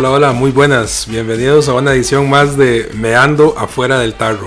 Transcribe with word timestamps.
Hola, 0.00 0.12
hola, 0.12 0.32
muy 0.32 0.50
buenas. 0.50 1.06
Bienvenidos 1.10 1.68
a 1.68 1.74
una 1.74 1.92
edición 1.92 2.30
más 2.30 2.56
de 2.56 2.88
Meando 2.94 3.54
afuera 3.58 3.98
del 3.98 4.14
tarro. 4.14 4.46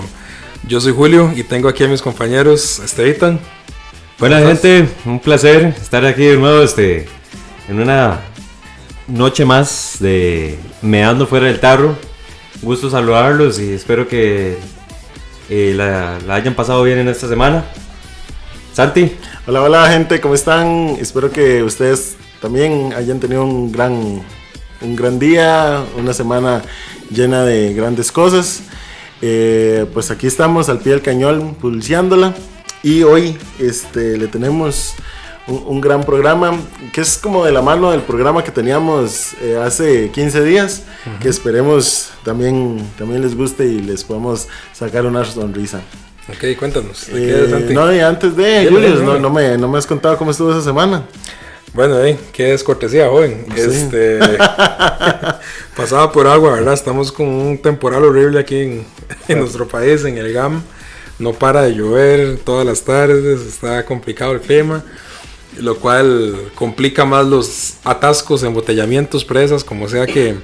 Yo 0.66 0.80
soy 0.80 0.92
Julio 0.92 1.32
y 1.32 1.44
tengo 1.44 1.68
aquí 1.68 1.84
a 1.84 1.86
mis 1.86 2.02
compañeros 2.02 2.80
Estevitan. 2.80 3.38
Buena 4.18 4.40
gente, 4.40 4.88
un 5.04 5.20
placer 5.20 5.66
estar 5.80 6.04
aquí 6.06 6.24
de 6.24 6.38
nuevo 6.38 6.60
este, 6.60 7.06
en 7.68 7.78
una 7.78 8.22
noche 9.06 9.44
más 9.44 9.98
de 10.00 10.58
Meando 10.82 11.24
fuera 11.24 11.46
del 11.46 11.60
tarro. 11.60 11.94
Gusto 12.60 12.90
saludarlos 12.90 13.60
y 13.60 13.74
espero 13.74 14.08
que 14.08 14.58
eh, 15.48 15.72
la, 15.76 16.18
la 16.26 16.34
hayan 16.34 16.54
pasado 16.54 16.82
bien 16.82 16.98
en 16.98 17.06
esta 17.06 17.28
semana. 17.28 17.64
Santi. 18.72 19.16
Hola, 19.46 19.62
hola 19.62 19.88
gente, 19.88 20.20
¿cómo 20.20 20.34
están? 20.34 20.96
Espero 21.00 21.30
que 21.30 21.62
ustedes 21.62 22.16
también 22.42 22.92
hayan 22.96 23.20
tenido 23.20 23.44
un 23.44 23.70
gran 23.70 24.20
un 24.84 24.96
gran 24.96 25.18
día, 25.18 25.82
una 25.98 26.12
semana 26.12 26.62
llena 27.10 27.44
de 27.44 27.74
grandes 27.74 28.12
cosas. 28.12 28.62
Eh, 29.22 29.86
pues 29.92 30.10
aquí 30.10 30.26
estamos 30.26 30.68
al 30.68 30.78
pie 30.80 30.92
del 30.92 31.02
cañón 31.02 31.54
pulseándola 31.54 32.34
y 32.82 33.02
hoy 33.02 33.38
este, 33.58 34.18
le 34.18 34.26
tenemos 34.26 34.94
un, 35.46 35.62
un, 35.66 35.80
gran 35.80 36.04
programa 36.04 36.58
que 36.92 37.00
es 37.00 37.16
como 37.16 37.44
de 37.44 37.52
la 37.52 37.62
mano 37.62 37.90
del 37.90 38.02
programa 38.02 38.44
que 38.44 38.50
teníamos 38.50 39.32
eh, 39.40 39.56
hace 39.62 40.10
15 40.10 40.44
días, 40.44 40.82
uh 41.06 41.10
-huh. 41.10 41.18
que 41.20 41.28
esperemos 41.28 42.10
también, 42.24 42.86
también 42.98 43.22
les 43.22 43.34
guste 43.34 43.64
y 43.66 43.80
les 43.80 44.04
podamos 44.04 44.48
sacar 44.72 45.06
una 45.06 45.24
sonrisa. 45.24 45.80
Ok, 46.28 46.58
cuéntanos. 46.58 47.08
Eh, 47.10 47.70
no, 47.70 47.94
y 47.94 48.00
antes 48.00 48.34
de, 48.36 48.66
Julius, 48.70 49.00
no, 49.02 49.18
no, 49.18 49.30
me, 49.30 49.56
no 49.58 49.68
me 49.68 49.78
has 49.78 49.86
contado 49.86 50.16
cómo 50.16 50.30
estuvo 50.30 50.50
esa 50.50 50.62
semana. 50.62 51.04
Bueno, 51.74 52.00
eh, 52.04 52.16
qué 52.32 52.44
descortesía, 52.44 53.08
joven. 53.08 53.44
Sí. 53.52 53.62
Este, 53.62 54.20
pasaba 55.76 56.12
por 56.12 56.28
agua, 56.28 56.52
¿verdad? 56.52 56.72
Estamos 56.72 57.10
con 57.10 57.26
un 57.26 57.58
temporal 57.58 58.04
horrible 58.04 58.38
aquí 58.38 58.60
en, 58.60 58.86
en, 59.28 59.40
nuestro 59.40 59.66
país, 59.66 60.04
en 60.04 60.16
el 60.16 60.32
GAM. 60.32 60.62
No 61.18 61.32
para 61.32 61.62
de 61.62 61.74
llover 61.74 62.38
todas 62.44 62.64
las 62.64 62.82
tardes, 62.82 63.40
está 63.40 63.84
complicado 63.84 64.32
el 64.32 64.40
clima, 64.40 64.84
lo 65.58 65.76
cual 65.78 66.52
complica 66.54 67.04
más 67.04 67.26
los 67.26 67.74
atascos, 67.82 68.44
embotellamientos, 68.44 69.24
presas, 69.24 69.64
como 69.64 69.88
sea 69.88 70.06
que, 70.06 70.36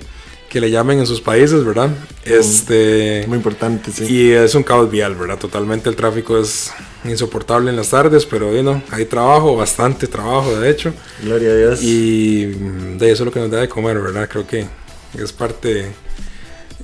que 0.51 0.61
le 0.61 0.69
llamen 0.69 0.99
en 0.99 1.07
sus 1.07 1.21
países, 1.21 1.65
¿verdad? 1.65 1.91
Este, 2.25 3.25
Muy 3.29 3.37
importante, 3.37 3.93
sí. 3.93 4.05
Y 4.05 4.33
es 4.33 4.55
un 4.57 4.65
caos 4.65 4.91
vial, 4.91 5.15
¿verdad? 5.15 5.39
Totalmente 5.39 5.89
el 5.89 5.95
tráfico 5.95 6.37
es 6.39 6.73
insoportable 7.05 7.71
en 7.71 7.77
las 7.77 7.91
tardes, 7.91 8.27
pero 8.27 8.51
bueno, 8.51 8.83
hay 8.91 9.05
trabajo, 9.05 9.57
bastante 9.57 10.09
trabajo, 10.09 10.59
de 10.59 10.69
hecho. 10.69 10.93
Gloria 11.23 11.51
a 11.51 11.55
Dios. 11.55 11.83
Y 11.83 12.47
de 12.47 13.13
eso 13.13 13.23
es 13.23 13.27
lo 13.27 13.31
que 13.31 13.39
nos 13.39 13.51
da 13.51 13.61
de 13.61 13.69
comer, 13.69 14.01
¿verdad? 14.01 14.29
Creo 14.29 14.45
que 14.45 14.67
es 15.17 15.33
parte, 15.33 15.93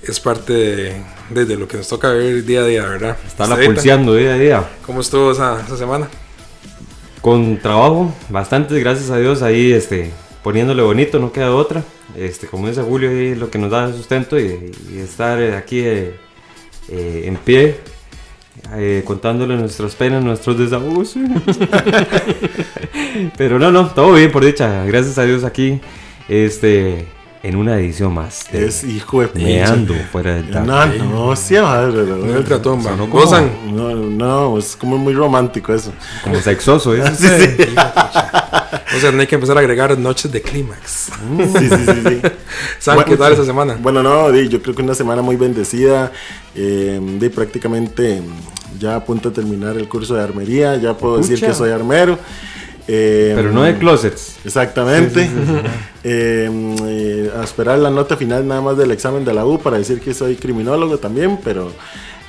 es 0.00 0.20
parte 0.20 0.52
de, 0.52 1.02
de, 1.30 1.44
de 1.44 1.56
lo 1.56 1.66
que 1.66 1.76
nos 1.76 1.88
toca 1.88 2.10
ver 2.10 2.44
día 2.44 2.60
a 2.60 2.66
día, 2.66 2.86
¿verdad? 2.86 3.16
Está 3.26 3.48
la 3.48 3.56
pulseando 3.56 4.14
día 4.14 4.34
a 4.34 4.38
día. 4.38 4.70
¿Cómo 4.86 5.00
estuvo 5.00 5.32
esa, 5.32 5.60
esa 5.60 5.76
semana? 5.76 6.08
Con 7.20 7.58
trabajo, 7.58 8.14
bastante, 8.28 8.78
gracias 8.78 9.10
a 9.10 9.18
Dios, 9.18 9.42
ahí 9.42 9.72
este, 9.72 10.12
poniéndole 10.46 10.80
bonito, 10.80 11.18
no 11.18 11.32
queda 11.32 11.52
otra. 11.52 11.82
Este, 12.16 12.46
como 12.46 12.68
dice 12.68 12.80
Julio, 12.80 13.10
ahí 13.10 13.34
lo 13.34 13.50
que 13.50 13.58
nos 13.58 13.68
da 13.68 13.92
sustento 13.92 14.38
y, 14.38 14.72
estar 14.96 15.42
aquí 15.54 15.80
eh, 15.80 16.14
eh, 16.88 17.24
en 17.26 17.34
pie, 17.34 17.80
eh, 18.76 19.02
contándole 19.04 19.56
nuestras 19.56 19.96
penas, 19.96 20.22
nuestros 20.22 20.56
desahogos. 20.56 21.16
Pero 23.36 23.58
no, 23.58 23.72
no, 23.72 23.88
todo 23.88 24.12
bien 24.12 24.30
por 24.30 24.44
dicha, 24.44 24.84
gracias 24.84 25.18
a 25.18 25.24
Dios 25.24 25.42
aquí. 25.42 25.80
Este, 26.28 27.06
en 27.46 27.54
una 27.54 27.78
edición 27.78 28.12
más. 28.12 28.44
De 28.50 28.66
es 28.66 28.82
hijo 28.82 29.20
de 29.20 29.30
Meando 29.34 29.94
fuera 30.10 30.34
del 30.34 30.50
tarro. 30.50 30.66
No, 30.66 30.86
no, 31.28 31.36
sí, 31.36 31.54
madre. 31.54 32.02
No, 32.04 32.36
el 32.36 32.44
tratón, 32.44 32.82
no, 32.82 32.96
no. 32.96 33.06
No, 33.72 33.94
no, 33.94 34.58
es 34.58 34.74
como 34.74 34.98
muy 34.98 35.14
romántico 35.14 35.72
eso. 35.72 35.92
Como 36.24 36.40
sexoso, 36.40 36.94
¿eh? 36.96 37.04
Sí, 37.16 37.28
sí. 37.28 37.74
O 38.96 39.00
sea, 39.00 39.12
no 39.12 39.20
hay 39.20 39.26
que 39.28 39.36
empezar 39.36 39.56
a 39.56 39.60
agregar 39.60 39.96
noches 39.96 40.32
de 40.32 40.42
clímax. 40.42 41.10
Sí, 41.56 41.68
sí, 41.68 41.68
sí. 41.68 42.02
sí. 42.08 42.20
¿Saben 42.80 42.96
bueno, 42.96 43.04
qué 43.04 43.16
tal 43.16 43.32
esa 43.32 43.44
semana? 43.44 43.76
Bueno, 43.80 44.02
no, 44.02 44.34
yo 44.34 44.60
creo 44.60 44.74
que 44.74 44.82
una 44.82 44.94
semana 44.94 45.22
muy 45.22 45.36
bendecida. 45.36 46.10
Eh, 46.54 46.98
de 47.18 47.30
prácticamente 47.30 48.22
ya 48.78 48.96
a 48.96 49.04
punto 49.04 49.28
de 49.28 49.36
terminar 49.36 49.76
el 49.76 49.88
curso 49.88 50.14
de 50.14 50.22
armería. 50.22 50.76
Ya 50.76 50.96
puedo 50.96 51.16
Pucha. 51.16 51.28
decir 51.28 51.46
que 51.46 51.54
soy 51.54 51.70
armero. 51.70 52.18
Eh, 52.88 53.32
Pero 53.34 53.52
no 53.52 53.62
de 53.62 53.76
closets. 53.78 54.36
Exactamente. 54.44 55.24
Sí, 55.24 55.30
sí, 55.30 55.44
sí, 55.46 55.68
eh, 56.04 56.50
eh, 56.84 57.30
a 57.36 57.42
esperar 57.42 57.78
la 57.78 57.90
nota 57.90 58.16
final 58.16 58.46
nada 58.46 58.60
más 58.60 58.76
del 58.76 58.92
examen 58.92 59.24
de 59.24 59.34
la 59.34 59.44
U 59.44 59.58
para 59.58 59.78
decir 59.78 60.00
que 60.00 60.14
soy 60.14 60.36
criminólogo 60.36 60.98
también, 60.98 61.40
pero 61.42 61.72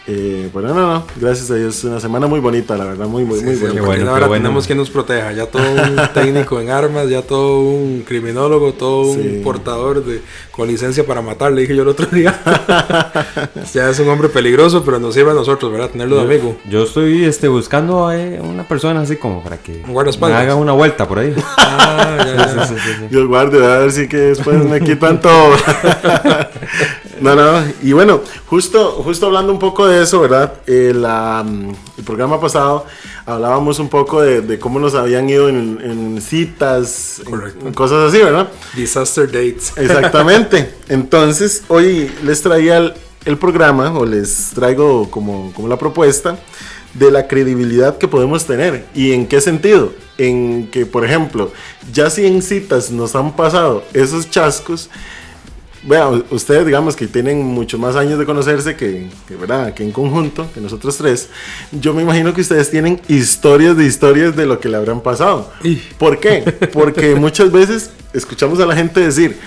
eh, 0.10 0.50
bueno, 0.54 0.74
no, 0.74 0.94
no, 0.94 1.04
gracias 1.18 1.52
a 1.52 1.56
Dios, 1.56 1.84
una 1.84 2.00
semana 2.00 2.28
muy 2.28 2.40
bonita, 2.40 2.78
la 2.78 2.86
verdad, 2.86 3.08
muy, 3.08 3.26
muy, 3.26 3.42
muy 3.42 3.56
sí, 3.56 3.62
buena. 3.62 3.82
Bueno, 3.82 4.10
ahora 4.12 4.28
bueno. 4.28 4.44
tenemos 4.44 4.66
que 4.66 4.74
nos 4.74 4.90
proteja, 4.90 5.34
ya 5.34 5.48
todo 5.48 5.64
un 5.70 5.98
técnico 6.14 6.62
en 6.62 6.70
armas, 6.70 7.10
ya 7.10 7.22
todo 7.22 7.60
un 7.60 8.04
criminólogo, 8.08 8.72
todo 8.72 9.14
sí. 9.14 9.20
un 9.20 9.44
portador 9.44 10.06
de 10.06 10.22
con 10.52 10.68
licencia 10.68 11.06
para 11.06 11.22
matar, 11.22 11.52
le 11.52 11.62
dije 11.62 11.76
yo 11.76 11.84
el 11.84 11.90
otro 11.90 12.08
día. 12.08 12.40
ya 13.74 13.90
es 13.90 14.00
un 14.00 14.10
hombre 14.10 14.30
peligroso, 14.30 14.84
pero 14.84 14.98
nos 14.98 15.14
sirve 15.14 15.32
a 15.32 15.34
nosotros, 15.34 15.72
¿verdad? 15.72 15.92
Tenerlo 15.92 16.16
de 16.16 16.22
amigo. 16.22 16.58
Yo 16.70 16.84
estoy 16.84 17.26
este, 17.26 17.48
buscando 17.48 18.08
a 18.08 18.16
una 18.16 18.68
persona 18.68 19.02
así 19.02 19.18
como 19.18 19.44
para 19.44 19.58
que 19.58 19.84
un 19.86 19.94
me 19.94 20.34
haga 20.34 20.56
una 20.56 20.72
vuelta 20.72 21.08
por 21.08 21.20
ahí. 21.20 21.36
Ah, 21.58 22.18
ya, 22.26 22.56
ya. 22.56 22.66
Sí, 22.66 22.76
Dios 23.12 23.28
guarde, 23.28 23.64
a 23.64 23.80
ver 23.80 23.92
si 23.92 24.08
que 24.08 24.18
después 24.18 24.64
me 24.64 24.80
quitan 24.80 25.20
todo. 25.20 25.54
No, 27.22 27.36
no, 27.36 27.64
y 27.82 27.94
bueno, 27.94 28.22
justo, 28.48 29.02
justo 29.04 29.28
hablando 29.28 29.52
un 29.52 29.60
poco 29.60 29.88
de 29.88 30.04
eso, 30.04 30.20
¿verdad? 30.22 30.54
El, 30.66 31.06
um, 31.06 31.74
el 31.98 32.04
programa 32.04 32.40
pasado 32.40 32.86
hablábamos 33.26 33.80
un 33.80 33.90
poco 33.90 34.22
de, 34.22 34.42
de 34.42 34.60
cómo 34.60 34.80
nos 34.80 34.96
habían 34.96 35.30
ido 35.30 35.50
en, 35.50 35.80
en 35.84 36.22
citas, 36.22 37.22
en, 37.28 37.68
en 37.68 37.74
cosas 37.74 38.10
así, 38.10 38.20
¿verdad? 38.20 38.50
Disaster 38.76 39.26
dates. 39.28 39.74
Exactamente. 39.78 40.74
Entonces, 40.90 41.64
hoy 41.68 42.12
les 42.24 42.42
traía 42.42 42.78
el, 42.78 42.94
el 43.26 43.38
programa, 43.38 43.98
o 43.98 44.06
les 44.06 44.52
traigo 44.56 45.10
como, 45.12 45.52
como 45.54 45.68
la 45.68 45.78
propuesta 45.78 46.38
de 46.94 47.12
la 47.12 47.28
credibilidad 47.28 47.98
que 47.98 48.08
podemos 48.08 48.46
tener. 48.46 48.86
¿Y 48.96 49.12
en 49.12 49.28
qué 49.28 49.42
sentido? 49.42 49.94
En 50.18 50.68
que, 50.72 50.86
por 50.86 51.06
ejemplo, 51.06 51.52
ya 51.94 52.10
si 52.10 52.26
en 52.26 52.42
citas 52.42 52.92
nos 52.92 53.16
han 53.16 53.36
pasado 53.36 53.84
esos 53.94 54.30
chascos, 54.30 54.90
bueno, 55.88 56.22
ustedes 56.32 56.66
digamos 56.66 56.98
que 56.98 57.08
tienen 57.08 57.42
mucho 57.44 57.78
más 57.78 57.96
años 57.96 58.20
de 58.20 58.26
conocerse 58.26 58.76
que, 58.76 59.08
que, 59.26 59.36
¿verdad? 59.38 59.74
que 59.74 59.84
en 59.84 59.92
conjunto, 59.92 60.46
que 60.54 60.60
nosotros 60.60 60.98
tres, 60.98 61.30
yo 61.72 61.94
me 61.94 62.02
imagino 62.02 62.34
que 62.34 62.42
ustedes 62.42 62.70
tienen 62.70 63.00
historias 63.08 63.78
de 63.78 63.86
historias 63.86 64.36
de 64.36 64.46
lo 64.46 64.60
que 64.60 64.68
le 64.68 64.76
habrán 64.76 65.00
pasado. 65.00 65.50
¿Por 65.98 66.20
qué? 66.20 66.42
Porque 66.74 67.16
muchas 67.16 67.54
veces 67.54 67.90
escuchamos 68.12 68.60
a 68.60 68.66
la 68.66 68.76
gente 68.76 69.00
decir, 69.00 69.38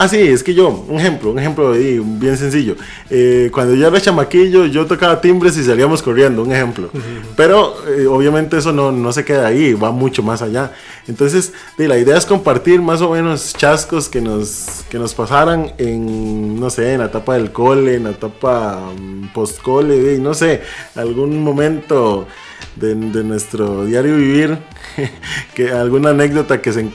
Ah, 0.00 0.06
sí, 0.06 0.18
es 0.18 0.44
que 0.44 0.54
yo, 0.54 0.68
un 0.68 1.00
ejemplo, 1.00 1.32
un 1.32 1.40
ejemplo 1.40 1.72
bien 1.72 2.36
sencillo. 2.36 2.76
Eh, 3.10 3.50
cuando 3.52 3.74
yo 3.74 3.88
era 3.88 4.00
chamaquillo, 4.00 4.66
yo 4.66 4.86
tocaba 4.86 5.20
timbres 5.20 5.56
y 5.56 5.64
salíamos 5.64 6.02
corriendo, 6.02 6.42
un 6.42 6.52
ejemplo. 6.52 6.88
Uh 6.94 6.96
-huh. 6.96 7.00
Pero 7.36 7.74
eh, 7.88 8.06
obviamente 8.06 8.58
eso 8.58 8.72
no, 8.72 8.92
no, 8.92 9.12
se 9.12 9.24
queda 9.24 9.48
ahí, 9.48 9.74
va 9.74 9.90
mucho 9.90 10.22
más 10.22 10.40
allá. 10.40 10.70
Entonces, 11.08 11.52
de, 11.76 11.88
la 11.88 11.98
idea 11.98 12.16
es 12.16 12.26
compartir 12.26 12.80
más 12.80 13.00
o 13.00 13.10
menos 13.10 13.54
chascos 13.54 14.08
que 14.08 14.20
nos, 14.20 14.84
que 14.88 15.00
nos 15.00 15.14
pasaran 15.14 15.72
en, 15.78 16.60
no 16.60 16.70
sé, 16.70 16.92
en 16.92 17.00
la 17.00 17.06
etapa 17.06 17.34
del 17.34 17.50
cole, 17.50 17.96
en 17.96 18.04
la 18.04 18.10
etapa 18.10 18.78
um, 18.96 19.28
post-cole, 19.32 20.16
no 20.20 20.32
sé, 20.32 20.62
algún 20.94 21.42
momento 21.42 22.28
de, 22.76 22.94
de, 22.94 23.24
nuestro 23.24 23.84
diario 23.84 24.16
vivir, 24.16 24.58
que 25.54 25.70
alguna 25.70 26.10
anécdota 26.10 26.60
que 26.60 26.72
se, 26.72 26.88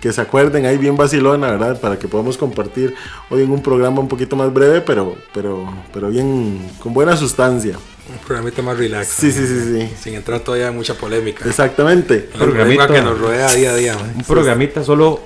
que 0.00 0.12
se 0.12 0.20
acuerden 0.20 0.66
ahí 0.66 0.78
bien 0.78 0.96
vacilona, 0.96 1.50
¿verdad? 1.52 1.80
Para 1.80 1.98
que 1.98 2.08
podamos 2.08 2.36
compartir 2.36 2.94
hoy 3.30 3.42
en 3.42 3.50
un 3.50 3.62
programa 3.62 4.00
un 4.00 4.08
poquito 4.08 4.36
más 4.36 4.52
breve, 4.52 4.80
pero, 4.80 5.16
pero, 5.32 5.68
pero 5.92 6.10
bien, 6.10 6.60
con 6.80 6.92
buena 6.92 7.16
sustancia. 7.16 7.76
Un 8.10 8.18
programita 8.26 8.62
más 8.62 8.78
relax. 8.78 9.08
Sí, 9.08 9.30
sí, 9.30 9.46
sí, 9.46 9.60
sí. 9.64 9.94
Sin 10.00 10.14
entrar 10.14 10.40
todavía 10.40 10.68
en 10.68 10.76
mucha 10.76 10.94
polémica. 10.94 11.46
Exactamente. 11.46 12.30
Un 12.32 12.40
programita 12.40 12.88
que 12.88 13.02
nos 13.02 13.18
rodea 13.18 13.52
día 13.54 13.70
a 13.70 13.76
día. 13.76 13.96
Un 14.16 14.24
programita 14.24 14.82
solo 14.82 15.20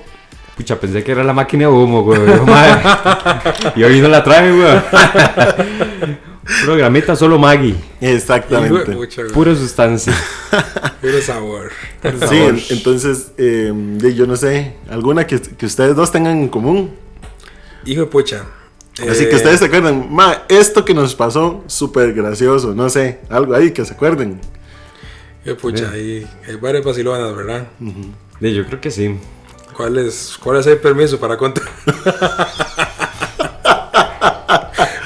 Pucha, 0.55 0.79
pensé 0.79 1.03
que 1.03 1.11
era 1.11 1.23
la 1.23 1.33
máquina 1.33 1.63
de 1.63 1.71
humo, 1.71 2.03
güey. 2.03 2.21
y 3.75 3.83
hoy 3.83 3.99
no 4.01 4.07
la 4.07 4.23
trae, 4.23 4.51
güey. 4.51 6.17
Programita 6.65 7.15
solo 7.15 7.39
Maggie. 7.39 7.75
Exactamente. 8.01 8.75
Hijo 8.75 8.89
de 8.91 8.95
pucha, 8.97 9.21
güey. 9.21 9.33
Pura 9.33 9.55
sustancia. 9.55 10.13
Puro 11.01 11.21
sabor. 11.21 11.71
Sí, 12.29 12.35
en- 12.37 12.61
entonces, 12.69 13.31
eh, 13.37 13.71
de- 13.73 14.13
yo 14.13 14.27
no 14.27 14.35
sé, 14.35 14.75
alguna 14.89 15.25
que, 15.25 15.39
que 15.41 15.65
ustedes 15.65 15.95
dos 15.95 16.11
tengan 16.11 16.37
en 16.37 16.49
común. 16.49 16.91
Hijo 17.85 18.01
de 18.01 18.07
pucha. 18.07 18.43
Así 19.09 19.23
Eh, 19.23 19.29
que 19.29 19.35
ustedes 19.37 19.59
se 19.59 19.65
acuerdan, 19.65 20.07
ma, 20.13 20.43
esto 20.49 20.85
que 20.85 20.93
nos 20.93 21.15
pasó, 21.15 21.63
súper 21.67 22.13
gracioso, 22.13 22.75
no 22.75 22.89
sé, 22.89 23.19
algo 23.29 23.55
ahí 23.55 23.71
que 23.71 23.83
se 23.85 23.93
acuerden. 23.93 24.39
Hijo 25.43 25.49
de 25.49 25.55
pucha, 25.55 25.89
hay, 25.91 26.27
hay 26.47 26.55
varias 26.57 26.83
vacilonas, 26.83 27.35
¿verdad? 27.35 27.67
Sí, 28.39 28.53
yo 28.53 28.65
creo 28.67 28.79
que 28.81 28.91
sí. 28.91 29.17
¿Cuáles 29.75 30.37
cuáles 30.43 30.67
hay 30.67 30.75
permiso 30.75 31.19
para 31.19 31.35
contar? 31.37 31.63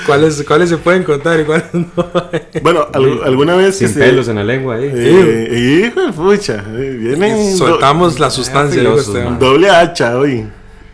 ¿Cuáles, 0.07 0.44
¿Cuáles 0.44 0.69
se 0.69 0.77
pueden 0.77 1.04
contar 1.04 1.39
y 1.39 1.44
cuáles 1.44 1.65
no? 1.74 1.92
Bueno, 2.63 2.88
al- 2.94 3.24
alguna 3.24 3.56
vez 3.56 3.77
que 3.77 3.86
Sin 3.88 3.89
se... 3.89 4.00
pelos 4.00 4.27
en 4.27 4.38
la 4.38 4.44
lengua 4.44 4.75
ahí. 4.75 4.89
Eh, 4.92 5.83
hijo 5.94 6.01
de 6.01 6.12
pucha, 6.13 6.63
eh, 6.75 6.98
vienen 7.00 7.56
Soltamos 7.56 8.19
la 8.19 8.30
sustancia, 8.31 8.80
filosos, 8.80 9.15
doble 9.39 9.69
hacha 9.69 10.18
hoy. 10.18 10.48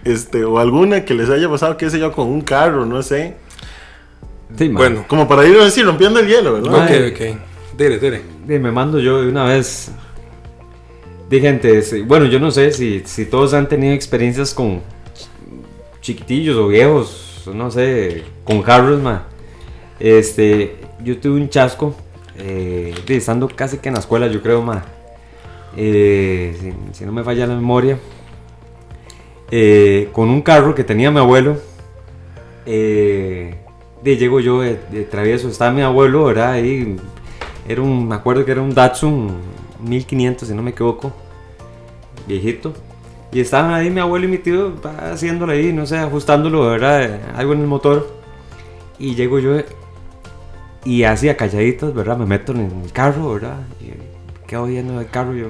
Este, 0.03 0.43
o 0.43 0.59
alguna 0.59 1.05
que 1.05 1.13
les 1.13 1.29
haya 1.29 1.47
pasado, 1.49 1.77
qué 1.77 1.89
sé 1.89 1.97
yo, 1.99 2.11
con 2.11 2.27
un 2.27 2.41
carro, 2.41 2.85
no 2.85 3.01
sé. 3.01 3.35
Sí, 4.57 4.65
man. 4.65 4.75
Bueno, 4.75 5.05
Como 5.07 5.27
para 5.27 5.47
ir 5.47 5.57
así 5.59 5.81
rompiendo 5.81 6.19
el 6.19 6.27
hielo, 6.27 6.53
¿verdad? 6.61 6.83
ok, 6.83 7.13
ok. 7.13 7.37
Dile, 7.77 7.99
dile. 7.99 8.21
Sí, 8.47 8.59
me 8.59 8.71
mando 8.71 8.99
yo 8.99 9.21
de 9.21 9.29
una 9.29 9.45
vez. 9.45 9.91
De 11.29 11.39
gente, 11.39 11.81
bueno, 12.05 12.25
yo 12.25 12.39
no 12.39 12.51
sé 12.51 12.71
si, 12.71 13.01
si 13.05 13.25
todos 13.25 13.53
han 13.53 13.67
tenido 13.69 13.93
experiencias 13.93 14.53
con 14.53 14.81
chiquitillos 16.01 16.57
o 16.57 16.67
viejos, 16.67 17.32
no 17.47 17.71
sé, 17.71 18.23
con 18.43 18.61
carros, 18.61 19.01
ma. 19.01 19.27
Este, 19.99 20.77
yo 21.03 21.17
tuve 21.19 21.39
un 21.39 21.49
chasco, 21.49 21.95
eh, 22.37 22.93
estando 23.07 23.47
casi 23.47 23.77
que 23.77 23.89
en 23.89 23.95
la 23.95 23.99
escuela, 23.99 24.27
yo 24.27 24.41
creo, 24.41 24.61
ma. 24.61 24.83
Eh, 25.75 26.73
si, 26.91 27.05
no 27.05 27.11
me 27.11 27.23
falla 27.23 27.47
la 27.47 27.55
memoria, 27.55 27.97
eh, 29.51 30.09
con 30.11 30.29
un 30.29 30.41
carro 30.41 30.75
que 30.75 30.83
tenía 30.83 31.11
mi 31.11 31.19
abuelo. 31.19 31.57
Eh, 32.65 33.55
de 34.03 34.17
llego 34.17 34.39
yo 34.39 34.61
de, 34.61 34.77
de 34.91 35.03
travieso, 35.03 35.47
estaba 35.47 35.71
mi 35.71 35.81
abuelo, 35.81 36.25
¿verdad? 36.25 36.53
Ahí, 36.53 36.97
era 37.67 37.81
un, 37.81 38.07
me 38.07 38.15
acuerdo 38.15 38.43
que 38.43 38.51
era 38.51 38.61
un 38.61 38.73
Datsun 38.73 39.31
1500, 39.81 40.47
si 40.47 40.53
no 40.53 40.61
me 40.61 40.71
equivoco, 40.71 41.11
viejito. 42.27 42.73
Y 43.33 43.39
estaban 43.39 43.73
ahí 43.73 43.89
mi 43.89 43.99
abuelo 43.99 44.25
y 44.25 44.29
mi 44.29 44.37
tío 44.37 44.73
haciéndolo 45.11 45.51
ahí, 45.51 45.73
no 45.73 45.85
sé, 45.85 45.97
ajustándolo, 45.97 46.69
¿verdad? 46.69 47.19
Algo 47.35 47.53
en 47.53 47.61
el 47.61 47.67
motor. 47.67 48.07
Y 48.99 49.15
llego 49.15 49.39
yo 49.39 49.57
y 50.85 51.03
así 51.03 51.29
a 51.29 51.37
calladitas, 51.37 51.93
¿verdad? 51.93 52.17
Me 52.17 52.25
meto 52.25 52.51
en 52.51 52.59
el 52.83 52.91
carro, 52.91 53.33
¿verdad? 53.33 53.57
Y 53.81 54.47
quedo 54.47 54.65
viendo 54.65 54.99
el 54.99 55.07
carro. 55.09 55.33
Yo, 55.33 55.47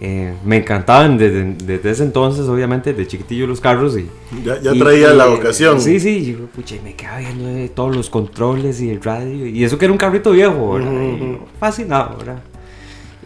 eh, 0.00 0.34
me 0.44 0.58
encantaban 0.58 1.18
desde, 1.18 1.54
desde 1.64 1.90
ese 1.90 2.04
entonces, 2.04 2.46
obviamente, 2.46 2.92
de 2.94 3.06
chiquitillo 3.06 3.46
los 3.48 3.60
carros. 3.60 3.96
Y, 3.98 4.08
Ya, 4.44 4.60
ya 4.60 4.72
y- 4.72 4.78
traía 4.78 5.12
y- 5.12 5.16
la 5.16 5.26
vocación. 5.26 5.80
Sí, 5.80 5.98
sí, 5.98 6.24
yo, 6.32 6.46
pucha, 6.46 6.76
y 6.76 6.80
me 6.80 6.94
quedaba 6.94 7.18
viendo 7.18 7.48
eh, 7.48 7.68
todos 7.74 7.96
los 7.96 8.08
controles 8.08 8.80
y 8.80 8.90
el 8.90 9.02
radio. 9.02 9.46
Y 9.46 9.64
eso 9.64 9.76
que 9.78 9.86
era 9.86 9.92
un 9.92 9.98
carrito 9.98 10.30
viejo, 10.30 10.74
¿verdad? 10.74 10.92
Ujú, 10.92 11.02
Y 11.02 11.18
yo, 11.32 11.38
fascinado, 11.58 12.16
¿verdad? 12.18 12.38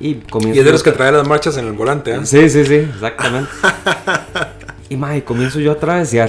Y 0.03 0.15
comienzo. 0.17 0.57
Y 0.57 0.59
es 0.59 0.65
de 0.65 0.73
los 0.73 0.83
que 0.83 0.91
trae 0.91 1.13
las 1.13 1.29
marchas 1.29 1.57
en 1.59 1.67
el 1.69 1.75
volante, 1.75 2.13
¿eh? 2.13 2.19
Sí, 2.25 2.51
sí, 2.51 2.65
sí, 2.65 2.75
exactamente. 2.75 3.49
y 4.89 4.97
mae, 4.97 5.23
comienzo 5.23 5.61
yo 5.61 5.71
a 5.71 5.77
travesear. 5.77 6.29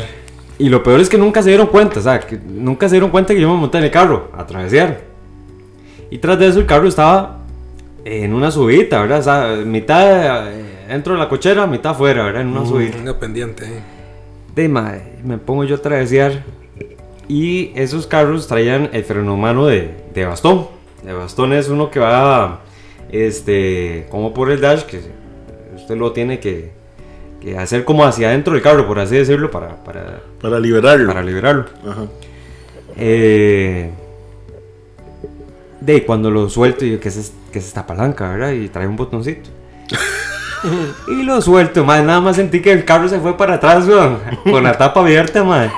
Y 0.59 0.69
lo 0.69 0.83
peor 0.83 0.99
es 0.99 1.09
que 1.09 1.17
nunca 1.17 1.41
se 1.41 1.49
dieron 1.49 1.65
cuenta, 1.65 1.99
o 1.99 2.03
sea, 2.03 2.19
que 2.19 2.37
nunca 2.37 2.87
se 2.87 2.93
dieron 2.93 3.09
cuenta 3.09 3.33
que 3.33 3.41
yo 3.41 3.49
me 3.49 3.59
monté 3.59 3.79
en 3.79 3.85
el 3.85 3.91
carro 3.91 4.29
a 4.37 4.45
travesear. 4.45 5.01
Y 6.11 6.19
tras 6.19 6.37
de 6.37 6.49
eso 6.49 6.59
el 6.59 6.67
carro 6.67 6.87
estaba 6.87 7.39
en 8.05 8.35
una 8.35 8.51
subida, 8.51 9.01
¿verdad? 9.01 9.19
O 9.19 9.23
sea, 9.23 9.65
mitad 9.65 10.53
eh, 10.53 10.85
dentro 10.87 11.13
de 11.13 11.19
la 11.19 11.27
cochera, 11.27 11.65
mitad 11.65 11.93
afuera, 11.93 12.25
¿verdad? 12.25 12.43
En 12.43 12.49
una 12.49 12.67
subida. 12.67 12.95
Una 13.01 13.17
pendiente, 13.17 13.65
¿eh? 13.65 13.81
De 14.53 14.69
mae, 14.69 15.15
me 15.23 15.39
pongo 15.39 15.63
yo 15.63 15.77
a 15.77 15.79
travesear. 15.79 16.43
Y 17.27 17.71
esos 17.73 18.05
carros 18.05 18.47
traían 18.47 18.91
el 18.93 19.03
freno 19.03 19.35
mano 19.35 19.65
de, 19.65 19.95
de 20.13 20.25
bastón. 20.25 20.67
De 21.03 21.11
bastón 21.11 21.53
es 21.53 21.69
uno 21.69 21.89
que 21.89 21.99
va, 21.99 22.61
este, 23.11 24.07
como 24.09 24.33
por 24.33 24.51
el 24.51 24.61
dash, 24.61 24.83
que 24.83 25.01
usted 25.75 25.95
lo 25.95 26.11
tiene 26.11 26.39
que, 26.39 26.71
que 27.41 27.57
hacer 27.57 27.83
como 27.85 28.05
hacia 28.05 28.29
adentro 28.29 28.53
del 28.53 28.61
carro, 28.61 28.87
por 28.87 28.99
así 28.99 29.15
decirlo, 29.15 29.51
para, 29.51 29.83
para, 29.83 30.21
Para 30.41 30.59
liberarlo. 30.59 31.07
para 31.07 31.23
liberarlo. 31.23 31.65
Ajá. 31.87 32.05
Eh, 32.97 33.89
de 35.81 36.05
cuando 36.05 36.31
lo 36.31 36.49
suelto, 36.49 36.85
yo, 36.85 36.99
¿qué 36.99 37.09
es, 37.09 37.33
qué 37.51 37.59
es 37.59 37.67
esta 37.67 37.85
palanca, 37.85 38.29
verdad? 38.29 38.51
Y 38.51 38.69
trae 38.69 38.87
un 38.87 38.95
botoncito. 38.95 39.49
y 41.07 41.23
lo 41.23 41.41
suelto, 41.41 41.83
madre. 41.83 42.05
Nada 42.05 42.21
más 42.21 42.37
sentí 42.37 42.61
que 42.61 42.71
el 42.71 42.85
carro 42.85 43.09
se 43.09 43.19
fue 43.19 43.35
para 43.35 43.55
atrás, 43.55 43.87
weón. 43.87 44.19
Con 44.43 44.63
la 44.63 44.77
tapa 44.77 45.01
abierta, 45.01 45.43
madre. 45.43 45.71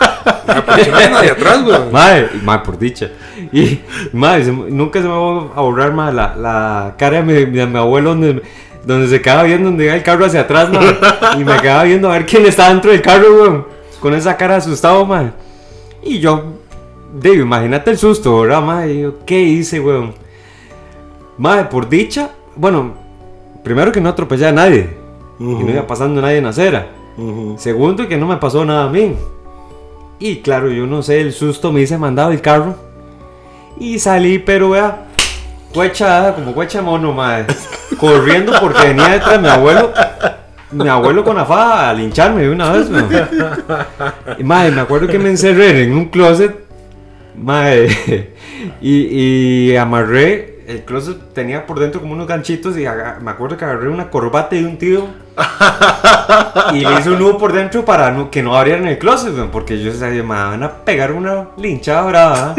Nadie 1.10 1.30
atrás, 1.30 1.62
güey. 1.62 1.78
Madre, 1.90 2.28
madre, 2.42 2.62
por 2.64 2.78
dicha. 2.78 3.10
Y, 3.52 3.80
madre, 4.12 4.44
se 4.44 4.52
nunca 4.52 5.00
se 5.00 5.06
me 5.06 5.14
va 5.14 5.50
a 5.54 5.60
borrar, 5.60 5.92
madre, 5.92 6.14
la, 6.14 6.36
la 6.36 6.94
cara 6.98 7.22
de 7.22 7.22
mi, 7.22 7.32
de 7.56 7.66
mi 7.66 7.78
abuelo 7.78 8.10
donde, 8.10 8.42
donde 8.84 9.08
se 9.08 9.20
quedaba 9.20 9.44
viendo 9.44 9.68
donde 9.68 9.84
iba 9.84 9.94
el 9.94 10.02
carro 10.02 10.24
hacia 10.24 10.42
atrás, 10.42 10.70
madre. 10.70 10.96
Y 11.38 11.44
me 11.44 11.56
quedaba 11.60 11.84
viendo 11.84 12.08
a 12.08 12.12
ver 12.12 12.26
quién 12.26 12.46
estaba 12.46 12.70
dentro 12.70 12.90
del 12.90 13.02
carro, 13.02 13.26
weón. 13.34 13.66
Con 14.00 14.14
esa 14.14 14.36
cara 14.36 14.56
asustado, 14.56 15.04
madre. 15.06 15.32
Y 16.02 16.18
yo, 16.20 16.44
digo, 17.20 17.42
imagínate 17.42 17.90
el 17.90 17.98
susto, 17.98 18.40
¿verdad, 18.40 18.62
madre? 18.62 18.94
Y 18.94 19.00
yo, 19.02 19.14
¿qué 19.24 19.40
hice, 19.40 19.80
weón? 19.80 20.14
Madre, 21.38 21.64
por 21.64 21.88
dicha, 21.88 22.30
bueno, 22.54 22.94
primero 23.62 23.92
que 23.92 24.00
no 24.00 24.08
atropellé 24.08 24.46
a 24.46 24.52
nadie. 24.52 24.96
Y 25.38 25.44
no 25.44 25.70
iba 25.70 25.86
pasando 25.86 26.20
nadie 26.20 26.38
en 26.38 26.44
la 26.44 26.50
acera. 26.50 26.88
Segundo, 27.56 28.06
que 28.06 28.16
no 28.16 28.26
me 28.26 28.36
pasó 28.36 28.64
nada 28.64 28.84
a 28.84 28.88
mí. 28.88 29.14
Y 30.18 30.36
claro, 30.36 30.70
yo 30.70 30.86
no 30.86 31.02
sé, 31.02 31.20
el 31.20 31.32
susto 31.32 31.72
me 31.72 31.82
hice 31.82 31.98
mandado 31.98 32.30
el 32.30 32.40
carro. 32.40 32.76
Y 33.78 33.98
salí, 33.98 34.38
pero 34.38 34.70
vea, 34.70 35.04
huecha, 35.74 36.34
como 36.34 36.52
huecha 36.52 36.80
mono, 36.80 37.12
madre. 37.12 37.54
Corriendo 37.98 38.52
porque 38.60 38.88
venía 38.88 39.08
detrás 39.08 39.40
mi 39.40 39.48
abuelo. 39.48 39.92
Mi 40.72 40.88
abuelo 40.88 41.22
con 41.22 41.36
la 41.36 41.44
faja 41.44 41.90
a 41.90 41.94
lincharme 41.94 42.42
de 42.42 42.50
una 42.50 42.72
vez, 42.72 42.90
madre, 44.42 44.70
me 44.72 44.80
acuerdo 44.80 45.06
que 45.06 45.18
me 45.18 45.30
encerré 45.30 45.84
en 45.84 45.92
un 45.92 46.06
closet. 46.06 46.64
Madre. 47.36 48.34
Y, 48.80 49.70
y 49.70 49.76
amarré. 49.76 50.64
El 50.66 50.80
closet 50.84 51.18
tenía 51.34 51.66
por 51.66 51.78
dentro 51.78 52.00
como 52.00 52.14
unos 52.14 52.26
ganchitos 52.26 52.76
y 52.76 52.84
me 53.20 53.30
acuerdo 53.30 53.56
que 53.56 53.64
agarré 53.64 53.88
una 53.88 54.10
corbata 54.10 54.56
de 54.56 54.64
un 54.64 54.78
tío 54.78 55.06
y 56.72 56.80
le 56.80 56.92
hice 56.98 57.10
un 57.10 57.18
nudo 57.18 57.36
por 57.38 57.52
dentro 57.52 57.84
para 57.84 58.10
no- 58.10 58.30
que 58.30 58.42
no 58.42 58.56
abrieran 58.56 58.86
el 58.86 58.98
closet, 58.98 59.34
porque 59.52 59.78
yo 59.80 59.92
sabía, 59.92 60.22
me 60.22 60.34
van 60.34 60.62
a 60.62 60.70
pegar 60.72 61.12
una 61.12 61.48
linchada 61.56 62.02
brava. 62.02 62.54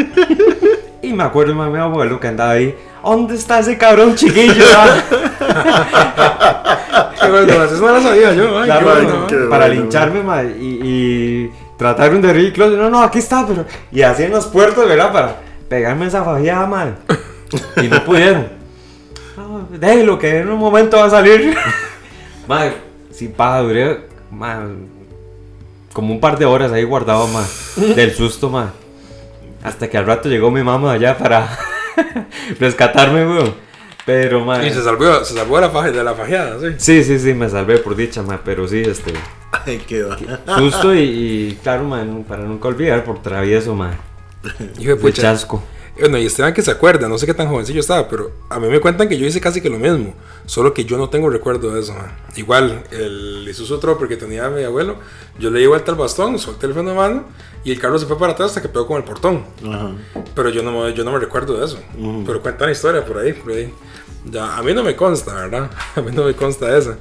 Y 1.01 1.13
me 1.13 1.23
acuerdo 1.23 1.53
de 1.63 1.69
mi 1.69 1.77
abuelo 1.79 2.19
que 2.19 2.27
andaba 2.27 2.51
ahí, 2.51 2.75
¿dónde 3.03 3.35
está 3.35 3.59
ese 3.59 3.77
cabrón 3.77 4.15
chiquillo? 4.15 4.63
ah?" 4.77 5.93
Qué 7.21 7.29
bueno, 7.31 7.63
eso 7.63 7.77
no 7.77 7.93
lo 7.93 8.01
sabía 8.01 8.33
yo. 8.33 8.59
Ay, 8.59 8.65
Claro, 8.65 8.85
qué 8.85 8.91
ay, 8.99 9.05
bueno. 9.05 9.27
qué 9.27 9.35
para 9.49 9.65
bueno, 9.67 9.81
lincharme, 9.81 10.21
y, 10.59 10.79
y 10.83 11.51
trataron 11.77 12.21
de 12.21 12.29
abrir 12.29 12.45
el 12.47 12.53
closet. 12.53 12.77
No, 12.77 12.89
no, 12.89 13.01
aquí 13.01 13.19
está, 13.19 13.45
pero. 13.47 13.65
Y 13.91 14.01
así 14.01 14.23
en 14.23 14.31
los 14.31 14.45
puertos, 14.47 14.87
¿verdad? 14.87 15.11
Para 15.11 15.35
pegarme 15.69 16.07
esa 16.07 16.23
fajeada, 16.23 16.65
madre. 16.67 16.93
Y 17.81 17.87
no 17.87 18.03
pudieron. 18.03 18.47
No, 19.37 19.67
déjelo, 19.71 20.17
que 20.19 20.39
en 20.39 20.49
un 20.49 20.59
momento 20.59 20.97
va 20.97 21.05
a 21.05 21.09
salir. 21.09 21.55
Madre, 22.47 22.73
sin 23.11 23.31
paja, 23.31 23.61
duré. 23.61 23.99
madre, 24.31 24.75
como 25.93 26.13
un 26.13 26.19
par 26.19 26.37
de 26.37 26.45
horas 26.45 26.71
ahí 26.71 26.83
guardado, 26.83 27.27
madre. 27.27 27.49
Del 27.95 28.13
susto, 28.13 28.49
madre. 28.49 28.71
Hasta 29.63 29.89
que 29.89 29.97
al 29.97 30.05
rato 30.05 30.29
llegó 30.29 30.51
mi 30.51 30.63
mamá 30.63 30.93
allá 30.93 31.17
para 31.17 31.57
rescatarme, 32.59 33.25
weón. 33.25 33.53
Pero, 34.05 34.45
madre. 34.45 34.67
Y 34.67 34.71
se 34.71 34.81
salvó, 34.83 35.23
se 35.25 35.33
salvó 35.33 35.55
de 35.57 35.61
la, 35.63 35.69
faja, 35.69 35.91
de 35.91 36.03
la 36.03 36.13
fajeada, 36.13 36.57
sí. 36.59 36.75
Sí, 36.77 37.03
sí, 37.03 37.19
sí, 37.19 37.33
me 37.33 37.49
salvé 37.49 37.77
por 37.79 37.95
dicha, 37.95 38.21
ma, 38.21 38.39
pero 38.43 38.65
sí, 38.67 38.81
este, 38.85 39.11
Ay, 39.65 39.79
qué 39.85 40.03
va. 40.03 40.17
susto 40.57 40.95
y, 40.95 40.99
y, 40.99 41.59
claro, 41.61 41.83
ma, 41.83 42.03
nu- 42.05 42.23
para 42.23 42.43
nunca 42.43 42.69
olvidar 42.69 43.03
por 43.03 43.21
travieso, 43.21 43.75
ma, 43.75 43.91
Hijo 44.79 44.95
de 44.95 45.11
chasco. 45.13 45.61
Bueno, 45.99 46.17
y 46.17 46.25
Esteban 46.25 46.53
que 46.53 46.61
se 46.61 46.69
acuerda, 46.71 47.07
no 47.07 47.17
sé 47.17 47.25
qué 47.25 47.33
tan 47.33 47.47
jovencillo 47.47 47.79
estaba, 47.79 48.07
pero 48.07 48.31
a 48.49 48.59
mí 48.59 48.67
me 48.67 48.79
cuentan 48.79 49.09
que 49.09 49.17
yo 49.17 49.25
hice 49.25 49.41
casi 49.41 49.61
que 49.61 49.69
lo 49.69 49.79
mismo, 49.79 50.13
solo 50.45 50.73
que 50.73 50.85
yo 50.85 50.97
no 50.97 51.09
tengo 51.09 51.29
recuerdo 51.29 51.73
de 51.73 51.79
eso. 51.81 51.93
man. 51.93 52.15
Igual, 52.35 52.83
el 52.91 53.47
Isuzu 53.49 53.79
Tropper 53.79 54.07
que 54.07 54.15
tenía 54.17 54.47
mi 54.49 54.63
abuelo, 54.63 54.97
yo 55.39 55.49
le 55.49 55.59
di 55.59 55.65
vuelta 55.65 55.91
al 55.91 55.97
bastón, 55.97 56.37
solté 56.37 56.67
el 56.67 56.73
freno 56.73 56.89
de 56.91 56.95
mano 56.95 57.25
y 57.63 57.71
el 57.71 57.79
carro 57.79 57.97
se 57.97 58.05
fue 58.05 58.17
para 58.19 58.33
atrás 58.33 58.49
hasta 58.49 58.61
que 58.61 58.69
pegó 58.69 58.85
con 58.87 58.97
el 58.97 59.03
portón. 59.03 59.43
Ajá. 59.67 59.91
Pero 60.35 60.49
yo 60.49 60.61
no, 60.63 60.83
me- 60.83 60.93
yo 60.93 61.03
no 61.03 61.11
me 61.11 61.19
recuerdo 61.19 61.57
de 61.59 61.65
eso. 61.65 61.79
Pero 62.25 62.41
cuentan 62.41 62.67
la 62.67 62.71
historia 62.73 63.03
por 63.05 63.17
ahí, 63.17 63.33
por 63.33 63.51
ahí. 63.53 63.73
Ya, 64.29 64.57
a 64.57 64.61
mí 64.63 64.73
no 64.73 64.83
me 64.83 64.95
consta, 64.95 65.33
¿verdad? 65.33 65.71
A 65.95 66.01
mí 66.01 66.11
no 66.13 66.25
me 66.25 66.33
consta 66.35 66.77
esa. 66.77 66.97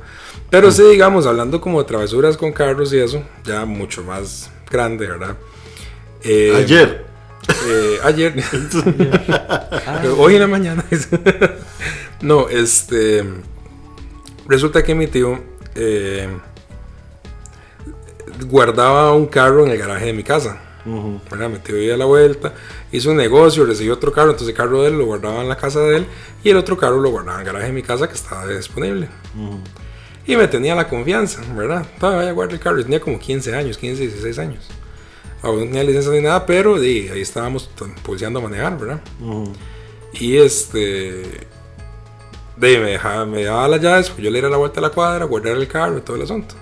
Pero 0.49 0.71
sí, 0.71 0.83
digamos, 0.85 1.27
hablando 1.27 1.61
como 1.61 1.83
de 1.83 1.89
travesuras 1.89 2.37
con 2.37 2.53
carros 2.53 2.93
y 2.93 2.99
eso, 2.99 3.23
ya 3.45 3.65
mucho 3.65 4.03
más 4.05 4.51
grande, 4.71 5.07
¿verdad? 5.09 5.37
Eh, 6.23 6.55
Ayer. 6.57 7.05
Eh, 7.67 7.99
ayer. 8.05 8.35
Hoy 10.19 10.35
en 10.35 10.41
la 10.41 10.47
mañana. 10.47 10.85
no, 12.21 12.49
este. 12.49 13.25
Resulta 14.47 14.83
que 14.85 14.95
mi 14.95 15.07
tío 15.09 15.41
eh, 15.75 16.29
guardaba 18.49 19.13
un 19.13 19.27
carro 19.27 19.65
en 19.65 19.73
el 19.73 19.79
garaje 19.79 20.07
de 20.07 20.13
mi 20.13 20.23
casa. 20.23 20.63
¿verdad? 21.29 21.51
Mi 21.51 21.59
tío 21.59 21.93
a 21.93 21.97
la 21.97 22.05
vuelta, 22.05 22.55
hizo 22.93 23.11
un 23.11 23.17
negocio, 23.17 23.67
recibió 23.67 23.95
otro 23.95 24.13
carro, 24.13 24.31
entonces 24.31 24.51
el 24.51 24.55
carro 24.55 24.83
de 24.83 24.91
él 24.91 24.99
lo 24.99 25.07
guardaba 25.07 25.43
en 25.43 25.49
la 25.49 25.57
casa 25.57 25.81
de 25.81 25.97
él 25.97 26.07
y 26.45 26.51
el 26.51 26.57
otro 26.57 26.77
carro 26.77 27.01
lo 27.01 27.11
guardaba 27.11 27.41
en 27.41 27.41
el 27.41 27.47
garaje 27.53 27.67
de 27.67 27.73
mi 27.73 27.83
casa 27.83 28.07
que 28.07 28.15
estaba 28.15 28.47
disponible. 28.47 29.09
Y 30.29 30.37
me 30.37 30.47
tenía 30.47 30.77
la 30.77 30.87
confianza, 30.87 31.43
¿verdad? 31.57 31.85
Todavía 31.99 32.31
guardar 32.31 32.55
el 32.55 32.61
carro, 32.61 32.83
tenía 32.83 33.01
como 33.01 33.19
15 33.19 33.57
años, 33.57 33.79
15, 33.79 34.01
16 34.03 34.39
años. 34.39 34.69
Aún 35.47 35.61
no 35.61 35.65
tenía 35.67 35.85
licencia 35.85 36.13
ni 36.13 36.21
nada, 36.21 36.45
pero 36.45 36.79
di, 36.79 37.09
ahí 37.09 37.21
estábamos 37.21 37.71
pulseando 38.03 38.41
a 38.41 38.43
manejar, 38.43 38.79
¿verdad? 38.79 39.01
Y 40.13 40.37
este. 40.37 41.47
De, 42.57 42.79
me, 42.79 42.91
dejaba, 42.93 43.27
me 43.27 43.45
daba 43.45 43.69
las 43.69 43.81
llaves, 43.81 44.11
pues 44.11 44.23
yo 44.25 44.31
le 44.31 44.39
iba 44.39 44.49
a 44.49 44.51
la 44.51 44.57
vuelta 44.57 44.81
a 44.81 44.83
la 44.83 44.89
cuadra, 44.91 45.25
guardar 45.27 45.57
el 45.57 45.69
carro 45.69 45.99
y 45.99 46.01
todo 46.01 46.17
el 46.17 46.23
asunto. 46.23 46.55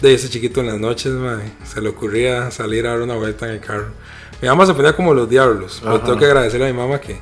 De 0.00 0.12
ese 0.14 0.28
chiquito 0.28 0.60
en 0.60 0.66
las 0.66 0.78
noches, 0.80 1.12
mae, 1.12 1.52
se 1.64 1.80
le 1.80 1.88
ocurría 1.90 2.50
salir 2.50 2.86
a 2.86 2.90
dar 2.90 3.00
una 3.02 3.14
vuelta 3.14 3.46
en 3.46 3.52
el 3.52 3.60
carro. 3.60 3.86
Mi 4.42 4.48
mamá 4.48 4.66
se 4.66 4.74
ponía 4.74 4.94
como 4.94 5.14
los 5.14 5.28
diablos. 5.30 5.80
Pero 5.82 6.00
tengo 6.00 6.18
que 6.18 6.24
agradecerle 6.26 6.68
a 6.68 6.72
mi 6.72 6.76
mamá 6.78 7.00
que, 7.00 7.18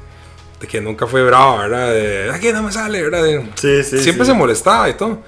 de 0.61 0.67
que 0.67 0.81
nunca 0.81 1.07
fue 1.07 1.23
brava, 1.25 1.59
¿verdad? 1.69 1.93
De 1.93 2.31
aquí 2.33 2.51
no 2.53 2.63
me 2.63 2.73
sale, 2.73 3.03
¿verdad? 3.03 3.23
De- 3.23 3.47
Sí, 3.55 3.85
sí. 3.85 3.99
siempre 4.03 4.25
sí. 4.25 4.33
se 4.33 4.37
molestaba 4.37 4.89
y 4.89 4.95
todo. 4.95 5.19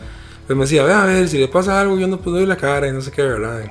Pues 0.47 0.57
me 0.57 0.65
decía, 0.65 0.83
ve 0.83 0.93
a 0.95 1.05
ver, 1.05 1.29
si 1.29 1.39
le 1.39 1.49
pasa 1.49 1.79
algo, 1.79 1.99
yo 1.99 2.07
no 2.07 2.19
puedo 2.21 2.41
ir 2.41 2.49
la 2.49 2.57
cara 2.57 2.89
y 2.89 2.93
no 2.93 3.03
sé 3.03 3.11
qué, 3.13 3.23
¿verdad? 3.23 3.65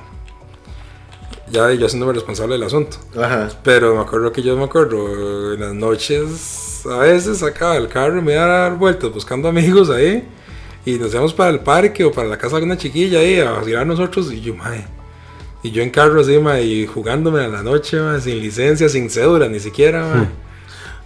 Ya 1.54 1.70
yo 1.70 1.86
haciéndome 1.86 2.12
responsable 2.12 2.54
del 2.54 2.64
asunto. 2.64 2.96
Ajá. 3.16 3.48
Pero 3.62 3.94
me 3.94 4.00
acuerdo 4.00 4.32
que 4.32 4.42
yo 4.42 4.56
me 4.56 4.64
acuerdo 4.64 5.54
en 5.54 5.60
las 5.60 5.72
noches, 5.72 6.84
a 6.84 6.98
veces 6.98 7.38
sacaba 7.38 7.76
el 7.76 7.86
carro 7.86 8.18
y 8.18 8.22
me 8.22 8.32
iba 8.32 8.42
a 8.42 8.48
dar 8.48 8.76
vueltas 8.76 9.12
buscando 9.12 9.46
amigos 9.48 9.88
ahí. 9.88 10.26
Y 10.84 10.98
nos 10.98 11.12
íbamos 11.14 11.32
para 11.32 11.50
el 11.50 11.60
parque 11.60 12.02
o 12.04 12.10
para 12.10 12.26
la 12.26 12.38
casa 12.38 12.56
de 12.56 12.64
una 12.64 12.76
chiquilla 12.76 13.20
ahí 13.20 13.38
a 13.38 13.52
vacilar 13.52 13.86
nosotros. 13.86 14.32
Y 14.32 14.40
yo, 14.40 14.56
mae. 14.56 14.84
Y 15.62 15.70
yo 15.70 15.80
en 15.80 15.90
carro 15.90 16.20
así, 16.20 16.36
mae, 16.40 16.64
y 16.64 16.86
jugándome 16.88 17.40
a 17.44 17.46
la 17.46 17.62
noche, 17.62 18.00
mae, 18.00 18.20
sin 18.20 18.40
licencia, 18.40 18.88
sin 18.88 19.08
cédula, 19.08 19.46
ni 19.46 19.60
siquiera, 19.60 20.04
mae. 20.12 20.26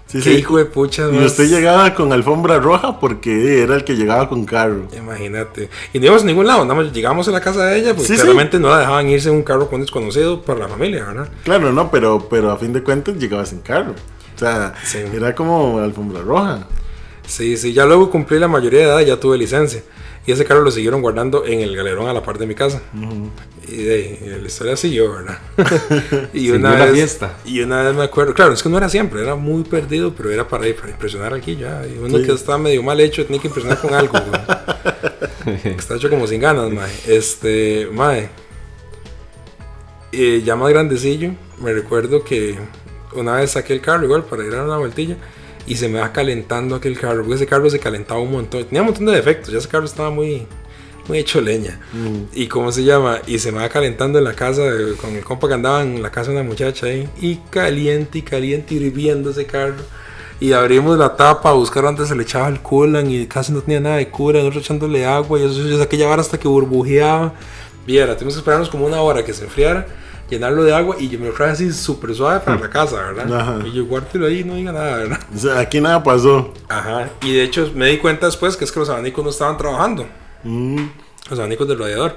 Sí, 0.09 0.19
Qué 0.23 0.31
sí. 0.33 0.37
hijo 0.39 0.57
de 0.57 0.65
pucha, 0.65 1.09
Y 1.13 1.19
usted 1.23 1.49
llegaba 1.51 1.95
con 1.95 2.11
alfombra 2.15 2.59
roja 2.59 2.99
porque 2.99 3.63
era 3.63 3.77
el 3.77 3.85
que 3.85 3.95
llegaba 3.95 4.27
con 4.29 4.47
carro. 4.47 4.89
Imagínate. 4.97 5.69
Y 5.93 5.99
no 5.99 6.07
íbamos 6.07 6.23
a 6.23 6.27
ningún 6.27 6.47
lado, 6.47 6.65
nada 6.65 6.81
más 6.83 6.93
llegamos 6.95 7.29
a 7.29 7.31
la 7.31 7.43
casa 7.43 7.67
de 7.67 7.79
ella, 7.79 7.95
porque 7.95 8.09
Sí, 8.09 8.15
claramente 8.15 8.59
no 8.59 8.71
la 8.71 8.79
dejaban 8.79 9.07
irse 9.09 9.29
en 9.29 9.35
un 9.35 9.43
carro 9.43 9.69
con 9.69 9.83
desconocido 9.83 10.41
para 10.43 10.61
la 10.61 10.69
familia, 10.69 11.05
¿verdad? 11.05 11.29
Claro, 11.45 11.73
no, 11.75 11.91
pero, 11.91 12.27
pero 12.29 12.51
a 12.51 12.57
fin 12.57 12.73
de 12.73 12.83
cuentas 12.83 13.17
llegaba 13.17 13.45
sin 13.45 13.61
carro. 13.61 13.93
O 14.35 14.39
sea, 14.39 14.73
era 15.13 15.35
como 15.35 15.79
alfombra 15.79 16.23
roja. 16.23 16.67
Sí, 17.27 17.59
sí, 17.59 17.75
ya 17.75 17.85
luego 17.85 18.11
cumplí 18.11 18.39
la 18.39 18.49
mayoría 18.49 18.81
de 18.81 18.87
edad, 18.87 19.01
ya 19.01 19.21
tuve 19.21 19.37
licencia. 19.37 19.83
Y 20.29 20.33
ese 20.33 20.45
carro 20.45 20.61
lo 20.61 20.71
siguieron 20.71 21.01
guardando 21.01 21.47
en 21.47 21.61
el 21.63 21.75
galerón 21.75 22.07
a 22.07 22.13
la 22.13 22.23
par 22.23 22.37
de 22.37 22.47
mi 22.47 22.55
casa. 22.55 22.83
Y 23.67 23.77
de 23.77 24.37
la 24.43 24.47
historia 24.47 24.77
siguió, 24.77 25.11
¿verdad? 25.11 25.39
y 26.35 26.51
una 26.51 26.73
vez, 26.73 26.93
fiesta. 26.93 27.39
Y 27.47 27.63
una 27.63 27.83
vez 27.83 27.95
me 27.97 28.03
acuerdo, 28.03 28.35
claro, 28.35 28.53
es 28.53 28.63
que 28.63 28.69
no 28.69 28.77
era 28.77 28.91
siempre, 28.91 29.23
era 29.23 29.37
muy 29.37 29.63
perdido, 29.65 30.13
pero 30.15 30.31
era 30.31 30.47
para, 30.47 30.71
para 30.75 30.91
impresionar 30.91 31.33
aquí 31.33 31.57
ya. 31.57 31.83
Y 31.87 31.97
uno 31.97 32.19
Sí. 32.19 32.25
que 32.25 32.33
estaba 32.33 32.59
medio 32.59 32.83
mal 32.83 33.01
hecho 33.01 33.25
tenía 33.25 33.41
que 33.41 33.49
impresionar 33.49 33.81
con 33.81 33.95
algo, 33.95 34.19
Está 35.65 35.95
hecho 35.97 36.11
como 36.11 36.27
sin 36.27 36.43
ganas, 36.43 36.71
mae. 36.71 36.91
Este, 37.07 37.89
mae. 37.91 38.29
Eh, 40.13 40.43
ya 40.45 40.57
más 40.57 40.69
grandecillo, 40.69 41.31
me 41.59 41.73
recuerdo 41.73 42.23
que 42.23 42.59
una 43.15 43.37
vez 43.37 43.53
saqué 43.53 43.73
el 43.73 43.81
carro 43.81 44.05
igual 44.05 44.25
para 44.25 44.45
ir 44.45 44.55
a 44.55 44.63
una 44.63 44.77
vueltilla 44.77 45.17
y 45.69 45.77
se 45.77 45.89
me 45.89 46.01
va 46.01 46.13
calentando 46.13 46.75
aquel 46.77 46.99
carro, 46.99 47.19
porque 47.23 47.35
ese 47.37 47.47
carro 47.47 47.69
se 47.71 47.79
calentaba 47.79 48.21
un 48.21 48.33
montón, 48.33 48.65
tenía 48.65 48.81
un 48.83 48.87
montón 48.87 49.07
de 49.07 49.13
defectos, 49.13 49.53
ya 49.53 49.59
ese 49.59 49.69
carro 49.69 49.85
estaba 49.85 50.11
muy, 50.11 50.47
muy 51.07 51.19
hecho 51.19 51.41
leña. 51.41 51.79
Y 52.35 52.47
cómo 52.49 52.73
se 52.73 52.85
llama, 52.85 53.21
y 53.27 53.39
se 53.39 53.53
me 53.53 53.59
va 53.59 53.69
calentando 53.69 54.19
en 54.19 54.25
la 54.25 54.35
casa 54.35 54.63
de- 54.63 54.95
con 54.95 55.15
el 55.15 55.23
compa 55.25 55.47
que 55.49 55.55
andaba 55.55 55.83
en 55.83 56.03
la 56.03 56.11
casa 56.11 56.31
de 56.31 56.39
una 56.39 56.49
muchacha 56.49 56.87
ahí, 56.87 57.09
y 57.21 57.37
caliente 57.51 58.19
y 58.19 58.23
caliente, 58.23 58.75
hirviendo 58.75 59.31
ese 59.31 59.47
carro. 59.47 59.77
Y 60.41 60.53
abrimos 60.53 60.97
la 60.97 61.17
tapa 61.17 61.51
a 61.51 61.53
buscar 61.55 61.83
donde 61.83 62.07
se 62.07 62.15
le 62.15 62.23
echaba 62.23 62.47
el 62.49 62.61
coolant 62.61 63.11
y 63.11 63.27
casi 63.27 63.53
no 63.53 63.61
tenía 63.61 63.81
nada 63.81 63.97
de 63.97 64.09
cura, 64.09 64.39
nosotros 64.39 64.63
echándole 64.65 65.05
agua 65.05 65.39
y 65.39 65.43
eso 65.43 65.67
yo 65.67 65.77
saqué 65.79 65.97
llevar 65.97 66.21
hasta 66.21 66.39
que 66.39 66.47
burbujeaba. 66.47 67.35
Viera, 67.87 68.15
tuvimos 68.17 68.35
que 68.35 68.39
esperarnos 68.39 68.69
como 68.69 68.87
una 68.87 69.01
hora 69.01 69.25
que 69.25 69.33
se 69.35 69.45
enfriara, 69.45 69.87
llenarlo 70.29 70.63
de 70.65 70.75
agua 70.75 70.97
y 70.99 71.09
yo 71.09 71.19
me 71.19 71.27
lo 71.29 71.33
traje 71.33 71.53
así 71.53 71.73
súper 71.73 72.15
suave 72.15 72.41
para 72.41 72.59
la 72.61 72.71
casa, 72.71 72.97
¿verdad? 72.97 73.41
Ajá. 73.41 73.59
Y 73.67 73.73
yo 73.73 73.87
guárdelo 73.87 74.27
ahí 74.27 74.41
y 74.41 74.45
no 74.45 74.55
diga 74.55 74.73
nada, 74.73 74.97
¿verdad? 74.99 75.19
O 75.35 75.39
sea, 75.39 75.59
aquí 75.59 75.81
nada 75.81 76.03
pasó. 76.03 76.53
Ajá. 76.69 77.09
Y 77.23 77.33
de 77.33 77.43
hecho 77.45 77.71
me 77.75 77.87
di 77.87 77.99
cuenta 77.99 78.27
después 78.27 78.57
que 78.57 78.65
es 78.65 78.73
que 78.73 78.79
los 78.81 78.89
abanicos 78.91 79.25
no 79.25 79.31
estaban 79.31 79.57
trabajando, 79.57 80.07
Mm, 80.45 80.87
los 81.31 81.39
abanicos 81.39 81.67
del 81.67 81.79
radiador. 81.79 82.17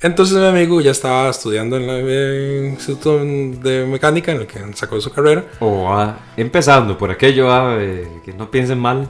Entonces 0.00 0.36
mi 0.38 0.46
amigo 0.46 0.80
ya 0.80 0.92
estaba 0.92 1.28
estudiando 1.28 1.76
en 1.76 1.82
el 1.90 2.06
eh, 2.08 2.68
instituto 2.72 3.18
de 3.18 3.84
mecánica 3.84 4.30
en 4.32 4.42
el 4.42 4.46
que 4.46 4.60
sacó 4.74 5.00
su 5.00 5.10
carrera. 5.10 5.44
O 5.60 5.88
ah, 5.92 6.16
empezando 6.36 6.96
por 6.96 7.10
aquello, 7.10 7.52
ah, 7.52 7.76
eh, 7.80 8.06
que 8.24 8.32
no 8.32 8.48
piensen 8.50 8.78
mal. 8.78 9.08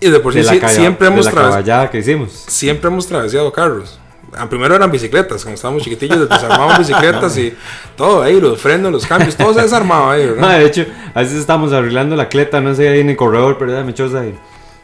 Y 0.00 0.08
de 0.08 0.20
por 0.20 0.32
sí 0.32 0.38
de 0.38 0.44
la 0.46 0.52
sí- 0.52 0.76
siempre 0.76 1.08
de 1.08 1.12
hemos 1.14 1.26
la 1.26 1.32
traves- 1.32 1.50
caballada 1.50 1.90
que 1.90 1.98
hicimos. 1.98 2.30
siempre 2.46 2.88
hemos 2.88 3.06
traveseado 3.08 3.52
carros. 3.52 3.98
Ah, 4.36 4.48
Primero 4.48 4.76
eran 4.76 4.90
bicicletas, 4.90 5.42
cuando 5.42 5.56
estábamos 5.56 5.82
chiquitillos 5.82 6.28
desarmábamos 6.28 6.78
bicicletas 6.78 7.36
y 7.36 7.54
todo 7.96 8.22
ahí, 8.22 8.40
los 8.40 8.60
frenos, 8.60 8.92
los 8.92 9.06
cambios, 9.06 9.36
todo 9.36 9.52
se 9.54 9.62
desarmaba 9.62 10.12
ahí, 10.12 10.26
¿verdad? 10.26 10.50
Ah, 10.50 10.58
de 10.58 10.66
hecho, 10.66 10.86
a 11.14 11.20
veces 11.20 11.38
estábamos 11.38 11.72
arreglando 11.72 12.14
la 12.16 12.28
cleta, 12.28 12.60
no 12.60 12.74
sé, 12.74 12.88
ahí 12.88 13.00
en 13.00 13.10
el 13.10 13.16
corredor, 13.16 13.56
pero 13.58 13.72
era 13.72 13.82
mechosa. 13.82 14.24
Y 14.24 14.34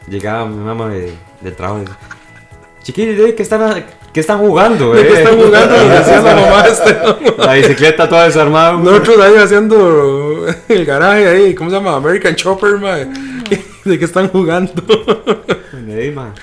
llegaba 0.09 0.45
mi 0.45 0.57
mamá 0.63 0.89
de, 0.89 1.13
del 1.41 1.55
trabajo 1.55 1.79
y 1.79 1.81
decía, 1.81 1.97
chiquillos, 2.83 3.29
¿eh? 3.29 3.35
¿qué 3.35 3.43
están, 3.43 3.85
qué 4.13 4.19
están 4.19 4.39
jugando? 4.39 4.93
¿De 4.93 5.01
eh?" 5.01 5.07
qué 5.07 5.13
están 5.21 5.37
jugando? 5.37 5.75
Decía 5.89 6.21
la 6.21 6.35
mamá 6.41 6.65
este. 6.65 6.97
La 7.37 7.53
bicicleta 7.53 8.09
toda 8.09 8.25
desarmada. 8.25 8.73
Nosotros 8.73 9.19
ahí 9.19 9.35
haciendo 9.35 10.45
el 10.67 10.85
garaje 10.85 11.27
ahí, 11.27 11.55
¿cómo 11.55 11.69
se 11.69 11.75
llama? 11.77 11.95
American 11.95 12.35
Chopper, 12.35 12.77
mae. 12.77 13.05
¿De 13.85 13.97
qué 13.97 14.05
están 14.05 14.27
jugando? 14.27 14.83
Ey, 15.87 16.11
ma. 16.11 16.33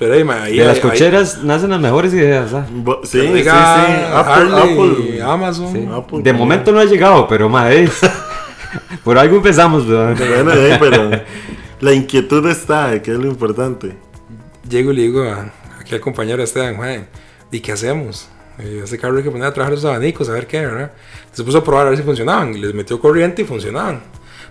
Pero 0.00 0.14
ahí, 0.14 0.24
ahí 0.28 0.56
De 0.58 0.64
las 0.64 0.76
ahí- 0.76 0.82
cocheras 0.82 1.44
nacen 1.44 1.70
las 1.70 1.78
mejores 1.80 2.12
ideas. 2.14 2.52
¿ah? 2.54 2.66
sí, 3.04 3.20
sí, 3.20 3.42
sí. 3.42 3.48
Apple, 3.48 4.56
Apple. 4.56 5.22
Amazon. 5.22 5.72
Sí. 5.72 5.88
Apple, 5.92 6.22
De 6.22 6.32
momento 6.32 6.72
no 6.72 6.80
ha 6.80 6.84
llegado, 6.86 7.28
pero 7.28 7.48
ma, 7.48 7.70
ey, 7.70 7.88
por 9.04 9.18
algo 9.18 9.36
empezamos, 9.36 9.84
eh, 9.86 10.76
pero 10.80 11.10
la 11.80 11.92
inquietud 11.92 12.44
está, 12.48 13.00
que 13.02 13.12
es 13.12 13.18
lo 13.18 13.26
importante. 13.26 13.94
Llego 14.68 14.90
y 14.92 14.96
le 14.96 15.02
digo 15.02 15.22
a 15.22 15.52
aquí 15.78 15.94
al 15.94 16.00
compañero 16.00 16.42
Esteban, 16.42 17.06
¿y 17.52 17.60
qué 17.60 17.72
hacemos? 17.72 18.28
Ese 18.58 18.98
carro 18.98 19.16
hay 19.16 19.22
que 19.22 19.30
poner 19.30 19.46
a 19.46 19.52
trabajar 19.54 19.74
los 19.74 19.84
abanicos, 19.84 20.28
a 20.28 20.32
ver 20.32 20.46
qué, 20.46 20.60
¿verdad? 20.60 20.92
Se 21.32 21.42
puso 21.44 21.58
a 21.58 21.64
probar 21.64 21.86
a 21.86 21.90
ver 21.90 21.98
si 21.98 22.04
funcionaban. 22.04 22.54
Y 22.54 22.58
les 22.60 22.74
metió 22.74 23.00
corriente 23.00 23.40
y 23.42 23.44
funcionaban. 23.46 24.00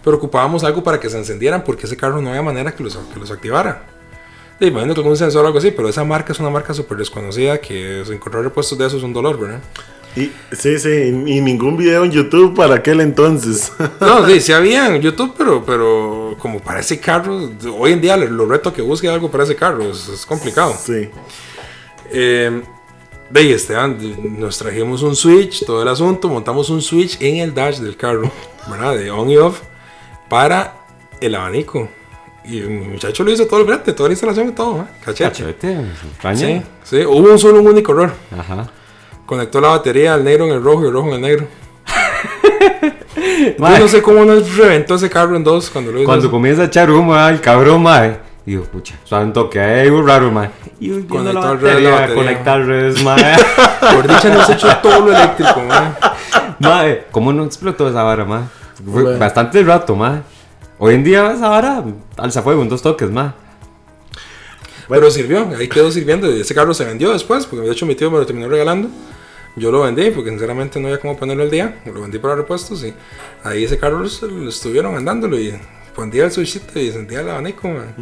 Pero 0.04 0.18
ocupábamos 0.18 0.64
algo 0.64 0.82
para 0.84 1.00
que 1.00 1.10
se 1.10 1.18
encendieran 1.18 1.64
porque 1.64 1.86
ese 1.86 1.96
carro 1.96 2.20
no 2.22 2.30
había 2.30 2.42
manera 2.42 2.72
que 2.72 2.84
los, 2.84 2.98
que 2.98 3.20
los 3.20 3.30
activara. 3.30 3.84
Y 4.60 4.68
imagino 4.68 4.94
que 4.94 5.00
algún 5.00 5.16
sensor 5.16 5.44
o 5.44 5.48
algo 5.48 5.60
así, 5.60 5.72
pero 5.72 5.88
esa 5.88 6.04
marca 6.04 6.34
es 6.34 6.40
una 6.40 6.50
marca 6.50 6.74
súper 6.74 6.98
desconocida 6.98 7.60
que 7.60 8.02
encontrar 8.02 8.44
repuestos 8.44 8.78
de 8.78 8.88
eso 8.88 8.98
es 8.98 9.04
un 9.04 9.14
dolor, 9.14 9.40
¿verdad? 9.40 9.62
Y, 10.16 10.32
sí, 10.52 10.80
sí, 10.80 10.90
y 10.90 11.42
ningún 11.42 11.78
video 11.78 12.04
en 12.04 12.12
YouTube 12.12 12.56
para 12.56 12.76
aquel 12.76 13.00
entonces. 13.02 13.72
No, 14.02 14.28
sí, 14.28 14.42
sí 14.42 14.52
había 14.52 14.94
en 14.94 15.02
YouTube, 15.02 15.34
pero, 15.38 15.64
pero 15.66 16.36
como 16.40 16.60
para 16.60 16.80
ese 16.80 17.00
carro, 17.00 17.50
hoy 17.78 17.94
en 17.94 18.02
día 18.02 18.18
lo 18.18 18.46
reto 18.46 18.74
que 18.74 18.82
busque 18.82 19.08
algo 19.08 19.30
para 19.32 19.44
ese 19.44 19.56
carro 19.56 19.84
es, 19.84 20.08
es 20.10 20.26
complicado. 20.26 20.74
sí. 20.78 21.10
Eh, 22.12 22.64
de 23.30 23.40
ahí, 23.40 23.52
Esteban, 23.52 24.40
nos 24.40 24.58
trajimos 24.58 25.04
un 25.04 25.16
switch, 25.16 25.64
todo 25.64 25.84
el 25.84 25.88
asunto, 25.88 26.28
montamos 26.28 26.72
un 26.72 26.82
switch 26.82 27.22
en 27.22 27.38
el 27.38 27.54
dash 27.54 27.78
del 27.78 27.96
carro, 27.96 28.32
¿verdad? 28.70 28.96
De 28.96 29.12
on 29.12 29.30
y 29.30 29.38
off 29.38 29.62
para 30.28 30.74
el 31.22 31.36
abanico. 31.36 31.90
Y 32.50 32.60
el 32.60 32.70
muchacho 32.70 33.24
lo 33.24 33.32
hizo 33.32 33.46
todo 33.46 33.60
el 33.62 33.66
frente, 33.68 33.94
toda 33.94 34.10
la 34.10 34.14
instalación 34.14 34.50
y 34.50 34.52
todo, 34.54 34.80
¿eh? 34.80 34.84
Cachete. 35.06 35.30
Cachete, 35.30 35.78
España. 36.14 36.38
Sí, 36.40 36.62
sí, 36.84 37.06
hubo 37.06 37.32
un 37.32 37.38
solo 37.40 37.60
un 37.60 37.68
único 37.68 37.92
error. 37.92 38.12
Ajá. 38.38 38.68
Conectó 39.26 39.62
la 39.62 39.68
batería 39.70 40.16
al 40.16 40.24
negro 40.24 40.46
en 40.46 40.52
el 40.54 40.64
rojo 40.64 40.84
y 40.84 40.88
el 40.88 40.94
rojo 40.94 41.08
en 41.10 41.14
el 41.16 41.22
negro. 41.22 41.48
Yo 43.60 43.80
no 43.80 43.88
sé 43.88 44.02
cómo 44.02 44.26
nos 44.26 44.56
reventó 44.58 44.96
ese 44.96 45.10
carro 45.10 45.36
en 45.36 45.44
dos 45.44 45.70
cuando 45.70 45.92
lo 45.92 46.00
hizo. 46.00 46.06
Cuando 46.08 46.32
comienza 46.32 46.64
a 46.64 46.66
echar 46.66 46.90
humo, 46.90 47.16
el 47.18 47.40
cabrón, 47.42 47.84
mae. 47.84 48.18
Y 48.46 48.54
yo, 48.54 48.64
pucha, 48.64 48.96
santo 49.06 49.50
que 49.50 49.60
hay 49.60 49.88
algo 49.88 50.02
raro, 50.02 50.32
mae. 50.32 50.50
Y 50.80 50.90
la 50.90 50.96
al 50.96 51.60
revés 51.60 51.74
batería, 51.76 51.90
la 51.90 51.96
batería. 51.96 52.16
conectar 52.16 52.66
redes, 52.66 53.04
mae. 53.04 53.36
Por 53.94 54.08
dicha 54.08 54.30
nos 54.30 54.50
echó 54.50 54.76
todo 54.78 55.06
lo 55.06 55.12
eléctrico, 55.16 55.62
man. 55.68 55.96
mae, 56.60 57.06
¿cómo 57.12 57.32
no 57.32 57.44
explotó 57.44 57.88
esa 57.90 58.02
vara? 58.04 58.26
Fue 58.26 59.04
Bueno. 59.04 59.20
bastante 59.20 59.62
rato, 59.64 59.96
mae. 59.96 60.22
Hoy 60.82 60.96
en 60.96 61.04
día 61.04 61.34
esa 61.34 61.50
vara 61.50 61.84
alza 62.16 62.42
fuego 62.42 62.62
en 62.62 62.70
dos 62.70 62.82
toques, 62.82 63.12
mae. 63.12 63.32
Pero 64.88 65.12
sirvió, 65.12 65.48
ahí 65.58 65.68
quedó 65.68 65.92
sirviendo. 65.92 66.34
Y 66.34 66.40
ese 66.42 66.56
carro 66.56 66.74
se 66.74 66.86
vendió 66.86 67.12
después, 67.12 67.46
porque 67.46 67.68
de 67.68 67.74
hecho 67.74 67.86
mi 67.86 67.96
tío 67.96 68.10
me 68.10 68.18
lo 68.18 68.26
terminó 68.26 68.48
regalando. 68.48 68.90
Yo 69.56 69.72
lo 69.72 69.82
vendí 69.82 70.10
porque 70.12 70.30
sinceramente 70.30 70.80
no 70.80 70.88
había 70.88 71.00
cómo 71.00 71.18
ponerlo 71.18 71.44
al 71.44 71.52
día. 71.52 71.82
Lo 71.86 72.02
vendí 72.02 72.18
para 72.18 72.36
repuestos 72.36 72.84
y 72.84 72.94
ahí 73.44 73.66
ese 73.66 73.78
carro 73.78 74.00
lo, 74.00 74.28
lo 74.28 74.50
estuvieron 74.50 74.96
andándolo 74.96 75.38
y 75.38 75.54
ponía 75.94 76.24
el 76.24 76.32
switchito 76.32 76.80
y 76.80 76.92
sentía 76.92 77.20
el 77.22 77.30
abanico. 77.30 77.68
man. 77.68 77.94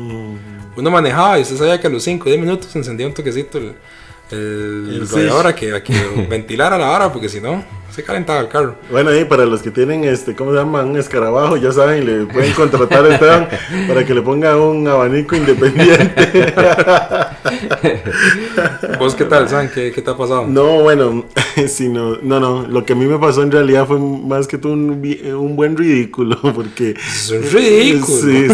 Uno 0.76 0.92
manejaba 0.92 1.40
y 1.40 1.42
usted 1.42 1.58
sabía 1.58 1.82
que 1.82 1.88
a 1.88 1.90
los 1.90 2.04
5 2.04 2.24
o 2.26 2.30
10 2.30 2.40
minutos 2.40 2.76
encendía 2.76 3.08
un 3.08 3.14
toquecito 3.14 3.58
el, 3.58 3.74
el, 4.30 5.02
El 5.02 5.10
radiador 5.10 5.48
a 5.48 5.56
que, 5.56 5.74
a 5.74 5.84
que 5.84 5.94
ventilara 6.30 6.78
la 6.78 6.86
vara 6.88 7.12
porque 7.12 7.28
si 7.28 7.42
no 7.42 7.64
se 7.98 8.04
calentaba 8.04 8.42
el 8.42 8.48
carro. 8.48 8.76
Bueno, 8.92 9.12
y 9.16 9.26
para 9.26 9.44
los 9.48 9.64
que 9.64 9.72
tienen, 9.72 10.04
este, 10.04 10.36
¿cómo 10.36 10.52
se 10.52 10.60
llama? 10.60 10.84
Un 10.84 10.96
escarabajo, 10.98 11.58
ya 11.58 11.72
saben, 11.72 12.06
le 12.06 12.32
pueden 12.32 12.54
contratar 12.54 13.04
a 13.04 13.16
Esteban 13.16 13.50
para 13.88 14.06
que 14.06 14.14
le 14.14 14.22
ponga 14.22 14.56
un 14.56 14.88
abanico 14.88 15.36
independiente. 15.36 16.14
¿Vos 19.00 19.16
qué 19.16 19.26
tal, 19.26 19.50
San? 19.50 19.72
¿Qué, 19.72 19.92
qué 19.92 20.04
te 20.04 20.12
ha 20.12 20.16
pasado? 20.16 20.46
No, 20.46 20.84
bueno, 20.84 21.26
sino, 21.68 22.18
no, 22.22 22.40
no, 22.40 22.68
lo 22.68 22.86
que 22.86 22.94
a 22.94 22.96
mí 22.96 23.06
me 23.06 23.18
pasó 23.18 23.42
en 23.42 23.52
realidad 23.52 23.88
fue 23.88 23.98
más 23.98 24.48
que 24.48 24.60
todo 24.60 24.74
un, 24.74 25.02
un 25.36 25.56
buen 25.56 25.76
ridículo, 25.76 26.40
porque... 26.54 26.92
Es 26.92 27.52
ridículo. 27.52 28.06
Sí, 28.06 28.48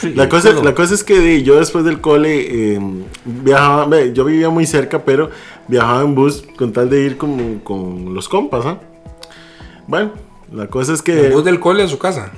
sí. 0.00 0.12
La 0.16 0.28
cosa, 0.28 0.52
la 0.52 0.74
cosa 0.74 0.94
es 0.94 1.04
que 1.04 1.44
yo 1.44 1.60
después 1.60 1.84
del 1.84 2.00
cole 2.00 2.74
eh, 2.74 2.80
viajaba, 3.24 4.06
yo 4.06 4.24
vivía 4.24 4.50
muy 4.50 4.66
cerca, 4.66 5.04
pero 5.04 5.30
viajaba 5.68 6.02
en 6.02 6.14
bus 6.14 6.44
con 6.56 6.72
tal 6.72 6.88
de 6.90 7.00
ir 7.02 7.16
con, 7.16 7.58
con 7.60 8.14
los 8.14 8.28
compas, 8.28 8.64
¿ah? 8.66 8.78
Bueno, 9.86 10.12
la 10.52 10.66
cosa 10.68 10.92
es 10.92 11.02
que... 11.02 11.26
¿El 11.26 11.32
bus 11.32 11.44
del 11.44 11.60
cole 11.60 11.82
a 11.82 11.88
su 11.88 11.98
casa? 11.98 12.30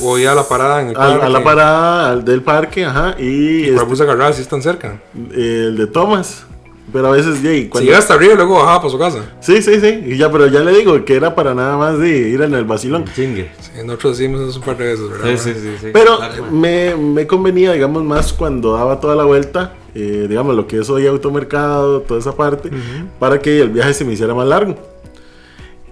¿O 0.00 0.16
ya 0.18 0.32
a 0.32 0.34
la 0.34 0.44
parada 0.48 0.80
en 0.82 0.88
el 0.88 0.96
A, 0.96 0.98
parque? 0.98 1.26
a 1.26 1.28
la 1.28 1.44
parada 1.44 2.10
al- 2.10 2.24
del 2.24 2.42
parque, 2.42 2.84
ajá, 2.86 3.16
y 3.18 3.64
¿Cuál 3.64 3.74
este, 3.74 3.84
bus 3.86 4.00
agarraba 4.00 4.32
si 4.32 4.42
están 4.42 4.62
cerca? 4.62 5.00
el 5.34 5.76
de 5.76 5.86
Thomas. 5.86 6.46
Pero 6.92 7.08
a 7.08 7.10
veces, 7.12 7.40
yeah, 7.42 7.52
y 7.54 7.62
Si 7.62 7.68
cuando- 7.68 7.86
llega 7.86 7.98
hasta 7.98 8.14
arriba 8.14 8.34
y 8.34 8.36
luego 8.36 8.54
bajaba 8.58 8.78
para 8.78 8.90
su 8.90 8.98
casa. 8.98 9.18
Sí, 9.40 9.62
sí, 9.62 9.80
sí. 9.80 10.04
Y 10.06 10.16
ya, 10.16 10.30
pero 10.30 10.46
ya 10.46 10.60
le 10.60 10.70
digo 10.72 11.02
que 11.04 11.14
era 11.16 11.34
para 11.34 11.54
nada 11.54 11.76
más 11.78 11.98
de 11.98 12.08
ir 12.28 12.40
en 12.42 12.54
el 12.54 12.64
vacilón. 12.64 13.04
Chingue. 13.14 13.50
Sí, 13.58 13.70
nosotros 13.84 14.20
hicimos 14.20 14.42
eso 14.48 14.58
un 14.60 14.64
par 14.66 14.76
de 14.76 14.84
veces, 14.84 15.10
¿verdad? 15.10 15.26
Sí, 15.36 15.38
sí, 15.38 15.54
sí, 15.60 15.68
sí. 15.80 15.86
Pero 15.92 16.18
Claro, 16.18 16.44
me, 16.52 16.94
me 16.94 17.26
convenía, 17.26 17.72
digamos, 17.72 18.04
más 18.04 18.32
cuando 18.34 18.74
daba 18.74 19.00
toda 19.00 19.16
la 19.16 19.24
vuelta, 19.24 19.72
eh, 19.94 20.26
digamos, 20.28 20.56
lo 20.56 20.66
que 20.66 20.78
es 20.78 20.90
hoy 20.90 21.06
automercado, 21.06 22.00
toda 22.00 22.20
esa 22.20 22.34
parte, 22.34 22.70
para 23.18 23.38
que 23.38 23.60
el 23.60 23.70
viaje 23.70 23.94
se 23.94 24.04
me 24.04 24.12
hiciera 24.12 24.34
más 24.34 24.46
largo. 24.46 24.76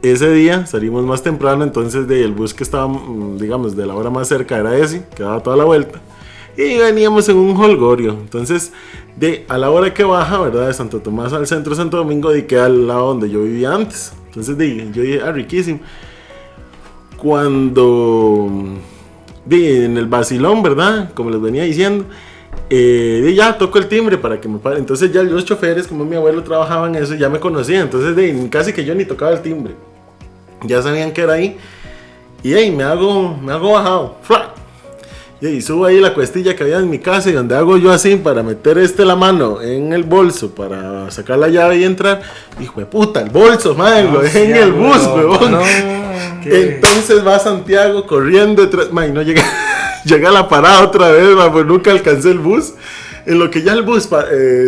Ese 0.02 0.32
día 0.32 0.66
salimos 0.66 1.04
más 1.04 1.23
temprano, 1.23 1.62
entonces 1.62 2.09
de, 2.09 2.25
el 2.25 2.32
bus 2.32 2.52
que 2.52 2.64
estaba, 2.64 2.88
mm, 2.88 3.38
digamos, 3.38 3.76
de 3.76 3.87
la 3.87 3.94
hora 3.94 4.11
más 4.11 4.26
cerca 4.26 4.59
era 4.59 4.76
ese, 4.76 5.06
que 5.14 5.23
daba 5.23 5.40
toda 5.40 5.56
la 5.56 5.64
vuelta. 5.64 6.00
Y 6.56 6.76
veníamos 6.78 7.28
en 7.28 7.37
un 7.37 7.56
holgorio. 7.56 8.11
Entonces, 8.12 8.73
de 9.16 9.47
a 9.49 9.56
la 9.59 9.71
hora 9.71 9.94
que 9.94 10.02
baja, 10.02 10.40
¿verdad? 10.40 10.66
De 10.66 10.75
Santo 10.75 11.00
Tomás 11.00 11.32
al 11.32 11.47
centro 11.47 11.71
de 11.71 11.76
Santo 11.76 11.97
Domingo, 11.99 12.30
de 12.30 12.47
que 12.47 12.59
al 12.59 12.88
lado 12.88 13.09
donde 13.09 13.30
yo 13.30 13.42
vivía 13.42 13.73
antes. 13.73 14.12
Entonces, 14.26 14.59
de, 14.59 14.90
yo 14.92 15.02
dije, 15.02 15.21
ah, 15.25 15.30
riquísimo. 15.30 15.80
Cuando 17.16 18.50
vi 19.47 19.85
en 19.85 19.97
el 19.97 20.06
vacilón, 20.06 20.62
¿verdad? 20.62 21.12
Como 21.14 21.30
les 21.30 21.40
venía 21.40 21.62
diciendo, 21.62 22.04
eh, 22.71 23.23
di, 23.25 23.35
ya 23.35 23.56
toco 23.59 23.78
el 23.78 23.87
timbre 23.87 24.18
para 24.18 24.40
que 24.40 24.49
me 24.49 24.59
pare. 24.59 24.78
Entonces, 24.78 25.12
ya 25.12 25.23
los 25.23 25.44
choferes, 25.44 25.87
como 25.87 26.04
mi 26.04 26.16
abuelo 26.16 26.42
trabajaba 26.42 26.88
en 26.88 26.94
eso, 26.94 27.14
ya 27.14 27.28
me 27.28 27.38
conocían. 27.38 27.82
Entonces, 27.82 28.16
di, 28.16 28.49
casi 28.49 28.73
que 28.73 28.85
yo 28.85 28.94
ni 28.94 29.04
tocaba 29.04 29.32
el 29.32 29.42
timbre. 29.42 29.75
Ya 30.62 30.80
sabían 30.80 31.12
que 31.12 31.23
era 31.23 31.35
ahí. 31.35 31.56
Y 32.42 32.54
ahí 32.54 32.71
me 32.71 32.85
hago, 32.85 33.37
me 33.37 33.52
hago 33.52 33.73
bajado. 33.73 34.16
¡Fla! 34.23 34.54
Y 35.42 35.47
ahí 35.47 35.61
subo 35.61 35.87
ahí 35.87 36.00
la 36.00 36.14
cuestilla 36.14 36.54
que 36.54 36.62
había 36.62 36.78
en 36.78 36.88
mi 36.88 37.00
casa 37.00 37.28
y 37.28 37.32
donde 37.32 37.56
hago 37.56 37.76
yo 37.76 37.90
así 37.90 38.14
para 38.14 38.44
meter 38.44 38.78
este 38.78 39.04
la 39.04 39.16
mano 39.16 39.61
en 39.61 39.92
el 39.92 40.04
bolso 40.04 40.54
para 40.54 41.11
sacar 41.11 41.37
la 41.37 41.49
llave 41.49 41.78
y 41.78 41.85
entrar. 41.85 42.23
Hijo 42.61 42.78
de 42.78 42.87
puta, 42.87 43.21
el 43.21 43.30
bolso, 43.30 43.75
madre, 43.75 44.04
lo 44.04 44.23
dejé 44.23 44.44
en 44.44 44.56
el 44.56 44.73
bus, 44.73 45.04
huevón. 45.04 45.50
No, 45.50 45.61
Entonces 46.44 47.26
va 47.26 47.40
Santiago 47.40 48.06
corriendo 48.06 48.62
detrás. 48.62 48.92
Man, 48.92 49.12
no 49.12 49.23
llega, 49.23 49.42
llega 50.04 50.28
a 50.28 50.32
la 50.32 50.49
parada 50.49 50.82
otra 50.85 51.11
vez, 51.11 51.35
man, 51.37 51.53
pues 51.53 51.66
nunca 51.66 51.90
alcancé 51.90 52.31
el 52.31 52.38
bus. 52.38 52.74
En 53.24 53.38
lo 53.38 53.48
que 53.50 53.62
ya 53.62 53.72
el 53.72 53.83
bus, 53.83 54.09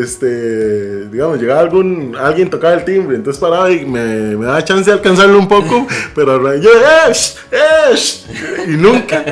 este, 0.02 1.06
digamos, 1.08 1.40
llegaba 1.40 1.58
algún, 1.60 2.14
alguien 2.16 2.48
tocaba 2.48 2.74
el 2.74 2.84
timbre, 2.84 3.16
entonces 3.16 3.40
paraba 3.40 3.68
y 3.72 3.84
me, 3.84 4.36
me 4.36 4.46
daba 4.46 4.62
chance 4.62 4.88
de 4.88 4.92
alcanzarlo 4.92 5.36
un 5.40 5.48
poco, 5.48 5.88
pero 6.14 6.38
yo, 6.58 6.70
¡eh! 6.70 7.12
¡eh! 7.50 7.96
sh", 7.96 8.24
y 8.68 8.76
nunca, 8.76 9.24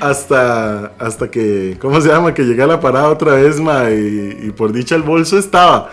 hasta, 0.00 0.86
hasta 0.98 1.30
que, 1.30 1.76
¿cómo 1.80 2.00
se 2.00 2.08
llama? 2.08 2.34
Que 2.34 2.42
llegué 2.42 2.62
a 2.64 2.66
la 2.66 2.80
parada 2.80 3.10
otra 3.10 3.34
vez, 3.34 3.60
ma, 3.60 3.90
y, 3.92 4.38
y 4.42 4.50
por 4.50 4.72
dicha 4.72 4.96
el 4.96 5.02
bolso 5.02 5.38
estaba, 5.38 5.90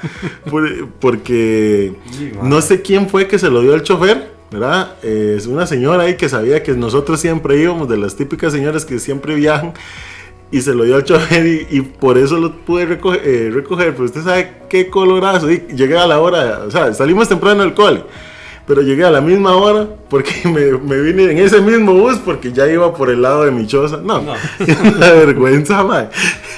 Por- 0.49 0.88
porque 0.99 1.93
no 2.41 2.62
sé 2.62 2.81
quién 2.81 3.07
fue 3.07 3.27
que 3.27 3.38
se 3.38 3.51
lo 3.51 3.62
dio 3.62 3.75
al 3.75 3.83
chofer, 3.83 4.30
¿verdad? 4.51 5.01
Es 5.01 5.47
una 5.47 5.65
señora 5.65 6.03
ahí 6.03 6.17
que 6.17 6.27
sabía 6.27 6.61
que 6.61 6.73
nosotros 6.73 7.19
siempre 7.21 7.57
íbamos, 7.57 7.87
de 7.87 7.97
las 7.97 8.15
típicas 8.15 8.51
señoras 8.51 8.85
que 8.85 8.99
siempre 8.99 9.33
viajan, 9.33 9.73
y 10.51 10.61
se 10.61 10.73
lo 10.73 10.83
dio 10.83 10.97
al 10.97 11.05
chofer 11.05 11.47
y, 11.47 11.67
y 11.69 11.81
por 11.81 12.17
eso 12.17 12.37
lo 12.37 12.51
pude 12.51 12.85
recoger, 12.85 13.21
eh, 13.23 13.49
recoger, 13.53 13.93
pero 13.93 14.03
usted 14.03 14.21
sabe 14.21 14.51
qué 14.69 14.89
colorazo, 14.89 15.49
y 15.49 15.63
llegué 15.73 15.97
a 15.97 16.05
la 16.05 16.19
hora, 16.19 16.63
o 16.67 16.71
sea, 16.71 16.93
salimos 16.93 17.29
temprano 17.29 17.63
del 17.63 17.73
cole. 17.73 18.03
Pero 18.67 18.83
llegué 18.83 19.03
a 19.03 19.09
la 19.09 19.21
misma 19.21 19.55
hora 19.55 19.87
porque 20.07 20.33
me, 20.45 20.77
me 20.77 21.01
vine 21.01 21.31
en 21.31 21.39
ese 21.39 21.59
mismo 21.59 21.93
bus 21.93 22.17
porque 22.23 22.53
ya 22.53 22.67
iba 22.71 22.93
por 22.93 23.09
el 23.09 23.21
lado 23.21 23.43
de 23.43 23.51
mi 23.51 23.65
choza. 23.65 23.97
No, 23.97 24.21
la 24.21 25.11
vergüenza, 25.13 25.83
mae. 25.83 26.09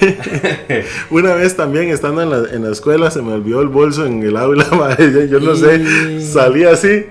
Una 1.10 1.34
vez 1.34 1.56
también 1.56 1.89
estando 1.89 2.21
en 2.21 2.29
la, 2.29 2.43
en 2.51 2.63
la 2.63 2.71
escuela 2.71 3.10
se 3.10 3.21
me 3.21 3.32
olvidó 3.32 3.62
el 3.62 3.69
bolso 3.69 4.06
en 4.06 4.21
el 4.21 4.36
aula, 4.36 4.67
mae. 4.71 5.29
Yo 5.29 5.39
no 5.39 5.56
sé, 5.56 6.19
salí 6.19 6.65
así 6.65 7.06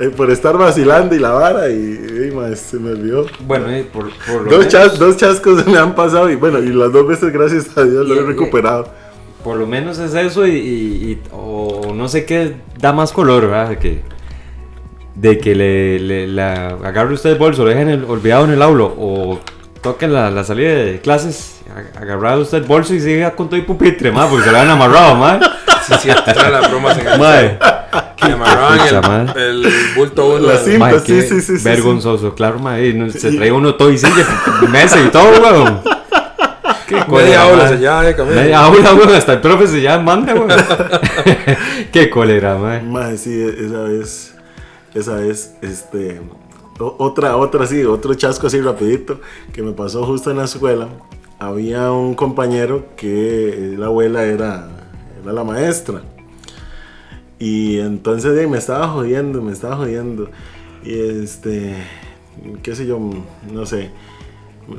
eh, 0.00 0.10
por 0.10 0.30
estar 0.30 0.56
vacilando 0.56 1.14
y 1.14 1.18
la 1.18 1.30
vara 1.30 1.68
y, 1.70 2.32
se 2.56 2.78
me 2.78 2.90
olvidó. 2.92 3.26
Bueno, 3.46 3.76
y 3.76 3.82
por, 3.82 4.10
por 4.26 4.42
lo 4.44 4.50
Dos, 4.50 4.68
chas- 4.68 4.98
dos 4.98 5.16
chascos 5.16 5.66
me 5.68 5.78
han 5.78 5.94
pasado 5.94 6.30
y 6.30 6.36
bueno, 6.36 6.58
y 6.60 6.68
las 6.72 6.92
dos 6.92 7.06
veces 7.06 7.32
gracias 7.32 7.76
a 7.76 7.84
Dios 7.84 8.06
lo 8.08 8.14
he 8.14 8.22
recuperado. 8.22 8.88
Por 9.44 9.56
lo 9.56 9.66
menos 9.66 9.98
es 9.98 10.14
eso 10.14 10.46
y, 10.46 11.18
o 11.32 11.92
no 11.94 12.08
sé 12.08 12.24
qué 12.24 12.54
da 12.78 12.92
más 12.92 13.12
color, 13.12 13.42
¿verdad? 13.42 13.70
De 13.70 13.78
que, 13.78 14.02
de 15.14 15.38
que 15.38 15.54
le, 15.54 15.98
le- 16.00 16.26
la, 16.28 16.68
agarre 16.84 17.14
usted 17.14 17.30
el 17.30 17.38
bolso, 17.38 17.64
lo 17.64 17.70
dejen 17.70 18.04
olvidado 18.08 18.44
en 18.44 18.50
el 18.52 18.62
aula 18.62 18.84
o 18.84 19.38
toque 19.82 20.06
la, 20.08 20.30
la 20.30 20.44
salida 20.44 20.70
de 20.74 21.00
clases, 21.00 21.60
agarrar 22.00 22.38
usted 22.38 22.58
el 22.58 22.64
bolso 22.64 22.94
y 22.94 23.00
siga 23.00 23.32
con 23.34 23.46
todo 23.48 23.56
el 23.56 23.64
pupitre, 23.66 24.10
más 24.12 24.28
porque 24.28 24.44
se 24.46 24.52
lo 24.52 24.58
han 24.58 24.68
amarrado, 24.70 25.14
más. 25.16 25.40
sí, 25.86 25.94
sí, 26.02 26.08
todas 26.34 26.50
las 26.50 26.70
bromas 26.70 26.98
en 26.98 27.06
el 27.08 27.18
Madre, 27.18 27.58
que 28.16 28.26
amarraban 28.32 28.78
Pucha, 28.78 29.32
el, 29.40 29.64
el 29.66 29.72
bulto 29.96 30.36
uno. 30.36 30.46
La 30.48 30.58
cinta, 30.58 30.78
madre, 30.78 31.00
sí, 31.00 31.22
sí, 31.22 31.40
sí, 31.40 31.58
sí, 31.58 31.64
vergonzoso, 31.64 32.34
claro, 32.34 32.58
madre, 32.58 32.88
y 32.88 32.94
no- 32.94 33.10
se 33.10 33.30
Sí. 33.30 33.36
traía 33.36 33.54
uno 33.54 33.74
todo 33.74 33.90
y 33.90 33.98
silla, 33.98 34.26
mesa 34.70 35.00
y 35.00 35.08
todo, 35.08 35.30
weón. 35.40 35.80
Qué 36.86 36.94
Media 36.94 37.06
cólera, 37.06 37.42
aula 37.42 37.62
madre. 37.64 37.76
se 37.76 37.82
ya 37.82 38.16
camino. 38.16 38.34
Media 38.36 38.60
aula, 38.64 38.94
weón, 38.94 39.14
hasta 39.14 39.32
el 39.34 39.40
profe 39.40 39.66
se 39.66 39.80
ya 39.82 39.98
manda, 39.98 40.34
weón. 40.34 40.48
Qué 41.92 42.08
cólera, 42.10 42.56
madre. 42.56 42.82
Mae, 42.82 43.16
sí, 43.18 43.40
esa 43.42 43.82
vez, 43.82 44.34
esa 44.94 45.14
vez, 45.14 45.54
este, 45.62 46.20
otra, 46.78 47.36
otra, 47.36 47.66
sí, 47.66 47.82
otro 47.84 48.14
chasco 48.14 48.46
así 48.46 48.60
rapidito 48.60 49.20
que 49.52 49.62
me 49.62 49.72
pasó 49.72 50.04
justo 50.04 50.30
en 50.30 50.38
la 50.38 50.44
escuela. 50.44 50.88
Había 51.38 51.92
un 51.92 52.14
compañero 52.14 52.86
que 52.96 53.74
la 53.78 53.86
abuela 53.86 54.24
era, 54.24 54.68
era 55.22 55.32
la 55.32 55.44
maestra. 55.44 56.02
Y 57.38 57.78
entonces 57.78 58.48
me 58.48 58.58
estaba 58.58 58.88
jodiendo, 58.88 59.40
me 59.42 59.52
estaba 59.52 59.76
jodiendo. 59.76 60.30
Y 60.84 60.98
este, 61.22 61.74
qué 62.62 62.74
sé 62.74 62.86
yo, 62.86 62.98
no 63.52 63.66
sé. 63.66 63.90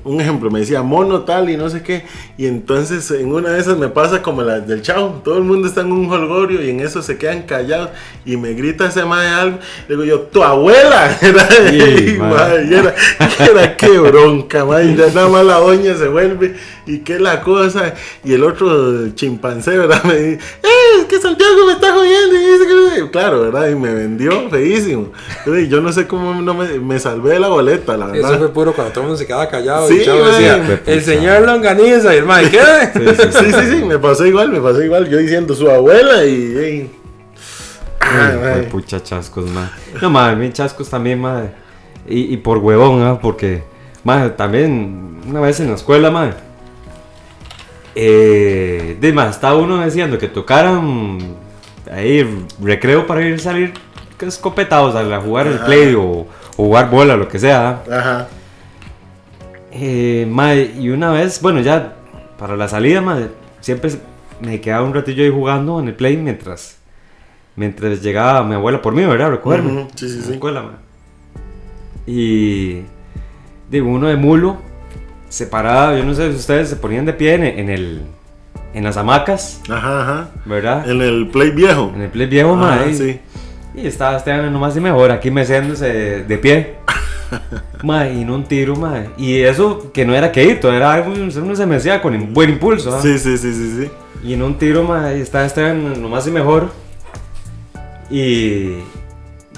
Un 0.03 0.21
ejemplo, 0.21 0.51
me 0.51 0.59
decía 0.59 0.83
mono 0.83 1.21
tal 1.21 1.49
y 1.49 1.57
no 1.57 1.69
sé 1.69 1.81
qué. 1.81 2.03
Y 2.37 2.45
entonces 2.45 3.09
en 3.11 3.33
una 3.33 3.49
de 3.49 3.59
esas 3.59 3.77
me 3.77 3.89
pasa 3.89 4.21
como 4.21 4.43
la 4.43 4.59
del 4.59 4.83
chavo. 4.83 5.21
Todo 5.23 5.37
el 5.37 5.43
mundo 5.43 5.67
está 5.67 5.81
en 5.81 5.91
un 5.91 6.09
holgorio 6.11 6.63
y 6.63 6.69
en 6.69 6.79
eso 6.79 7.01
se 7.01 7.17
quedan 7.17 7.43
callados. 7.43 7.89
Y 8.23 8.37
me 8.37 8.53
grita 8.53 8.87
ese 8.87 9.03
mae 9.03 9.27
algo. 9.27 9.57
Le 9.87 9.95
digo 9.95 10.05
yo, 10.05 10.19
tu 10.21 10.43
abuela. 10.43 11.17
Era, 11.21 11.47
Sí, 11.49 12.17
y, 12.17 13.43
era, 13.43 13.75
qué 13.75 13.97
bronca, 13.97 14.63
mae. 14.63 14.85
Y 14.91 14.95
ya 14.95 15.07
nada 15.07 15.27
más 15.27 15.45
la 15.45 15.55
doña 15.55 15.95
se 15.95 16.07
vuelve. 16.07 16.55
Y 16.89 16.99
qué 16.99 17.19
la 17.19 17.41
cosa. 17.41 17.93
Y 18.23 18.33
el 18.33 18.43
otro 18.43 19.09
chimpancé, 19.15 19.77
¿verdad? 19.77 20.03
Me 20.05 20.15
dice, 20.15 20.39
¡eh! 20.63 20.99
Es 20.99 21.05
que 21.05 21.19
Santiago 21.19 21.65
me 21.67 21.73
está 21.73 21.93
jodiendo. 21.93 22.35
Y 22.35 22.39
dice 22.39 22.65
que- 22.67 23.09
Claro, 23.11 23.41
¿verdad? 23.41 23.69
Y 23.69 23.75
me 23.75 23.93
vendió 23.93 24.49
feísimo. 24.49 25.11
Yo 25.69 25.81
no 25.81 25.91
sé 25.93 26.07
cómo 26.07 26.41
no 26.41 26.53
me, 26.53 26.79
me 26.79 26.99
salvé 26.99 27.33
de 27.33 27.39
la 27.39 27.47
boleta, 27.47 27.95
la 27.95 28.07
verdad. 28.07 28.31
Eso 28.31 28.39
fue 28.39 28.49
puro 28.53 28.73
cuando 28.73 28.91
todo 28.91 29.01
el 29.03 29.07
mundo 29.07 29.17
se 29.17 29.25
quedaba 29.27 29.47
callado. 29.49 29.87
Sí, 29.87 30.01
y 30.03 30.07
mae. 30.07 30.31
decía, 30.31 30.81
el 30.85 31.01
señor 31.03 31.41
longaniza. 31.45 32.13
Y 32.13 32.17
el 32.17 32.25
mae, 32.25 32.49
¿qué? 32.49 32.59
Sí, 33.31 33.51
sí, 33.51 33.67
sí, 33.77 33.85
me 33.85 33.97
pasó 33.99 34.25
igual, 34.25 34.49
me 34.49 34.59
pasó 34.59 34.81
igual. 34.83 35.07
Yo 35.09 35.17
diciendo 35.17 35.53
su 35.53 35.69
abuela 35.69 36.25
y. 36.25 36.31
y- 36.33 36.91
Ay, 38.01 38.67
pucha 38.71 39.01
chascos, 39.03 39.49
madre. 39.51 39.69
No, 40.01 40.09
madre, 40.09 40.35
mi 40.37 40.51
chascos 40.51 40.89
también, 40.89 41.21
madre. 41.21 41.51
Y, 42.07 42.33
y 42.33 42.37
por 42.37 42.57
huevón, 42.57 43.03
¿ah? 43.03 43.19
Porque, 43.21 43.63
madre, 44.03 44.31
también 44.31 45.19
una 45.27 45.39
vez 45.41 45.59
en 45.59 45.67
la 45.69 45.75
escuela, 45.75 46.09
madre. 46.09 46.33
Eh, 47.95 48.97
de 48.99 49.13
más, 49.13 49.35
estaba 49.35 49.57
uno 49.57 49.83
diciendo 49.83 50.17
que 50.17 50.27
tocaran 50.27 51.17
ahí 51.91 52.45
recreo 52.61 53.07
para 53.07 53.21
ir 53.25 53.35
a 53.35 53.39
salir 53.39 53.73
escopetados 54.19 54.95
a 54.95 55.21
jugar 55.21 55.47
el 55.47 55.59
play 55.59 55.93
o, 55.95 56.01
o 56.01 56.27
jugar 56.55 56.89
bola, 56.89 57.15
lo 57.15 57.27
que 57.27 57.39
sea. 57.39 57.83
Ajá. 57.89 58.27
Eh, 59.71 60.27
mae, 60.29 60.73
y 60.77 60.89
una 60.89 61.11
vez, 61.11 61.41
bueno, 61.41 61.61
ya 61.61 61.95
para 62.37 62.57
la 62.57 62.67
salida, 62.67 63.01
mae, 63.01 63.29
siempre 63.61 63.91
me 64.41 64.59
quedaba 64.59 64.85
un 64.85 64.93
ratillo 64.93 65.23
ahí 65.23 65.29
jugando 65.29 65.79
en 65.79 65.87
el 65.87 65.95
play 65.95 66.17
mientras 66.17 66.77
mientras 67.55 68.01
llegaba 68.01 68.43
mi 68.43 68.55
abuela 68.55 68.81
por 68.81 68.93
mí, 68.93 69.03
¿verdad? 69.03 69.27
A 69.27 69.31
recogerme. 69.31 69.71
Ujú, 69.71 69.89
sí, 69.95 70.09
sí, 70.09 70.21
sí. 70.21 70.33
escuela, 70.33 70.61
mae. 70.61 70.75
Y 72.07 72.83
digo, 73.69 73.89
uno 73.89 74.07
de 74.07 74.15
mulo 74.15 74.57
se 75.29 75.45
paraba, 75.45 75.97
yo 75.97 76.03
no 76.03 76.13
sé 76.13 76.31
si 76.31 76.37
ustedes 76.37 76.69
se 76.69 76.75
ponían 76.75 77.05
de 77.05 77.13
pie 77.13 77.35
en, 77.35 77.43
en 77.43 77.69
el 77.69 78.01
en 78.73 78.83
las 78.83 78.97
hamacas, 78.97 79.61
Ajá, 79.69 80.01
ajá. 80.01 80.29
¿verdad? 80.45 80.89
En 80.89 81.01
el 81.01 81.27
play 81.27 81.49
viejo. 81.51 81.91
En 81.95 82.01
el 82.01 82.09
play 82.09 82.27
viejo, 82.27 82.55
mae. 82.55 82.93
sí. 82.93 83.19
Y 83.75 83.87
estaba 83.87 84.17
Esteban 84.17 84.51
nomás 84.51 84.75
y 84.75 84.79
mejor, 84.79 85.11
aquí 85.11 85.31
meciéndose 85.31 86.23
de, 86.23 86.37
pie. 86.37 86.75
mae, 87.83 88.13
y 88.13 88.25
no 88.25 88.35
un 88.35 88.43
tiro, 88.43 88.75
mae. 88.75 89.09
Y 89.17 89.41
eso 89.41 89.91
que 89.91 90.05
no 90.05 90.13
era 90.13 90.31
quedito, 90.31 90.71
era 90.71 90.93
algo, 90.93 91.13
uno 91.13 91.55
se 91.55 91.65
mecía 91.65 92.01
con 92.01 92.33
buen 92.33 92.49
impulso. 92.49 92.95
¿ah? 92.95 92.99
Sí, 93.01 93.17
sí, 93.17 93.37
sí, 93.37 93.53
sí, 93.53 93.83
sí. 93.83 93.91
Y 94.23 94.33
en 94.33 94.41
un 94.41 94.57
tiro, 94.57 94.87
y 95.15 95.21
estaba 95.21 95.45
Esteban 95.45 96.01
nomás 96.01 96.27
y 96.27 96.31
mejor. 96.31 96.71
Y. 98.09 98.79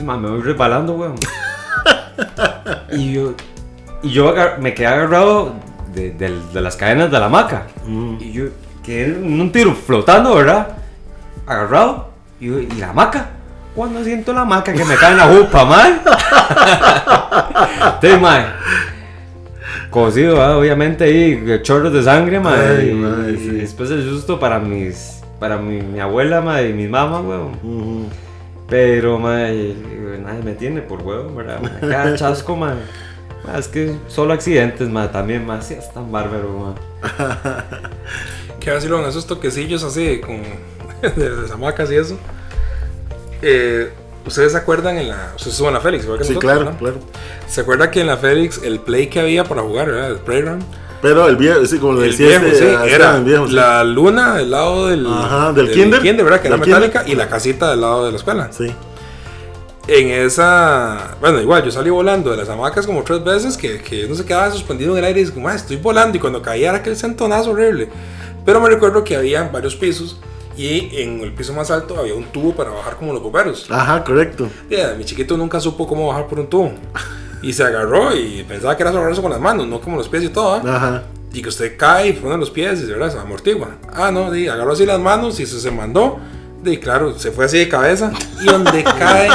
me 0.03 0.17
voy 0.17 0.41
resbalando, 0.41 0.93
weón. 0.93 1.15
y 2.91 3.13
yo. 3.13 3.34
Y 4.03 4.09
yo 4.09 4.33
me 4.59 4.73
quedé 4.73 4.87
agarrado 4.87 5.53
de, 5.93 6.39
las 6.53 6.75
cadenas 6.75 7.11
de 7.11 7.19
la 7.19 7.25
hamaca. 7.25 7.67
Mm. 7.85 8.15
Y 8.19 8.31
yo 8.31 8.45
quedé 8.83 9.15
en 9.15 9.39
un 9.39 9.51
tiro 9.51 9.73
flotando, 9.73 10.35
¿verdad? 10.35 10.69
Agarrado. 11.45 12.09
Y, 12.39 12.47
yo, 12.47 12.59
¿y 12.59 12.71
la 12.71 12.89
hamaca? 12.89 13.29
Cuando 13.75 14.03
siento 14.03 14.33
la 14.33 14.41
hamaca 14.41 14.73
que 14.73 14.83
me 14.83 14.95
cae 14.95 15.11
en 15.11 15.17
la 15.17 15.27
jupa. 15.27 15.61
Entonces, 17.95 18.21
mae. 18.21 18.45
Cocido, 19.89 20.57
obviamente 20.57 21.03
ahí, 21.03 21.59
chorros 21.61 21.93
de 21.93 22.03
sangre. 22.03 22.41
Ay, 22.43 22.89
y, 22.89 23.33
y 23.33 23.49
después 23.59 23.91
el 23.91 24.03
susto 24.03 24.39
para 24.39 24.59
mis. 24.59 25.21
Para 25.39 25.57
mi, 25.57 25.81
mi 25.81 25.99
abuela, 25.99 26.41
mae, 26.41 26.69
y 26.69 26.73
mi 26.73 26.87
mamá, 26.87 27.21
weón. 27.21 28.09
Pero, 28.67 29.19
mae, 29.19 29.75
nadie 30.23 30.43
me 30.43 30.53
tiene 30.53 30.81
por 30.81 31.01
huevo, 31.01 31.35
¿verdad? 31.35 31.59
Cada 31.81 32.15
chasco, 32.15 32.55
mae. 32.55 32.75
Mae, 33.45 33.60
Es 33.60 33.67
que 33.67 33.95
solo 34.08 34.34
accidentes, 34.34 34.89
mae, 34.89 35.08
también, 35.10 35.45
mae. 35.45 35.62
Sí, 35.62 35.73
es 35.73 35.91
tan 35.93 36.12
bárbaro, 36.12 36.75
mae. 37.01 37.63
¿Qué 38.60 38.71
vacilón? 38.71 39.06
Esos 39.06 39.25
toquecillos 39.25 39.84
así, 39.84 40.21
con 40.21 40.41
de 41.15 41.30
las 41.30 41.51
hamacas 41.51 41.91
y 41.91 41.95
eso. 41.95 42.17
Eh, 43.41 43.91
¿Ustedes 44.25 44.51
se 44.51 44.58
acuerdan 44.60 44.97
en 44.99 45.10
la. 45.10 45.32
Ustedes 45.36 45.54
estuvo 45.54 45.67
en 45.69 45.73
la 45.73 45.82
Félix, 45.82 46.04
igual 46.04 46.19
que 46.19 46.25
Sí, 46.25 46.34
nosotros, 46.34 46.54
claro, 46.54 46.71
¿no? 46.71 46.77
claro. 46.77 46.95
¿Se 47.47 47.62
acuerda 47.62 47.89
que 47.89 48.01
en 48.01 48.08
la 48.08 48.17
Félix 48.17 48.62
el 48.63 48.80
play 48.80 49.08
que 49.08 49.19
había 49.19 49.43
para 49.45 49.63
jugar, 49.63 49.88
¿verdad? 49.88 50.12
El 50.12 50.17
playground. 50.17 50.63
Pero 51.01 51.27
el 51.27 51.36
viejo, 51.38 51.65
sí, 51.65 51.80
como 51.80 51.93
lo 51.93 52.04
El 52.04 52.12
decía 52.12 52.27
viejo, 52.27 52.45
este, 52.45 52.60
sí, 52.60 52.65
ah, 52.77 52.86
era 52.86 52.93
Esteban, 53.06 53.25
viejo, 53.25 53.47
sí. 53.47 53.54
la 53.56 53.84
luna 53.84 54.36
del 54.36 54.51
lado 54.51 54.88
del, 54.88 55.08
Ajá, 55.08 55.51
del 55.54 55.71
kinder. 55.71 55.99
¿verdad? 56.23 56.39
Que 56.41 56.47
era 56.49 56.58
Del 56.58 56.63
kinder. 56.65 56.82
metálica 56.82 57.04
y 57.08 57.15
la 57.15 57.27
casita 57.27 57.71
del 57.71 57.82
lado 57.82 58.06
de 58.06 58.12
la 58.12 58.17
escuela. 58.19 58.49
Sí. 58.51 58.71
En 59.88 60.10
esa, 60.10 61.17
bueno, 61.20 61.41
igual 61.41 61.63
yo 61.63 61.72
salí 61.72 61.89
volando 61.89 62.30
de 62.32 62.38
las 62.38 62.48
hamacas 62.50 62.86
como 62.86 63.04
tres 63.04 63.24
veces 63.24 63.58
que, 63.58 63.82
que 63.82 64.06
uno 64.06 64.15
se 64.15 64.26
quedaba 64.26 64.52
suspendido 64.52 64.94
en 64.94 65.00
el 65.00 65.06
aire 65.06 65.22
y 65.22 65.26
dice, 65.26 65.41
"Ah, 65.46 65.56
estoy 65.56 65.78
volando 65.78 66.17
y 66.17 66.20
cuando 66.20 66.41
caía 66.41 66.70
era 66.70 66.78
aquel 66.78 66.96
sentonazo 66.96 67.52
horrible. 67.52 67.89
Pero 68.46 68.62
me 68.62 68.70
recuerdo 68.70 69.04
que 69.04 69.15
había 69.15 69.44
varios 69.52 69.76
pisos 69.76 70.20
y 70.56 70.96
en 71.02 71.22
el 71.22 71.34
piso 71.34 71.54
más 71.54 71.72
alto 71.72 71.98
había 72.00 72.13
un 72.13 72.26
tubo 72.26 72.54
para 72.56 72.70
bajar 72.70 72.96
como 72.98 73.12
los 73.13 73.22
bomberos. 73.24 73.65
Ajá, 73.70 74.04
correcto. 74.04 74.48
Ya, 74.70 74.94
mi 74.98 75.04
chiquito 75.04 75.36
nunca 75.36 75.60
supo 75.60 75.88
cómo 75.88 76.08
bajar 76.08 76.28
por 76.28 76.39
un 76.39 76.48
tubo. 76.48 76.72
Y 77.41 77.52
se 77.54 77.63
agarró 77.63 78.15
y 78.15 78.44
pensaba 78.48 78.78
que 78.78 78.84
era 78.84 78.91
solo 78.91 79.00
agarrarse 79.02 79.22
con 79.22 79.32
las 79.32 79.41
manos, 79.41 79.67
no 79.67 79.82
como 79.82 79.98
los 79.98 80.08
pies 80.08 80.24
y 80.26 80.30
todo. 80.30 80.54
¿ah? 80.54 80.62
Ajá. 80.63 81.04
Y 81.34 81.41
que 81.41 81.50
usted 81.50 81.76
cae 81.78 82.10
y 82.10 82.13
pone 82.13 82.38
los 82.38 82.52
pies 82.52 82.82
y 82.82 82.86
¿verdad? 82.86 83.12
se 83.12 83.17
amortigua. 83.17 83.78
Ah, 83.91 84.12
no, 84.12 84.30
di, 84.30 84.48
agarró 84.48 84.74
así 84.74 84.86
las 84.86 85.00
manos 85.00 85.39
y 85.39 85.46
se, 85.48 85.60
se 85.60 85.72
mandó. 85.72 86.20
Y 86.63 86.78
claro, 86.78 87.17
se 87.17 87.32
fue 87.32 87.45
así 87.45 87.58
de 87.58 87.67
cabeza. 87.69 88.12
Y 88.41 88.45
donde 88.45 88.84
cae, 89.00 89.30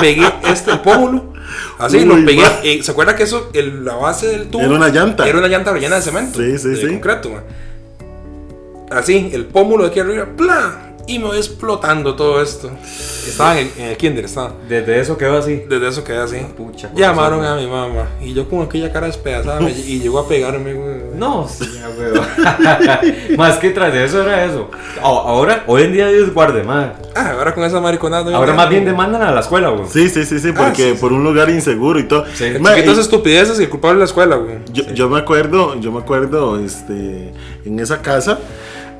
pegué 0.00 0.26
este, 0.50 0.70
el 0.72 0.80
pómulo. 0.80 1.32
Así, 1.78 1.98
Uy, 1.98 2.04
lo 2.04 2.14
pegué. 2.26 2.42
eh, 2.62 2.82
¿Se 2.82 2.90
acuerda 2.90 3.16
que 3.16 3.22
eso, 3.24 3.50
el- 3.54 3.84
la 3.84 3.94
base 3.94 4.26
del 4.28 4.48
tubo? 4.48 4.62
Era 4.62 4.74
una 4.74 4.88
llanta. 4.88 5.26
Era 5.28 5.38
una 5.38 5.48
llanta 5.48 5.72
rellena 5.72 5.96
de 5.96 6.02
cemento. 6.02 6.38
Sí, 6.38 6.58
sí, 6.58 6.68
de 6.68 6.76
sí. 6.76 6.86
concreto, 6.88 7.30
man. 7.30 7.42
Así, 8.90 9.30
el 9.32 9.44
pómulo 9.46 9.84
de 9.84 9.90
aquí 9.90 10.00
arriba, 10.00 10.26
¡plá! 10.36 10.87
Y 11.08 11.18
me 11.18 11.24
voy 11.26 11.38
explotando 11.38 12.14
todo 12.14 12.40
esto. 12.42 12.70
Estaba 13.26 13.58
en 13.58 13.66
el, 13.76 13.82
en 13.82 13.88
el 13.90 13.96
kinder, 13.96 14.26
estaba. 14.26 14.52
Desde 14.68 15.00
eso 15.00 15.16
quedó 15.16 15.38
así. 15.38 15.62
Desde 15.68 15.88
eso 15.88 16.04
quedé 16.04 16.18
así. 16.18 16.36
Pucha, 16.56 16.90
Llamaron 16.94 17.42
a 17.44 17.56
mi 17.56 17.66
mamá. 17.66 18.08
Y 18.20 18.34
yo 18.34 18.46
con 18.48 18.60
aquella 18.62 18.92
cara 18.92 19.06
despedazada 19.06 19.58
me- 19.60 19.70
y 19.86 20.00
llegó 20.00 20.18
a 20.18 20.28
pegarme, 20.28 20.74
güey. 20.74 20.96
No, 21.16 21.48
sí. 21.48 21.64
Más 23.36 23.56
que 23.56 23.70
tras 23.70 23.92
de 23.92 24.04
eso 24.04 24.22
era 24.22 24.44
eso. 24.44 24.70
Ahora, 25.02 25.64
hoy 25.66 25.82
en 25.84 25.92
día 25.92 26.08
Dios 26.08 26.32
guarde, 26.32 26.62
mae. 26.62 26.92
Ah, 27.14 27.32
ahora 27.38 27.54
con 27.54 27.64
esa 27.64 27.80
mariconada. 27.80 28.36
Ahora 28.36 28.54
más 28.54 28.68
bien 28.68 28.84
demandan 28.84 29.22
a 29.22 29.32
la 29.32 29.40
escuela, 29.40 29.70
weón. 29.70 29.88
Sí, 29.88 30.08
sí, 30.08 30.24
sí, 30.24 30.38
sí, 30.38 30.52
porque 30.52 30.90
Ah, 30.90 30.94
sí, 30.94 30.98
por 31.00 31.12
un 31.12 31.24
lugar 31.24 31.48
inseguro 31.50 31.98
y 31.98 32.04
todo. 32.04 32.24
Sí. 32.34 32.52
Ma, 32.60 32.78
y- 32.78 32.82
estupideces 32.88 33.58
y 33.60 33.64
el 33.64 33.68
culpable 33.70 33.94
de 33.94 33.98
la 34.00 34.04
escuela, 34.04 34.36
güey. 34.36 34.56
yo, 34.72 34.84
yo 34.92 35.08
me 35.08 35.18
acuerdo, 35.18 35.78
yo 35.80 35.90
me 35.90 36.00
acuerdo, 36.00 36.58
este, 36.62 37.32
en 37.64 37.80
esa 37.80 38.02
casa, 38.02 38.38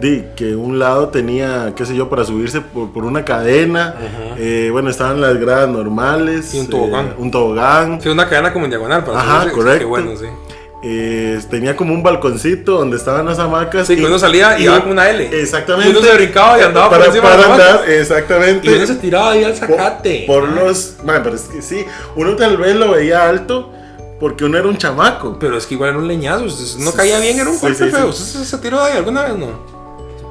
di, 0.01 0.25
que 0.37 0.55
un 0.57 0.79
lado 0.79 1.09
tenía, 1.09 1.73
qué 1.77 1.85
sé 1.87 1.95
yo, 1.97 2.09
para 2.09 2.25
subirse 2.25 2.61
por, 2.61 2.93
por 2.93 3.05
una 3.05 3.25
cadena. 3.25 3.95
eh, 4.37 4.69
bueno, 4.73 4.91
estaban 4.91 5.21
las 5.21 5.37
gradas 5.39 5.69
normales. 5.69 6.55
Y 6.55 6.61
un 6.61 6.69
tobogán. 6.69 7.07
eh, 7.09 7.15
un 7.19 7.31
tobogán. 7.31 8.01
Sí, 8.01 8.09
una 8.09 8.29
cadena 8.29 8.53
como 8.53 8.65
en 8.67 8.71
diagonal 8.71 9.05
para 9.05 9.21
Ajá, 9.21 9.41
subirse. 9.41 9.55
correcto. 9.57 9.79
Qué 9.81 9.85
bueno, 9.85 10.11
sí. 10.17 10.27
eh, 10.85 11.41
tenía 11.51 11.75
como 11.77 11.93
un 11.93 12.03
balconcito 12.05 12.79
donde 12.79 12.97
estaban 12.97 13.27
las 13.27 13.39
hamacas. 13.41 13.87
Sí, 13.89 13.97
que 13.97 14.05
uno 14.07 14.19
salía 14.19 14.59
y 14.59 14.67
daba 14.67 14.81
como 14.81 14.93
una 14.93 15.11
L. 15.11 15.41
Exactamente. 15.41 15.89
Y 15.89 15.97
uno 15.97 16.01
se 16.07 16.15
brincaba 16.15 16.59
y 16.59 16.63
andaba 16.63 16.89
para, 16.91 17.05
por 17.07 17.15
encima 17.17 17.31
para 17.31 17.37
de 17.47 17.53
andar, 17.53 17.91
exactamente. 17.91 18.71
Y 18.71 18.75
uno 18.75 18.87
se 18.87 18.95
tiraba 18.97 19.33
ahí 19.33 19.43
al 19.45 19.53
por, 19.55 19.69
zacate. 19.69 20.25
por 20.27 20.49
los. 20.49 20.95
Man, 21.05 21.21
pero 21.25 21.35
es 21.35 21.43
que 21.43 21.61
sí, 21.63 21.85
uno 22.15 22.37
tal 22.37 22.57
vez 22.57 22.77
lo 22.77 22.93
veía 22.93 23.29
alto 23.29 23.73
porque 24.21 24.45
uno 24.45 24.59
era 24.59 24.69
un 24.69 24.77
chamaco. 24.77 25.37
Pero 25.41 25.57
es 25.59 25.67
que 25.67 25.75
igual 25.75 25.91
era 25.91 25.99
un 25.99 26.07
leñazo. 26.07 26.45
No 26.79 26.93
caía 26.93 27.19
bien, 27.19 27.39
era 27.41 27.49
un 27.51 27.57
Sí, 27.57 27.63
golpe 27.63 27.85
sí, 27.85 27.91
feo. 27.91 28.13
sí. 28.13 28.23
¿Usted 28.23 28.41
se, 28.41 28.45
se 28.47 28.59
tiró 28.59 28.79
de 28.85 28.93
ahí 28.93 28.97
alguna 28.99 29.23
vez, 29.25 29.37
no? 29.37 29.78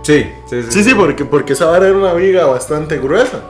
Sí, 0.08 0.26
sí, 0.50 0.64
sí. 0.64 0.72
Sí, 0.72 0.84
sí, 0.86 0.96
porque, 0.96 1.26
porque 1.26 1.52
esa 1.52 1.66
vara 1.66 1.86
era 1.90 1.98
una 1.98 2.14
viga 2.14 2.46
bastante 2.46 2.98
gruesa. 2.98 3.42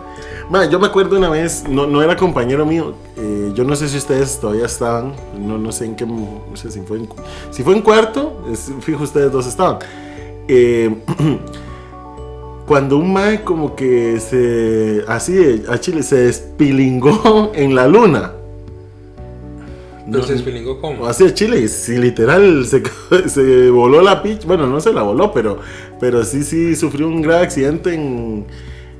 Man, 0.49 0.69
yo 0.71 0.79
me 0.79 0.87
acuerdo 0.87 1.15
una 1.17 1.29
vez, 1.29 1.65
no, 1.69 1.85
no 1.85 2.01
era 2.01 2.15
compañero 2.15 2.65
mío, 2.65 2.95
eh, 3.15 3.51
yo 3.53 3.63
no 3.63 3.75
sé 3.75 3.87
si 3.87 3.97
ustedes 3.97 4.39
todavía 4.39 4.65
estaban, 4.65 5.13
no, 5.37 5.57
no 5.59 5.71
sé 5.71 5.85
en 5.85 5.95
qué, 5.95 6.05
no 6.07 6.41
sé 6.55 6.71
si 6.71 6.79
fue 6.81 6.97
en, 6.97 7.09
si 7.51 7.61
fue 7.61 7.75
en 7.75 7.81
cuarto, 7.81 8.43
es- 8.51 8.71
fijo 8.81 9.03
ustedes 9.03 9.31
dos 9.31 9.45
estaban. 9.45 9.77
Eh, 10.47 10.95
cuando 12.65 12.97
un 12.97 13.13
mae 13.13 13.43
como 13.43 13.75
que 13.75 14.19
se, 14.19 15.03
así, 15.07 15.63
a 15.69 15.77
Chile, 15.79 16.01
se 16.01 16.15
despilingó 16.17 17.51
en 17.53 17.75
la 17.75 17.87
luna. 17.87 18.31
Pero 20.09 20.19
No, 20.19 20.23
se 20.25 20.33
despilingó 20.33 20.79
como. 20.79 21.05
así 21.05 21.29
Chile, 21.33 21.67
sí, 21.67 21.97
literal, 21.97 22.65
se, 22.65 22.81
se 23.29 23.69
voló 23.69 24.01
la 24.01 24.23
pitch. 24.23 24.45
Bueno, 24.45 24.65
no 24.67 24.79
se 24.79 24.93
la 24.93 25.01
voló, 25.03 25.31
pero, 25.33 25.59
pero 25.99 26.23
sí, 26.23 26.43
sí, 26.43 26.75
sufrió 26.75 27.07
un 27.07 27.21
grave 27.21 27.43
accidente 27.43 27.93
en... 27.93 28.45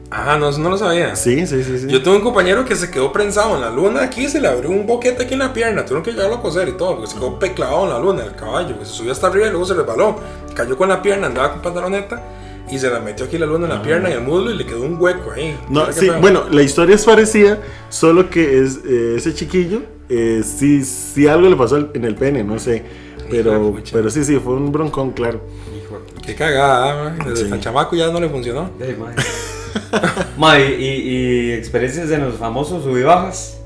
Ah, 0.09 0.37
no, 0.39 0.51
no 0.57 0.69
lo 0.69 0.77
sabía. 0.77 1.15
Sí, 1.17 1.45
sí, 1.45 1.63
sí, 1.65 1.79
sí. 1.79 1.87
Yo 1.89 2.01
tuve 2.01 2.15
un 2.15 2.21
compañero 2.21 2.63
que 2.63 2.75
se 2.77 2.89
quedó 2.89 3.11
prensado 3.11 3.55
en 3.55 3.61
la 3.61 3.69
luna 3.69 4.03
aquí, 4.03 4.27
se 4.29 4.39
le 4.39 4.47
abrió 4.47 4.69
un 4.69 4.85
boquete 4.87 5.23
aquí 5.23 5.33
en 5.33 5.39
la 5.39 5.51
pierna, 5.53 5.83
tuvieron 5.83 6.03
que 6.03 6.11
llevarlo 6.13 6.35
a 6.37 6.41
coser 6.41 6.69
y 6.69 6.77
todo, 6.77 6.95
porque 6.95 7.11
se 7.11 7.17
quedó 7.17 7.37
pe- 7.37 7.53
clavado 7.53 7.83
en 7.83 7.89
la 7.89 7.99
luna, 7.99 8.23
el 8.23 8.33
caballo, 8.35 8.79
que 8.79 8.85
se 8.85 8.91
subió 8.93 9.11
hasta 9.11 9.27
arriba 9.27 9.47
y 9.47 9.49
luego 9.49 9.65
se 9.65 9.73
resbaló, 9.73 10.15
cayó 10.55 10.77
con 10.77 10.87
la 10.87 11.01
pierna, 11.01 11.27
andaba 11.27 11.51
con 11.51 11.61
pantaloneta 11.61 12.23
y 12.71 12.79
se 12.79 12.89
la 12.89 13.01
metió 13.01 13.25
aquí 13.25 13.37
la 13.37 13.45
luna 13.47 13.65
en 13.67 13.73
la 13.73 13.81
pierna 13.81 14.09
y 14.09 14.13
el 14.13 14.21
muslo 14.21 14.49
y 14.51 14.55
le 14.57 14.65
quedó 14.65 14.81
un 14.83 14.95
hueco 14.97 15.31
ahí. 15.31 15.57
No, 15.69 15.81
¿Sabe 15.81 15.93
qué 15.93 15.99
sí, 15.99 16.09
bueno, 16.21 16.43
la 16.51 16.61
historia 16.63 16.95
es 16.95 17.03
parecida, 17.03 17.59
solo 17.89 18.29
que 18.29 18.61
es, 18.63 18.79
eh, 18.85 19.15
ese 19.17 19.33
chiquillo, 19.33 19.81
eh, 20.09 20.41
sí, 20.45 20.83
sí 20.83 21.27
algo 21.27 21.49
le 21.49 21.55
pasó 21.55 21.77
en 21.93 22.05
el 22.05 22.15
pene, 22.15 22.43
no 22.43 22.59
sé. 22.59 22.83
Pero, 23.29 23.51
Hijo 23.53 23.79
pero 23.91 24.09
sí, 24.09 24.23
sí, 24.23 24.39
fue 24.39 24.53
un 24.53 24.71
broncón, 24.71 25.11
claro. 25.11 25.41
Hijo 25.77 25.99
Qué 26.25 26.33
cagada, 26.35 27.03
man. 27.03 27.19
desde 27.27 27.43
Sí. 27.45 27.49
tan 27.49 27.59
chamaco 27.59 27.95
ya 27.95 28.09
no 28.11 28.19
le 28.19 28.29
funcionó. 28.29 28.69
Ey, 28.79 28.95
mae. 28.95 29.15
Mae, 30.37 30.75
y, 30.79 30.85
y 30.85 31.51
experiencias 31.53 32.09
en 32.11 32.21
los 32.21 32.35
famosos 32.35 32.83
subibajas. 32.83 33.59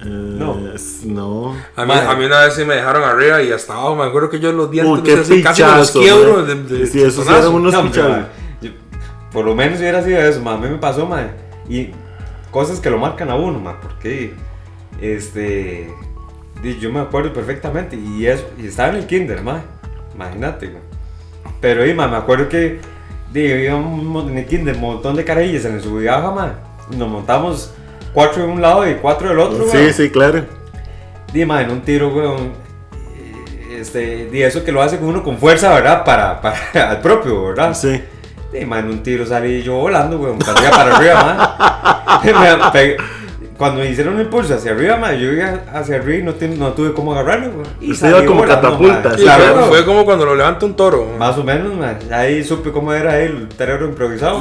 Eh, 0.00 0.04
No. 0.06 0.56
no. 1.06 1.54
A 1.76 1.84
mí, 1.86 1.92
a 1.94 2.14
mí 2.16 2.24
una 2.24 2.40
vez 2.44 2.54
sí 2.54 2.64
me 2.64 2.74
dejaron 2.74 3.02
arriba 3.04 3.40
y 3.42 3.52
hasta 3.52 3.72
abajo, 3.74 3.96
me 3.96 4.04
acuerdo 4.04 4.28
que 4.30 4.40
yo 4.40 4.52
los 4.52 4.70
dientes 4.70 5.20
hacía 5.20 5.20
así, 5.20 5.42
casi 5.42 5.62
me 5.62 5.68
los 5.76 5.90
pichazo, 5.92 6.00
quiebro 6.00 6.36
man. 6.46 6.66
de, 6.68 6.78
de- 6.78 6.86
Sí, 6.86 7.02
esos 7.02 7.26
eran 7.28 7.46
unos 7.48 7.72
No, 7.72 7.90
por 9.32 9.44
lo 9.44 9.54
menos 9.54 9.78
hubiera 9.80 10.02
sido 10.04 10.20
eso, 10.20 10.40
mae. 10.42 10.54
A 10.54 10.58
mí 10.58 10.68
me 10.68 10.78
pasó, 10.78 11.06
mae. 11.06 11.28
Y 11.68 11.90
cosas 12.50 12.78
que 12.80 12.90
lo 12.90 12.98
marcan 12.98 13.30
a 13.30 13.36
uno, 13.36 13.58
mae. 13.58 13.74
Porque, 13.80 14.34
este. 15.00 15.88
Yo 16.80 16.90
me 16.90 17.00
acuerdo 17.00 17.32
perfectamente. 17.32 17.96
Y, 17.96 18.26
eso, 18.26 18.44
y 18.58 18.66
estaba 18.66 18.90
en 18.90 18.96
el 18.96 19.06
kinder, 19.06 19.42
mae. 19.42 19.60
Imagínate. 20.14 20.72
Pero, 21.60 21.86
y, 21.86 21.92
mae, 21.94 22.08
me 22.08 22.16
acuerdo 22.16 22.48
que 22.48 22.78
un 23.74 24.06
montón 24.06 24.34
de 24.36 24.46
kinder, 24.46 24.74
un 24.76 24.80
montón 24.80 25.16
de 25.16 25.24
carajillas 25.24 25.64
en 25.64 25.74
el 25.74 25.82
ma. 26.34 26.54
y 26.90 26.96
Nos 26.96 27.08
montamos 27.08 27.74
cuatro 28.12 28.44
de 28.44 28.48
un 28.52 28.62
lado 28.62 28.88
y 28.88 28.94
cuatro 28.94 29.28
del 29.28 29.38
otro, 29.40 29.66
Sí, 29.70 29.92
sí, 29.92 30.10
claro. 30.10 30.44
Di, 31.32 31.44
ma, 31.44 31.60
en 31.62 31.70
un 31.70 31.80
tiro, 31.82 32.08
weón. 32.14 32.52
eh, 33.16 33.78
Este, 33.80 34.26
di, 34.30 34.42
eso 34.42 34.64
que 34.64 34.70
lo 34.72 34.80
hace 34.80 34.96
uno 34.98 35.22
con 35.22 35.36
fuerza, 35.38 35.74
¿verdad? 35.74 36.04
Para, 36.04 36.40
para 36.40 36.56
al 36.90 37.00
propio, 37.00 37.46
¿verdad? 37.48 37.74
Sí. 37.74 38.00
Y 38.58 38.64
man, 38.64 38.84
en 38.84 38.90
un 38.92 39.02
tiro 39.02 39.26
salí 39.26 39.62
yo 39.64 39.74
volando, 39.74 40.16
weón, 40.18 40.38
para 40.38 40.52
arriba, 40.52 40.70
para 40.70 40.96
arriba, 40.96 42.18
man. 42.22 42.30
Me 42.62 42.70
pegué- 42.70 42.96
Cuando 43.56 43.80
me 43.82 43.88
hicieron 43.90 44.14
un 44.14 44.20
impulso 44.22 44.54
hacia 44.54 44.72
arriba, 44.72 44.96
man, 44.96 45.16
yo 45.16 45.32
iba 45.32 45.60
hacia 45.72 45.96
arriba 45.96 46.18
y 46.18 46.22
no, 46.24 46.34
ten- 46.34 46.58
no 46.58 46.72
tuve 46.72 46.92
cómo 46.92 47.12
agarrarlo, 47.12 47.50
weón. 47.50 47.66
Y 47.80 47.92
Usted 47.92 48.10
salí 48.10 48.16
iba 48.24 48.26
como 48.26 48.40
volando, 48.40 48.62
catapulta, 48.68 49.10
Claro, 49.16 49.54
fue, 49.54 49.64
fue 49.68 49.84
como 49.84 50.04
cuando 50.04 50.24
lo 50.26 50.34
levanta 50.34 50.66
un 50.66 50.74
toro. 50.74 51.06
Más 51.18 51.38
o 51.38 51.44
menos, 51.44 51.72
man. 51.74 51.98
Ahí 52.10 52.42
supe 52.42 52.72
cómo 52.72 52.92
era 52.92 53.20
el 53.20 53.48
terreno 53.48 53.86
improvisado, 53.86 54.40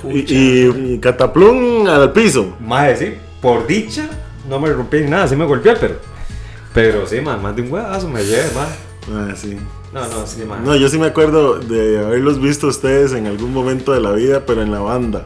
pucha. 0.00 0.14
Y, 0.14 0.24
y, 0.34 0.92
y 0.94 0.98
cataplum 1.00 1.86
al 1.86 2.12
piso. 2.12 2.56
Más 2.60 2.98
sí, 2.98 3.14
por 3.42 3.66
dicha, 3.66 4.08
no 4.48 4.58
me 4.58 4.70
rompí 4.70 5.00
ni 5.00 5.10
nada, 5.10 5.28
sí 5.28 5.36
me 5.36 5.44
golpeé, 5.44 5.74
pero. 5.78 5.96
Pero 6.72 7.06
sí, 7.06 7.20
man, 7.20 7.42
más 7.42 7.54
de 7.56 7.62
un 7.62 7.72
huevazo 7.72 8.08
me 8.08 8.22
llevé, 8.24 8.44
man. 8.54 8.68
Ah, 9.30 9.34
sí. 9.36 9.56
No, 9.92 10.00
no, 10.08 10.26
sí, 10.26 10.44
man. 10.44 10.64
No, 10.64 10.74
yo 10.76 10.88
sí 10.88 10.98
me 10.98 11.06
acuerdo 11.06 11.58
de 11.58 11.98
haberlos 12.04 12.40
visto 12.40 12.66
ustedes 12.66 13.12
en 13.12 13.26
algún 13.26 13.52
momento 13.52 13.92
de 13.92 14.00
la 14.00 14.12
vida, 14.12 14.42
pero 14.46 14.62
en 14.62 14.70
la 14.72 14.80
banda. 14.80 15.24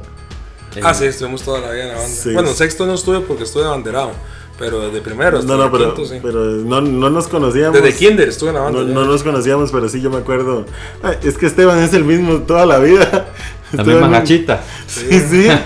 Ah, 0.83 0.94
sí, 0.94 1.04
estuvimos 1.04 1.42
toda 1.42 1.61
la 1.61 1.70
vida 1.72 1.83
en 1.83 1.88
la 1.88 1.94
banda. 1.96 2.09
Sí. 2.09 2.33
Bueno, 2.33 2.50
en 2.50 2.54
sexto 2.54 2.87
no 2.87 2.94
estuve 2.94 3.20
porque 3.20 3.44
estuve 3.44 3.64
abanderado. 3.64 4.12
Pero 4.59 4.78
desde 4.80 5.00
primero 5.00 5.38
hasta 5.38 5.50
No, 5.50 5.56
no, 5.64 5.72
pero, 5.72 5.94
quinto, 5.94 6.06
sí. 6.12 6.20
pero 6.22 6.44
no, 6.44 6.83
no 6.83 7.09
nos 7.09 7.28
conocíamos. 7.28 7.80
Desde 7.80 7.96
kinder 7.96 8.28
estuve 8.28 8.50
en 8.50 8.56
la 8.56 8.61
banda. 8.61 8.83
No, 8.83 9.04
nos 9.06 9.22
conocíamos, 9.22 9.72
pero 9.72 9.88
sí 9.88 10.02
yo 10.02 10.11
me 10.11 10.18
acuerdo. 10.18 10.66
Ah, 11.02 11.14
es 11.22 11.38
que 11.38 11.46
Esteban 11.46 11.78
es 11.78 11.94
el 11.94 12.04
mismo 12.04 12.40
toda 12.40 12.66
la 12.66 12.78
vida. 12.78 13.30
La 13.72 13.85
misma 13.85 14.09
gachita. 14.09 14.62
Sí, 14.87 15.18
sí. 15.18 15.48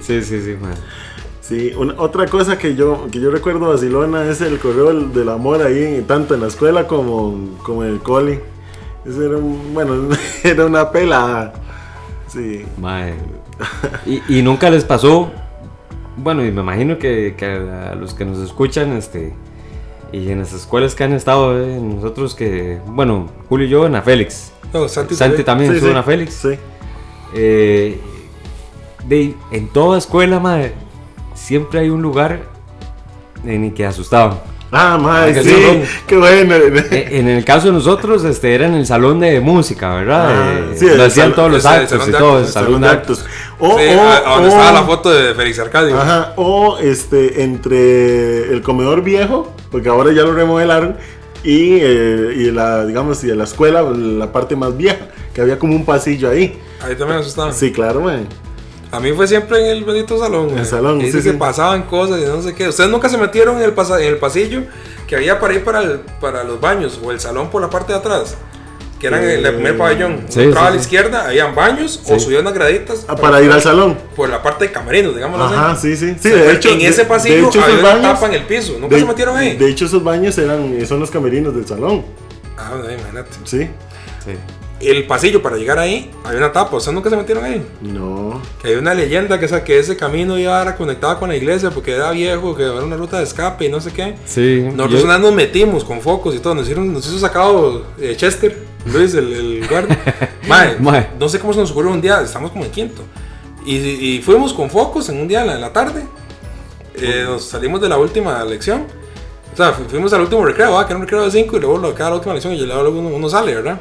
Sí, 0.00 0.22
sí, 0.22 0.40
sí, 0.42 0.56
man. 0.60 0.72
Sí, 1.42 1.72
una- 1.76 1.94
otra 2.00 2.26
cosa 2.26 2.56
que 2.56 2.74
yo, 2.74 3.08
que 3.12 3.20
yo 3.20 3.30
recuerdo 3.30 3.68
vacilona 3.68 4.24
es 4.30 4.40
el 4.40 4.58
correo 4.58 4.92
del, 4.92 5.28
amor 5.28 5.60
ahí, 5.60 6.02
tanto 6.08 6.34
en 6.34 6.40
la 6.40 6.46
escuela 6.46 6.86
como, 6.86 7.58
como 7.62 7.84
en 7.84 7.90
el 7.90 7.98
coli. 8.00 8.40
Eso 9.04 9.22
era 9.22 9.36
un, 9.36 9.74
bueno, 9.74 10.08
era 10.42 10.64
una 10.64 10.90
pelada. 10.90 11.52
Sí. 12.26 12.64
Mae. 12.78 13.14
Y, 14.06 14.38
y 14.38 14.42
nunca 14.42 14.70
les 14.70 14.84
pasó, 14.84 15.30
bueno, 16.16 16.44
y 16.44 16.50
me 16.50 16.60
imagino 16.62 16.98
que, 16.98 17.34
que 17.36 17.46
a 17.46 17.94
los 17.94 18.14
que 18.14 18.24
nos 18.24 18.38
escuchan, 18.38 18.92
este, 18.92 19.34
y 20.12 20.30
en 20.30 20.40
las 20.40 20.52
escuelas 20.52 20.94
que 20.94 21.04
han 21.04 21.12
estado, 21.12 21.58
eh, 21.58 21.78
nosotros 21.80 22.34
que, 22.34 22.80
bueno, 22.86 23.28
Julio 23.48 23.66
y 23.66 23.70
yo 23.70 23.86
en 23.86 23.92
la 23.92 24.02
Félix. 24.02 24.52
No, 24.72 24.88
Santi, 24.88 25.14
Santi 25.14 25.42
también 25.42 25.70
Sí, 25.70 25.76
estuvo 25.76 25.88
sí. 25.88 25.92
en 25.92 25.96
la 25.96 26.02
Félix. 26.02 26.34
Sí. 26.34 26.58
Eh, 27.34 28.00
de, 29.06 29.34
en 29.50 29.68
toda 29.68 29.98
escuela, 29.98 30.38
mae, 30.38 30.72
siempre 31.34 31.80
hay 31.80 31.88
un 31.88 32.02
lugar 32.02 32.42
en 33.44 33.64
el 33.64 33.74
que 33.74 33.86
asustaban. 33.86 34.38
Ah, 34.74 34.96
madre, 34.98 35.34
que 35.34 35.42
sí, 35.44 35.50
salón. 35.50 35.82
qué 36.06 36.16
bueno. 36.16 36.54
Eh, 36.56 37.08
En 37.12 37.28
el 37.28 37.44
caso 37.44 37.66
de 37.66 37.74
nosotros, 37.74 38.24
este, 38.24 38.54
era 38.54 38.66
en 38.66 38.74
el 38.74 38.86
salón 38.86 39.20
de 39.20 39.38
música, 39.40 39.94
¿verdad? 39.96 40.26
Ah, 40.30 40.52
Eh, 40.72 40.74
sí, 40.76 40.86
lo 40.86 41.04
hacían 41.04 41.26
salón- 41.26 41.34
todos 41.36 41.50
los 41.52 41.66
actos 41.66 41.90
salón 41.90 42.08
y 42.08 42.12
todo, 42.18 42.38
el 42.38 42.46
Salón 42.46 42.80
de 42.80 42.88
actos. 42.88 43.24
O, 43.58 43.78
Sí, 43.78 43.84
o- 43.84 44.30
donde 44.30 44.48
o- 44.48 44.50
estaba 44.50 44.72
la 44.72 44.82
foto 44.84 45.10
de 45.10 45.34
Félix 45.34 45.58
Arcadio. 45.58 45.96
Ajá, 46.00 46.32
o 46.36 46.78
este, 46.78 47.42
entre 47.42 48.50
el 48.52 48.62
comedor 48.62 49.02
viejo, 49.02 49.52
porque 49.70 49.88
ahora 49.90 50.10
ya 50.12 50.22
lo 50.22 50.32
remodelaron, 50.32 50.96
y, 51.44 51.74
eh, 51.80 52.32
y 52.36 52.50
la, 52.50 52.86
digamos, 52.86 53.22
y 53.24 53.26
de 53.26 53.34
la 53.36 53.44
escuela, 53.44 53.82
la 53.82 54.32
parte 54.32 54.56
más 54.56 54.76
vieja, 54.76 55.08
que 55.34 55.40
había 55.42 55.58
como 55.58 55.74
un 55.76 55.84
pasillo 55.84 56.30
ahí. 56.30 56.58
Ahí 56.80 56.94
también 56.96 57.20
asustaban. 57.20 57.52
Sí, 57.52 57.72
claro, 57.72 58.00
man. 58.00 58.26
A 58.92 59.00
mí 59.00 59.10
fue 59.12 59.26
siempre 59.26 59.58
en 59.58 59.66
el 59.78 59.84
bendito 59.84 60.18
salón. 60.18 60.50
En 60.50 60.58
el 60.58 60.66
salón, 60.66 61.00
Y 61.00 61.04
dice 61.04 61.18
sí, 61.18 61.24
que 61.24 61.32
sí. 61.32 61.36
pasaban 61.38 61.84
cosas 61.84 62.20
y 62.20 62.24
no 62.26 62.42
sé 62.42 62.54
qué. 62.54 62.68
Ustedes 62.68 62.90
nunca 62.90 63.08
se 63.08 63.16
metieron 63.18 63.56
en 63.56 63.62
el, 63.62 63.72
pasa- 63.72 64.00
en 64.00 64.06
el 64.08 64.18
pasillo 64.18 64.62
que 65.06 65.16
había 65.16 65.40
para 65.40 65.54
ir 65.54 65.64
para, 65.64 65.80
el- 65.82 66.00
para 66.20 66.44
los 66.44 66.60
baños 66.60 67.00
o 67.02 67.10
el 67.10 67.18
salón 67.18 67.48
por 67.50 67.62
la 67.62 67.70
parte 67.70 67.92
de 67.94 67.98
atrás. 67.98 68.36
Que 69.00 69.08
eran 69.08 69.24
en 69.24 69.44
el 69.44 69.54
primer 69.54 69.76
pabellón. 69.76 70.26
Sí, 70.28 70.42
entraba 70.42 70.66
sí, 70.68 70.72
a 70.72 70.76
la 70.76 70.80
sí. 70.80 70.82
izquierda, 70.84 71.26
habían 71.26 71.54
baños 71.56 72.00
o 72.06 72.14
Sí. 72.14 72.20
subían 72.20 72.42
unas 72.42 72.54
graditas. 72.54 73.04
Ah, 73.08 73.16
para 73.16 73.42
ir 73.42 73.50
al 73.50 73.60
salón. 73.60 73.98
Por 74.14 74.28
la 74.28 74.40
parte 74.42 74.66
de 74.66 74.72
camerinos, 74.72 75.14
digámoslo 75.16 75.46
así. 75.46 75.54
Ajá, 75.56 75.74
sí, 75.76 75.96
sí. 75.96 76.14
Sí, 76.20 76.28
O 76.28 76.34
sea, 76.36 76.42
de 76.44 76.52
hecho. 76.52 76.68
en 76.68 76.80
ese 76.82 77.04
pasillo 77.06 77.34
de 77.34 77.48
hecho, 77.48 77.64
había 77.64 77.78
una 77.80 77.88
baños- 77.94 78.02
tapa 78.14 78.26
en 78.28 78.34
el 78.34 78.44
piso. 78.46 78.74
¿Nunca 78.78 78.94
de- 78.94 79.00
se 79.00 79.06
metieron 79.08 79.36
ahí? 79.36 79.56
De 79.56 79.68
hecho, 79.70 79.86
esos 79.86 80.04
baños 80.04 80.36
eran, 80.38 80.86
son 80.86 81.00
los 81.00 81.10
camerinos 81.10 81.52
del 81.54 81.66
salón. 81.66 82.04
Ah, 82.56 82.72
no, 82.78 82.88
imagínate. 82.88 83.30
Sí. 83.44 83.68
Sí. 84.24 84.32
El 84.82 85.06
pasillo 85.06 85.40
para 85.42 85.56
llegar 85.56 85.78
ahí, 85.78 86.10
había 86.24 86.38
una 86.38 86.52
tapa. 86.52 86.76
¿Ustedes 86.76 86.94
nunca 86.94 87.08
se 87.08 87.16
metieron 87.16 87.44
ahí? 87.44 87.64
No. 87.80 88.40
Que 88.60 88.68
hay 88.68 88.74
una 88.74 88.94
leyenda 88.94 89.38
que, 89.38 89.44
esa, 89.46 89.62
que 89.62 89.78
ese 89.78 89.96
camino 89.96 90.36
iba 90.38 90.60
a 90.60 90.76
conectado 90.76 91.18
con 91.18 91.28
la 91.28 91.36
iglesia 91.36 91.70
porque 91.70 91.92
era 91.94 92.10
viejo, 92.10 92.54
que 92.56 92.64
era 92.64 92.72
una 92.82 92.96
ruta 92.96 93.18
de 93.18 93.24
escape 93.24 93.66
y 93.66 93.68
no 93.68 93.80
sé 93.80 93.92
qué. 93.92 94.16
Sí, 94.24 94.60
Nosotros 94.74 95.02
yo- 95.02 95.18
nos 95.18 95.32
metimos 95.32 95.84
con 95.84 96.00
focos 96.00 96.34
y 96.34 96.38
todo, 96.40 96.54
nos, 96.54 96.64
hicieron, 96.64 96.92
nos 96.92 97.06
hizo 97.06 97.18
sacado 97.18 97.86
eh, 98.00 98.14
Chester, 98.16 98.58
Luis, 98.86 99.14
el, 99.14 99.32
el 99.32 99.68
guardia. 99.68 99.98
Mae, 100.48 100.76
Mae. 100.80 101.10
no 101.18 101.28
sé 101.28 101.38
cómo 101.38 101.52
se 101.52 101.60
nos 101.60 101.70
ocurrió 101.70 101.92
un 101.92 102.00
día, 102.00 102.20
estamos 102.20 102.50
como 102.50 102.64
en 102.64 102.70
quinto. 102.70 103.02
Y, 103.64 103.76
y 103.76 104.22
fuimos 104.22 104.52
con 104.52 104.68
focos 104.68 105.08
en 105.08 105.20
un 105.20 105.28
día 105.28 105.42
en 105.42 105.46
la, 105.46 105.54
en 105.54 105.60
la 105.60 105.72
tarde. 105.72 106.02
Eh, 106.96 107.22
nos 107.24 107.44
salimos 107.44 107.80
de 107.80 107.88
la 107.88 107.96
última 107.98 108.44
lección. 108.44 108.84
O 109.52 109.56
sea, 109.56 109.72
fu- 109.72 109.84
fuimos 109.84 110.12
al 110.12 110.22
último 110.22 110.44
recreo, 110.44 110.72
¿va? 110.72 110.86
que 110.86 110.92
era 110.92 110.96
un 110.98 111.02
recreo 111.02 111.24
de 111.24 111.30
5 111.30 111.56
y 111.56 111.60
luego 111.60 111.78
la 111.78 111.88
última 112.14 112.32
lección 112.34 112.54
y 112.54 112.58
luego 112.66 112.90
uno, 112.90 113.08
uno 113.10 113.28
sale, 113.28 113.54
¿verdad? 113.54 113.80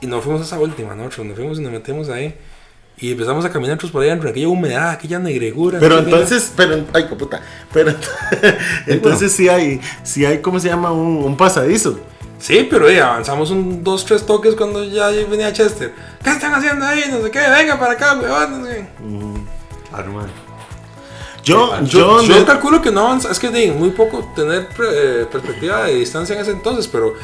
Y 0.00 0.06
nos 0.06 0.24
fuimos 0.24 0.40
a 0.42 0.44
esa 0.44 0.58
última, 0.58 0.94
nosotros 0.94 1.26
nos 1.26 1.36
fuimos 1.36 1.58
y 1.58 1.62
nos 1.62 1.72
metimos 1.72 2.08
ahí. 2.08 2.34
Y 2.98 3.12
empezamos 3.12 3.44
a 3.46 3.50
caminar 3.50 3.78
por 3.78 4.02
ahí 4.02 4.10
entre 4.10 4.28
aquella 4.30 4.48
humedad, 4.48 4.90
aquella 4.90 5.18
negregura. 5.18 5.78
Pero 5.78 5.96
aquella- 5.98 6.16
entonces, 6.16 6.52
pero, 6.56 6.84
ay, 6.92 7.04
puta. 7.04 7.40
Pero 7.72 7.94
entonces 8.86 9.32
sí 9.32 9.48
hay, 9.48 9.80
sí 10.02 10.24
hay, 10.24 10.38
¿cómo 10.38 10.60
se 10.60 10.68
llama? 10.68 10.92
Un, 10.92 11.24
un 11.24 11.36
pasadizo. 11.36 11.98
Sí, 12.38 12.66
pero 12.70 12.88
eh, 12.88 13.00
avanzamos 13.00 13.50
un 13.50 13.84
dos, 13.84 14.04
tres 14.04 14.24
toques 14.24 14.54
cuando 14.54 14.82
ya 14.84 15.08
venía 15.08 15.52
Chester. 15.52 15.92
¿Qué 16.22 16.30
están 16.30 16.54
haciendo 16.54 16.84
ahí? 16.86 17.04
No 17.10 17.22
sé 17.22 17.30
qué, 17.30 17.38
venga 17.40 17.78
para 17.78 17.92
acá, 17.92 18.14
weón. 18.20 18.60
no 18.62 18.66
sé. 18.66 18.86
Claro, 19.90 20.12
man. 20.12 20.26
Yo, 21.42 21.82
Yo, 21.84 22.22
yo, 22.22 22.34
yo 22.38 22.46
calculo 22.46 22.82
que 22.82 22.90
no 22.90 23.00
avanza, 23.00 23.30
es 23.30 23.38
que 23.38 23.48
de 23.48 23.72
muy 23.72 23.90
poco 23.90 24.30
tener 24.36 24.68
eh, 24.92 25.26
perspectiva 25.32 25.84
de 25.84 25.94
distancia 25.94 26.34
en 26.34 26.42
ese 26.42 26.50
entonces, 26.50 26.86
pero 26.86 27.14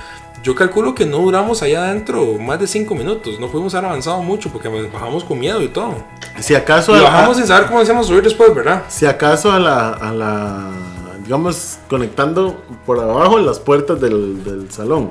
yo 0.47 0.55
calculo 0.55 0.95
que 0.95 1.05
no 1.05 1.19
duramos 1.19 1.61
allá 1.63 1.85
adentro 1.89 2.35
más 2.39 2.61
de 2.61 2.69
cinco 2.69 2.95
minutos. 2.95 3.41
No 3.41 3.49
pudimos 3.49 3.75
haber 3.75 3.91
avanzado 3.91 4.23
mucho 4.23 4.49
porque 4.53 4.69
nos 4.71 4.93
bajamos 4.93 5.25
con 5.25 5.41
miedo 5.41 5.61
y 5.61 5.67
todo. 5.67 5.97
si 6.39 6.55
acaso, 6.55 6.97
Y 6.97 7.01
bajamos 7.01 7.37
sin 7.37 7.49
saber 7.49 7.67
cómo 7.67 7.81
decíamos 7.81 8.07
subir 8.07 8.23
después, 8.23 8.55
¿verdad? 8.55 8.85
si 8.89 9.07
acaso 9.07 9.51
a 9.51 9.59
la, 9.59 9.91
a 9.91 10.13
la, 10.13 10.71
digamos, 11.25 11.79
conectando 11.89 12.63
por 12.87 13.01
abajo 13.01 13.39
las 13.41 13.59
puertas 13.59 14.01
del, 14.01 14.45
del 14.45 14.71
salón. 14.71 15.11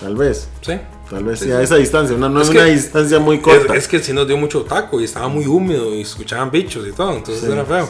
Tal 0.00 0.16
vez. 0.16 0.48
Sí. 0.62 0.72
Tal 1.08 1.22
vez 1.22 1.38
Sí, 1.38 1.52
a 1.52 1.62
esa 1.62 1.76
distancia. 1.76 2.16
Una, 2.16 2.28
no 2.28 2.40
Es 2.40 2.48
es 2.48 2.52
que- 2.52 2.58
una 2.58 2.66
distancia 2.66 3.20
muy 3.20 3.36
Es, 3.36 3.42
corta. 3.44 3.76
es 3.76 3.86
que 3.86 4.00
sí 4.00 4.12
nos 4.12 4.26
dio 4.26 4.36
mucho 4.36 4.62
taco 4.62 5.00
y 5.00 5.04
estaba 5.04 5.28
muy 5.28 5.46
húmedo 5.46 5.94
y 5.94 6.00
escuchaban 6.00 6.50
bichos 6.50 6.84
y 6.88 6.90
todo, 6.90 7.12
entonces 7.14 7.44
Sí. 7.44 7.52
era 7.52 7.64
feo. 7.64 7.88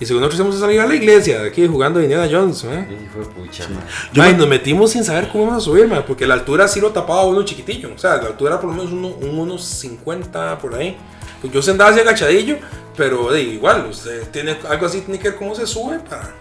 Y 0.00 0.06
según 0.06 0.20
nosotros 0.22 0.40
íbamos 0.40 0.56
a 0.56 0.60
salir 0.60 0.80
a 0.80 0.86
la 0.86 0.94
iglesia 0.96 1.42
de 1.42 1.48
aquí 1.48 1.66
jugando 1.66 2.00
Indiana 2.02 2.28
Jones, 2.30 2.64
¿eh? 2.64 2.86
Hijo 3.04 3.20
de 3.20 3.26
pucha, 3.26 3.68
man. 3.68 3.84
Yo 4.12 4.22
Mae, 4.22 4.32
me- 4.32 4.38
nos 4.38 4.48
metimos 4.48 4.90
sin 4.90 5.04
saber 5.04 5.28
cómo 5.30 5.44
íbamos 5.44 5.62
a 5.62 5.64
subir, 5.64 5.86
mae, 5.86 6.00
porque 6.02 6.26
la 6.26 6.34
altura 6.34 6.66
sí 6.66 6.80
lo 6.80 6.90
tapaba 6.90 7.24
uno 7.24 7.44
chiquitillo. 7.44 7.90
O 7.94 7.98
sea, 7.98 8.16
la 8.16 8.28
altura 8.28 8.52
era 8.54 8.60
por 8.60 8.70
lo 8.70 8.76
menos 8.76 8.92
uno, 8.92 9.08
un 9.08 9.38
unos 9.38 9.62
50 9.64 10.58
por 10.58 10.74
ahí. 10.74 10.96
Pues 11.40 11.52
yo 11.52 11.62
se 11.62 11.70
andaba 11.72 11.90
así 11.90 12.00
agachadillo, 12.00 12.56
pero 12.96 13.30
de 13.32 13.42
igual, 13.42 13.86
usted 13.90 14.28
tiene 14.30 14.56
algo 14.68 14.86
así, 14.86 15.00
tiene 15.02 15.18
que 15.20 15.30
ver 15.30 15.38
cómo 15.38 15.54
se 15.54 15.66
sube 15.66 15.98
para. 16.00 16.32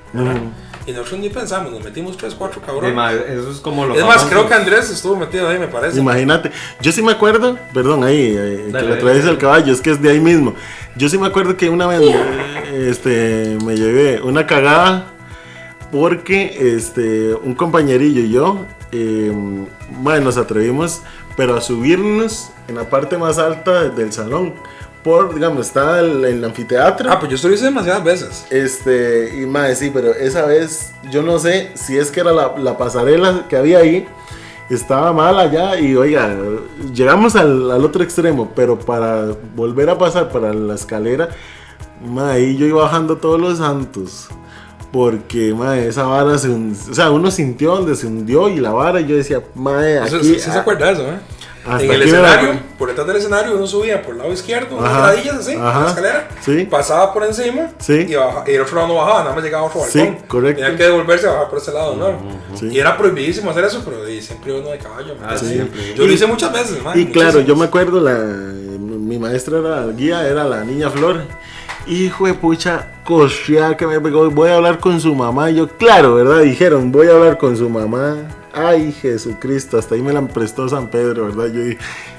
Y 0.86 0.92
nosotros 0.94 1.20
ni 1.20 1.30
pensamos, 1.30 1.72
nos 1.72 1.84
metimos 1.84 2.18
3, 2.18 2.34
4 2.36 2.60
Sí, 2.60 2.66
cabrones. 2.66 2.96
man, 2.96 3.16
eso 3.30 3.52
es 3.52 3.58
como 3.60 3.86
lo 3.86 3.96
es 3.96 4.04
más, 4.04 4.26
creo 4.26 4.48
que 4.48 4.54
Andrés 4.56 4.90
estuvo 4.90 5.16
metido 5.16 5.48
ahí, 5.48 5.60
me 5.60 5.68
parece. 5.68 6.00
Imagínate, 6.00 6.52
yo 6.82 6.92
sí 6.92 7.04
me 7.04 7.12
acuerdo, 7.12 7.56
perdón, 7.72 8.04
ahí, 8.04 8.36
eh, 8.36 8.64
que 8.66 8.72
Dale, 8.72 8.88
le 8.88 8.96
dale. 8.96 9.02
traes 9.02 9.26
el 9.26 9.38
caballo, 9.38 9.72
es 9.72 9.80
que 9.80 9.92
es 9.92 10.02
de 10.02 10.10
ahí 10.10 10.20
mismo. 10.20 10.56
Yo 10.96 11.08
sí 11.08 11.18
me 11.18 11.28
acuerdo 11.28 11.56
que 11.56 11.70
una 11.70 11.88
vez 11.88 12.02
este, 12.74 13.58
me 13.64 13.76
llevé 13.76 14.22
una 14.22 14.46
cagada 14.46 15.08
porque 15.92 16.76
este, 16.76 17.34
un 17.34 17.56
compañerillo 17.56 18.22
y 18.22 18.30
yo, 18.30 18.66
eh, 18.92 19.32
bueno, 20.00 20.26
nos 20.26 20.38
atrevimos, 20.38 21.02
pero 21.38 21.56
a 21.56 21.62
subirnos 21.62 22.52
en 22.68 22.76
la 22.76 22.90
parte 22.90 23.18
más 23.18 23.38
alta 23.38 23.90
del 23.90 24.12
salón. 24.12 24.54
Por, 25.04 25.34
digamos, 25.34 25.66
está 25.66 26.00
el, 26.00 26.24
el 26.24 26.46
anfiteatro. 26.46 27.12
Ah, 27.12 27.20
pues 27.20 27.42
yo 27.42 27.50
hice 27.50 27.66
demasiadas 27.66 28.04
veces. 28.04 28.46
Este, 28.52 29.42
y 29.42 29.48
más, 29.48 29.80
sí, 29.80 29.90
pero 29.92 30.14
esa 30.14 30.46
vez 30.46 30.92
yo 31.10 31.24
no 31.24 31.40
sé 31.40 31.72
si 31.74 31.98
es 31.98 32.12
que 32.12 32.20
era 32.20 32.32
la, 32.32 32.54
la 32.58 32.78
pasarela 32.78 33.48
que 33.50 33.58
había 33.58 33.80
ahí, 33.80 34.08
estaba 34.76 35.12
mal 35.14 35.38
allá 35.40 35.80
y 35.80 35.96
oiga, 35.96 36.36
llegamos 36.94 37.36
al, 37.36 37.70
al 37.72 37.84
otro 37.84 38.04
extremo, 38.04 38.52
pero 38.56 38.78
para 38.80 39.28
volver 39.56 39.90
a 39.90 39.98
pasar 39.98 40.30
para 40.30 40.54
la 40.54 40.76
escalera, 40.76 41.30
ma, 42.06 42.32
ahí 42.32 42.58
yo 42.58 42.66
iba 42.66 42.84
bajando 42.84 43.18
todos 43.18 43.40
los 43.40 43.58
santos. 43.58 44.28
Porque, 44.92 45.54
ma, 45.54 45.78
esa 45.78 46.04
vara 46.04 46.38
se 46.38 46.50
hundió, 46.50 46.92
o 46.92 46.94
sea, 46.94 47.12
uno 47.12 47.32
sintió 47.32 47.76
donde 47.76 47.96
se 47.96 48.08
hundió 48.08 48.50
y 48.50 48.58
la 48.60 48.72
vara, 48.72 49.00
y 49.00 49.08
yo 49.08 49.16
decía, 49.16 49.42
ma, 49.56 49.88
Eso- 49.88 50.18
aquí, 50.18 50.34
sí 50.34 50.40
se 50.40 50.52
acuerda 50.60 50.88
de 50.88 50.94
eso, 50.94 51.04
¿eh? 51.04 51.20
Hasta 51.66 51.84
en 51.84 51.92
el 51.92 52.00
la 52.00 52.06
escenario, 52.06 52.50
acuerdo. 52.50 52.62
por 52.80 52.88
detrás 52.90 53.08
del 53.08 53.16
escenario, 53.18 53.56
uno 53.56 53.68
subía 53.68 54.02
por 54.02 54.14
el 54.14 54.18
lado 54.18 54.34
izquierdo, 54.34 54.78
unas 54.78 54.90
Ajá, 54.92 55.12
gradillas 55.12 55.36
así, 55.36 55.54
ajá, 55.56 55.80
una 55.80 55.88
escalera, 55.90 56.28
sí. 56.42 56.68
pasaba 56.70 57.14
por 57.14 57.24
encima 57.24 57.70
Sí. 57.80 58.06
y, 58.10 58.16
baja- 58.16 58.44
y 58.48 58.52
el 58.56 58.62
otro 58.62 58.76
lado 58.78 58.88
no 58.88 58.96
bajaba, 58.96 59.20
nada 59.24 59.36
más 59.36 59.44
llegaba 59.44 59.64
a 59.64 59.68
otro 59.68 59.82
Sí, 59.88 60.00
balcón. 60.00 60.18
correcto. 60.28 60.62
Tenía 60.64 60.78
que 60.78 60.84
devolverse 60.84 61.28
a 61.28 61.32
bajar 61.34 61.50
por 61.50 61.58
ese 61.60 61.72
lado, 61.72 61.96
¿no? 61.96 62.58
Sí. 62.58 62.68
Y 62.72 62.80
era 62.80 62.98
prohibidísimo 62.98 63.52
hacer 63.52 63.66
eso, 63.66 63.82
pero 63.86 64.10
y 64.10 64.22
siempre 64.22 64.60
uno 64.60 64.70
de 64.70 64.78
caballo. 64.80 65.14
Ah, 65.24 65.38
sí. 65.38 65.62
Yo 65.96 66.08
lo 66.08 66.12
hice 66.12 66.26
muchas 66.26 66.52
veces, 66.52 66.82
man, 66.84 67.00
Y 67.00 67.06
claro, 67.08 67.34
muchísimas. 67.40 67.48
yo 67.48 67.56
me 67.56 67.66
acuerdo, 67.66 68.00
la, 68.02 68.18
mi 68.18 69.20
maestra 69.20 69.60
era 69.60 69.86
guía, 69.88 70.28
era 70.28 70.44
la 70.44 70.64
niña 70.64 70.90
Flor. 70.90 71.22
Hijo 71.88 72.28
de 72.28 72.34
pucha, 72.36 72.88
costear 73.04 73.76
que 73.76 73.88
me 73.88 74.00
pegó. 74.00 74.30
Voy 74.30 74.50
a 74.50 74.56
hablar 74.58 74.80
con 74.80 75.00
su 75.02 75.14
mamá. 75.16 75.50
Y 75.50 75.56
yo, 75.56 75.68
claro, 75.68 76.14
¿verdad? 76.16 76.40
Dijeron, 76.42 76.92
voy 76.92 77.08
a 77.08 77.12
hablar 77.14 77.38
con 77.40 77.58
su 77.58 77.70
mamá. 77.70 78.18
Ay, 78.54 78.92
Jesucristo, 78.92 79.78
hasta 79.78 79.96
ahí 79.96 80.02
me 80.02 80.12
la 80.14 80.22
prestó 80.28 80.68
San 80.68 80.88
Pedro, 80.90 81.26
¿verdad? 81.28 81.54
Yo 81.54 81.62
dije, 81.64 81.78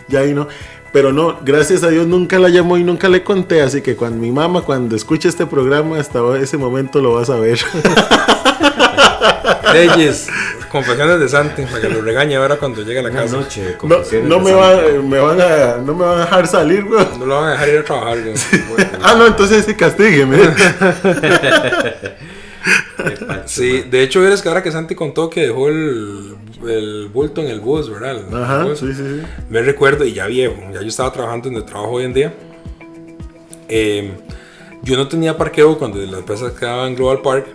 ya 0.09 0.21
ahí 0.21 0.33
no. 0.35 0.49
Pero 0.93 1.13
no, 1.13 1.39
gracias 1.43 1.83
a 1.85 1.89
Dios 1.89 2.07
nunca 2.07 2.39
la 2.39 2.49
llamó 2.51 2.77
y 2.77 2.85
nunca 2.85 3.09
le 3.09 3.23
conté. 3.25 3.63
Así 3.63 3.81
que 3.81 3.97
cuando 3.97 4.19
mi 4.19 4.31
mamá, 4.31 4.61
cuando 4.63 4.95
escuche 4.97 5.29
este 5.29 5.47
programa, 5.47 5.99
hasta 5.99 6.21
ese 6.39 6.57
momento 6.59 7.01
lo 7.01 7.15
vas 7.15 7.31
a 7.31 7.37
ver. 7.37 7.59
Leyes, 9.73 10.29
confesiones 10.71 11.19
de 11.19 11.29
Santi, 11.31 11.63
para 11.63 11.81
que 11.81 11.89
lo 11.89 12.03
regañe 12.03 12.37
ahora 12.37 12.57
cuando 12.57 12.83
llegue 12.83 12.99
a 12.99 13.03
la 13.05 13.11
Una 13.11 13.23
casa. 13.23 13.37
noche 13.39 13.77
No, 13.83 14.01
no 14.25 14.41
me, 14.41 14.53
va- 14.53 14.83
me 15.03 15.19
van 15.19 15.41
a, 15.41 15.77
no 15.79 15.95
me 15.95 16.05
van 16.05 16.19
a 16.19 16.21
dejar 16.25 16.47
salir, 16.47 16.85
güey. 16.85 17.07
No 17.19 17.25
lo 17.25 17.37
van 17.37 17.49
a 17.49 17.51
dejar 17.53 17.69
ir 17.71 17.79
a 17.79 17.85
trabajar, 17.85 18.19
güey. 18.23 18.35
Ah, 19.03 19.15
no, 19.17 19.27
entonces 19.27 19.65
sí 19.65 19.75
castígueme. 19.75 20.37
Sí, 23.47 23.83
de 23.91 24.03
hecho, 24.03 24.25
eres 24.27 24.41
que 24.43 24.49
ahora 24.49 24.63
que 24.63 24.71
Santi 24.73 24.95
contó 24.95 25.29
que 25.29 25.43
dejó 25.49 25.69
el, 25.69 26.35
el 26.69 27.09
bulto 27.13 27.41
en 27.41 27.49
el 27.49 27.61
bus, 27.61 27.91
¿verdad? 27.91 28.13
El- 28.13 28.27
el 28.35 28.43
Ajá, 28.43 28.65
bus. 28.65 28.79
sí, 28.79 28.87
sí, 28.95 29.03
sí. 29.03 29.23
Me 29.51 29.63
recuerdo, 29.63 30.05
y 30.05 30.13
ya 30.13 30.27
viejo, 30.27 30.55
ya 30.73 30.81
yo 30.81 30.87
estaba 30.89 31.13
trabajando 31.13 31.51
donde 31.51 31.67
trabajo 31.67 31.93
hoy 31.93 32.05
en 32.05 32.13
día. 32.15 32.35
Eh, 33.69 34.13
yo 34.83 34.97
no 34.97 35.09
tenía 35.09 35.37
parqueo 35.37 35.79
cuando 35.79 35.99
la 35.99 36.19
empresa 36.19 36.53
quedaba 36.59 36.87
en 36.87 36.95
Global 36.95 37.21
Park. 37.23 37.47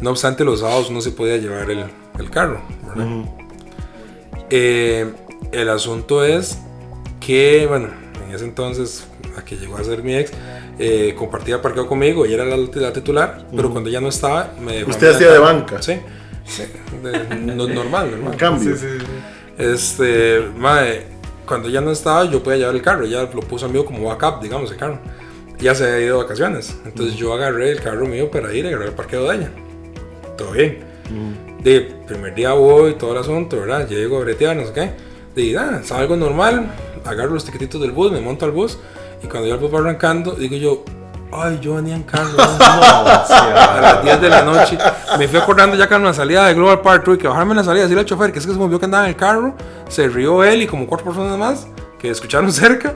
No 0.00 0.10
obstante, 0.10 0.44
los 0.44 0.60
sábados 0.60 0.90
no 0.90 1.00
se 1.00 1.10
podía 1.10 1.36
llevar 1.38 1.70
el, 1.70 1.84
el 2.18 2.30
carro, 2.30 2.62
¿verdad? 2.86 3.06
Eh, 4.50 5.12
el 5.52 5.68
asunto 5.68 6.24
es 6.24 6.58
que, 7.20 7.66
bueno, 7.68 7.88
en 8.26 8.34
ese 8.34 8.44
entonces, 8.44 9.06
la 9.34 9.44
que 9.44 9.56
llegó 9.56 9.76
a 9.76 9.84
ser 9.84 10.02
mi 10.02 10.14
ex, 10.16 10.32
eh, 10.78 11.14
compartía 11.16 11.60
parqueo 11.60 11.86
conmigo, 11.86 12.24
ella 12.24 12.36
era 12.36 12.44
la, 12.44 12.56
la 12.56 12.92
titular, 12.92 13.46
pero 13.54 13.70
cuando 13.70 13.90
ya 13.90 14.00
no 14.00 14.08
estaba, 14.08 14.52
me 14.60 14.74
dejó 14.78 14.90
Usted 14.90 15.14
hacía 15.14 15.32
de 15.32 15.38
banca. 15.38 15.80
Sí, 15.82 15.94
sí, 16.46 16.62
de- 17.02 17.36
no- 17.36 17.66
normal, 17.68 18.10
normal. 18.12 18.36
Cambio. 18.36 18.76
Sí, 18.76 18.80
sí, 18.80 18.98
sí. 19.00 19.06
Este, 19.58 20.40
mae, 20.56 21.02
cuando 21.46 21.68
ya 21.68 21.80
no 21.80 21.90
estaba, 21.90 22.24
yo 22.30 22.42
podía 22.42 22.58
llevar 22.58 22.74
el 22.76 22.82
carro, 22.82 23.04
ella 23.04 23.22
lo 23.22 23.40
puso 23.40 23.66
a 23.66 23.68
mí 23.68 23.82
como 23.84 24.06
backup, 24.08 24.42
digamos, 24.42 24.70
el 24.70 24.76
carro. 24.76 24.98
Ya 25.58 25.74
se 25.74 25.84
había 25.84 26.06
ido 26.06 26.18
de 26.18 26.22
vacaciones, 26.22 26.78
entonces 26.84 27.16
yo 27.16 27.32
agarré 27.34 27.70
el 27.72 27.80
carro 27.80 28.06
mío 28.06 28.30
para 28.30 28.54
ir 28.54 28.64
a 28.66 28.68
agarrar 28.68 28.88
el 28.88 28.94
parqueo 28.94 29.28
de 29.28 29.36
ella. 29.36 29.50
Todo 30.36 30.52
bien. 30.52 30.78
De 31.64 31.80
primer 32.06 32.34
día 32.36 32.52
voy, 32.52 32.94
todo 32.94 33.12
el 33.12 33.18
asunto, 33.18 33.58
¿verdad? 33.58 33.88
Llego 33.88 34.18
a 34.18 34.20
bretear, 34.20 34.54
no 34.56 34.64
sé 34.66 34.72
qué. 34.72 34.92
De 35.34 35.52
nada, 35.52 35.82
salgo 35.82 36.14
normal, 36.16 36.70
agarro 37.04 37.34
los 37.34 37.44
tiquetitos 37.44 37.80
del 37.80 37.90
bus, 37.90 38.12
me 38.12 38.20
monto 38.20 38.44
al 38.44 38.52
bus, 38.52 38.78
y 39.22 39.26
cuando 39.26 39.48
ya 39.48 39.54
el 39.54 39.74
va 39.74 39.78
arrancando, 39.78 40.32
digo 40.32 40.56
yo, 40.56 40.84
ay, 41.32 41.58
yo 41.60 41.74
venía 41.74 41.96
en 41.96 42.02
carro. 42.02 42.36
a 42.38 43.80
las 43.80 44.02
10 44.02 44.20
de 44.20 44.28
la 44.28 44.42
noche. 44.42 44.78
Me 45.18 45.28
fui 45.28 45.38
acordando 45.38 45.76
ya 45.76 45.88
que 45.88 45.94
en 45.94 46.04
la 46.04 46.14
salida 46.14 46.46
de 46.46 46.54
Global 46.54 46.80
Park 46.80 47.04
tuve 47.04 47.18
que 47.18 47.28
bajarme 47.28 47.52
en 47.52 47.58
la 47.58 47.64
salida 47.64 47.82
decirle 47.82 48.00
al 48.00 48.06
chofer 48.06 48.32
que 48.32 48.38
es 48.38 48.46
que 48.46 48.52
se 48.52 48.58
me 48.58 48.68
vio 48.68 48.78
que 48.78 48.84
andaba 48.84 49.04
en 49.04 49.10
el 49.10 49.16
carro. 49.16 49.54
Se 49.88 50.08
rió 50.08 50.44
él 50.44 50.62
y 50.62 50.66
como 50.66 50.86
cuatro 50.86 51.06
personas 51.06 51.38
más 51.38 51.66
que 51.98 52.10
escucharon 52.10 52.52
cerca. 52.52 52.94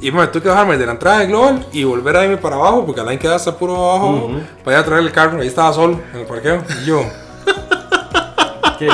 Y 0.00 0.10
me 0.12 0.26
tuve 0.28 0.42
que 0.42 0.48
bajarme 0.48 0.78
de 0.78 0.86
la 0.86 0.92
entrada 0.92 1.18
de 1.18 1.26
Global 1.26 1.66
y 1.72 1.84
volver 1.84 2.16
a 2.16 2.24
irme 2.24 2.36
para 2.36 2.56
abajo 2.56 2.86
porque 2.86 3.00
Alain 3.00 3.18
queda 3.18 3.36
hasta 3.36 3.56
puro 3.56 3.76
abajo 3.76 4.30
para 4.64 4.78
ir 4.78 4.82
a 4.82 4.86
traer 4.86 5.02
el 5.02 5.12
carro. 5.12 5.40
Ahí 5.40 5.48
estaba 5.48 5.72
solo 5.72 6.00
en 6.14 6.20
el 6.20 6.26
parqueo. 6.26 6.62
Y 6.82 6.86
yo, 6.86 7.04
¿Qué? 8.78 8.88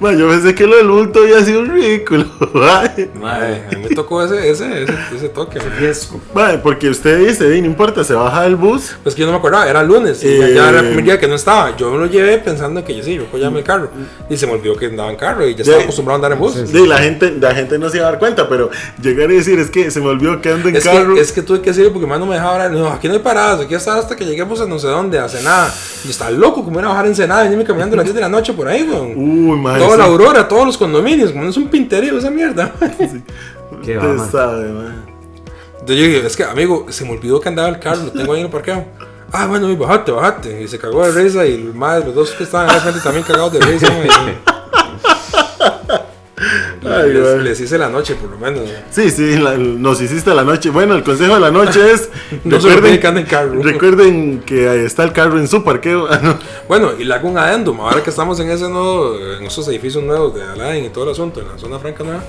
Ma. 0.00 0.10
Ma, 0.12 0.16
yo 0.18 0.28
pensé 0.28 0.54
que 0.54 0.66
lo 0.66 0.76
del 0.76 0.88
bulto 0.88 1.20
había 1.20 1.42
sido 1.44 1.60
un 1.60 1.68
ridículo. 1.70 2.24
Ay. 2.54 2.88
"Ay, 2.96 3.10
Madre, 3.20 3.62
a 3.70 3.76
mí 3.76 3.84
me 3.88 3.94
tocó 3.94 4.22
ese, 4.24 4.50
ese, 4.50 4.82
ese, 4.84 4.94
ese 5.16 5.28
toque. 5.28 5.58
man. 5.58 5.68
riesgo. 5.78 6.20
Ma, 6.34 6.52
porque 6.62 6.88
usted 6.88 7.26
dice, 7.26 7.48
"Di, 7.48 7.60
no 7.60 7.66
importa, 7.66 8.04
se 8.04 8.14
baja 8.14 8.42
del 8.42 8.56
bus. 8.56 8.96
Pues 9.02 9.14
que 9.14 9.20
yo 9.22 9.26
no 9.26 9.32
me 9.32 9.38
acordaba, 9.38 9.68
era 9.68 9.82
lunes 9.82 10.22
y 10.24 10.28
Eh. 10.28 10.52
ya 10.54 10.68
era 10.70 10.80
el 10.80 10.86
primer 10.86 11.04
día 11.04 11.18
que 11.18 11.26
no 11.28 11.34
estaba. 11.34 11.76
Yo 11.76 11.90
me 11.90 11.98
lo 11.98 12.06
llevé 12.06 12.38
pensando 12.38 12.84
que 12.84 12.94
yo 12.96 13.02
sí, 13.02 13.14
yo 13.14 13.24
puedo 13.24 13.38
llevarme 13.38 13.58
el 13.60 13.64
carro. 13.64 13.90
Y 14.30 14.36
se 14.36 14.46
me 14.46 14.52
olvidó 14.52 14.76
que 14.76 14.86
andaba 14.86 15.10
en 15.10 15.16
carro 15.16 15.46
y 15.46 15.54
ya 15.54 15.62
estaba 15.62 15.82
acostumbrado 15.82 16.14
a 16.14 16.26
andar 16.26 16.32
en 16.32 16.38
bus. 16.38 16.72
Di, 16.72 16.86
la, 16.86 16.98
gente, 16.98 17.34
la 17.40 17.54
gente 17.54 17.78
no 17.78 17.88
se 17.90 17.96
iba 17.98 18.06
a 18.06 18.10
dar 18.10 18.18
cuenta, 18.18 18.48
pero 18.48 18.70
llegar 19.02 19.30
y 19.30 19.36
decir, 19.36 19.58
es 19.58 19.70
que 19.70 19.90
se 19.90 20.00
me 20.00 20.06
olvidó 20.08 20.40
que 20.40 20.50
ando 20.50 20.68
en 20.68 20.76
Es 20.76 20.84
carro. 20.84 21.14
que, 21.14 21.20
es 21.20 21.32
que 21.32 21.42
tuve 21.42 21.60
que 21.60 21.70
decirle 21.70 21.90
porque 21.90 22.06
más 22.06 22.18
no 22.20 22.26
me 22.26 22.34
dejaba 22.34 22.52
hablar. 22.54 22.70
No, 22.72 22.88
aquí 22.88 23.08
no 23.08 23.14
hay 23.14 23.20
paradas, 23.20 23.60
aquí 23.60 23.74
hasta 23.74 23.96
hasta 23.98 24.14
que 24.16 24.24
lleguemos 24.24 24.60
a 24.60 24.66
no 24.66 24.78
sé 24.78 24.86
dónde, 24.86 25.18
a 25.18 25.28
Senada. 25.28 25.72
Y 26.04 26.10
está 26.10 26.30
loco, 26.30 26.64
como 26.64 26.78
ir 26.78 26.84
a 26.84 26.88
bajar 26.90 27.06
en 27.06 27.14
Senada, 27.16 27.42
venirme 27.42 27.64
caminando 27.64 27.94
a 27.94 27.98
las 27.98 28.04
10 28.04 28.14
de 28.14 28.20
la 28.20 28.28
noche 28.28 28.52
por 28.52 28.68
ahí, 28.68 28.82
weón. 28.88 29.12
Uy, 29.16 29.58
ma, 29.58 29.78
Toda 29.88 29.96
sí. 29.96 30.02
la 30.02 30.14
aurora, 30.14 30.48
todos 30.48 30.66
los 30.66 30.78
condominios, 30.78 31.30
como 31.30 31.44
no 31.44 31.50
es 31.50 31.56
un 31.56 31.68
pinterío 31.68 32.18
esa 32.18 32.30
mierda. 32.30 32.72
¿Qué 33.84 33.96
va, 33.96 34.28
sabe. 34.28 34.68
Entonces 34.68 35.96
yo 35.96 36.04
dije, 36.04 36.26
es 36.26 36.36
que 36.36 36.44
amigo, 36.44 36.86
se 36.90 37.04
me 37.04 37.12
olvidó 37.12 37.40
que 37.40 37.48
andaba 37.48 37.68
el 37.68 37.78
carro, 37.78 38.04
lo 38.04 38.12
tengo 38.12 38.32
ahí 38.32 38.40
en 38.40 38.46
el 38.46 38.52
parqueo. 38.52 38.84
Ah, 39.32 39.46
bueno, 39.46 39.70
y 39.70 39.76
bajate, 39.76 40.12
bajate. 40.12 40.62
Y 40.62 40.68
se 40.68 40.78
cagó 40.78 41.06
de 41.06 41.12
risa 41.12 41.46
y 41.46 41.54
el 41.54 41.74
madre, 41.74 42.06
los 42.06 42.14
dos 42.14 42.30
que 42.32 42.44
estaban 42.44 42.70
al 42.70 42.80
frente 42.80 43.00
también 43.00 43.24
cagados 43.24 43.52
de 43.52 43.60
risa. 43.60 43.88
Ay, 46.84 47.12
les, 47.12 47.42
les 47.42 47.60
hice 47.60 47.78
la 47.78 47.88
noche, 47.88 48.14
por 48.14 48.30
lo 48.30 48.38
menos. 48.38 48.68
Sí, 48.90 49.10
sí, 49.10 49.36
la- 49.38 49.56
nos 49.56 50.00
hiciste 50.00 50.32
la 50.34 50.44
noche. 50.44 50.70
Bueno, 50.70 50.94
el 50.94 51.02
consejo 51.02 51.34
de 51.34 51.40
la 51.40 51.50
noche 51.50 51.92
es. 51.92 52.08
No 52.44 52.56
olviden 52.56 53.00
que 53.00 53.06
en 53.08 53.24
carro. 53.24 53.62
recuerden 53.62 54.42
que 54.46 54.68
ahí 54.68 54.80
está 54.80 55.02
el 55.04 55.12
carro 55.12 55.38
en 55.38 55.48
su 55.48 55.62
parqueo. 55.64 56.06
Ah, 56.10 56.20
no. 56.22 56.38
Bueno, 56.68 56.92
y 56.98 57.04
le 57.04 57.14
hago 57.14 57.28
un 57.28 57.38
adendum, 57.38 57.80
ahora 57.80 58.02
que 58.02 58.10
estamos 58.10 58.38
en 58.40 58.50
ese 58.50 58.68
nuevo, 58.68 59.16
en 59.38 59.44
esos 59.44 59.66
edificios 59.68 60.02
nuevos 60.04 60.34
de 60.34 60.42
Alain 60.42 60.84
y 60.84 60.88
todo 60.90 61.04
el 61.04 61.10
asunto, 61.10 61.40
en 61.40 61.48
la 61.48 61.58
zona 61.58 61.78
franca 61.78 62.04
nueva, 62.04 62.22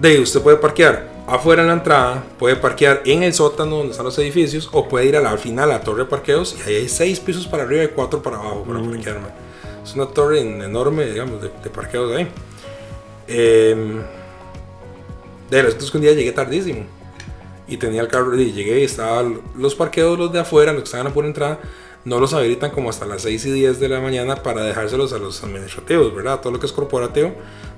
de 0.00 0.20
usted 0.20 0.40
puede 0.40 0.56
parquear 0.56 1.10
afuera 1.26 1.62
en 1.62 1.68
la 1.68 1.74
entrada, 1.74 2.24
puede 2.38 2.56
parquear 2.56 3.02
en 3.04 3.22
el 3.22 3.32
sótano 3.32 3.76
donde 3.76 3.92
están 3.92 4.04
los 4.04 4.18
edificios, 4.18 4.68
o 4.72 4.88
puede 4.88 5.06
ir 5.06 5.16
a 5.16 5.20
la, 5.20 5.30
al 5.30 5.38
final 5.38 5.70
a 5.70 5.74
la 5.74 5.80
torre 5.80 6.00
de 6.00 6.04
parqueos, 6.06 6.56
y 6.58 6.68
ahí 6.68 6.76
hay 6.76 6.88
seis 6.88 7.20
pisos 7.20 7.46
para 7.46 7.62
arriba 7.62 7.84
y 7.84 7.88
cuatro 7.88 8.20
para 8.22 8.36
abajo 8.36 8.64
para 8.66 8.80
parquear. 8.82 9.20
man. 9.20 9.30
Es 9.84 9.94
una 9.94 10.06
torre 10.06 10.40
en- 10.40 10.62
enorme, 10.62 11.06
digamos, 11.06 11.40
de, 11.42 11.48
de 11.62 11.70
parqueos 11.70 12.14
ahí. 12.16 12.28
Em, 13.26 14.02
de 15.50 15.62
los 15.62 15.74
que 15.74 15.96
un 15.96 16.02
día 16.02 16.12
llegué 16.12 16.32
tardísimo 16.32 16.84
y 17.68 17.76
tenía 17.76 18.00
el 18.00 18.08
carro 18.08 18.34
y 18.38 18.52
llegué 18.52 18.80
y 18.80 18.84
estaban 18.84 19.40
los 19.56 19.74
parqueos 19.74 20.18
los 20.18 20.32
de 20.32 20.40
afuera, 20.40 20.72
los 20.72 20.82
que 20.82 20.86
estaban 20.86 21.06
a 21.06 21.12
pura 21.12 21.26
entrada, 21.26 21.60
no 22.04 22.18
los 22.18 22.32
habilitan 22.34 22.70
como 22.70 22.90
hasta 22.90 23.06
las 23.06 23.22
6 23.22 23.46
y 23.46 23.50
10 23.52 23.78
de 23.78 23.88
la 23.88 24.00
mañana 24.00 24.36
para 24.42 24.62
dejárselos 24.62 25.12
a 25.12 25.18
los 25.18 25.42
administrativos, 25.44 26.14
¿verdad? 26.14 26.40
Todo 26.40 26.52
lo 26.52 26.58
que 26.58 26.66
es 26.66 26.72
corporativo, 26.72 27.32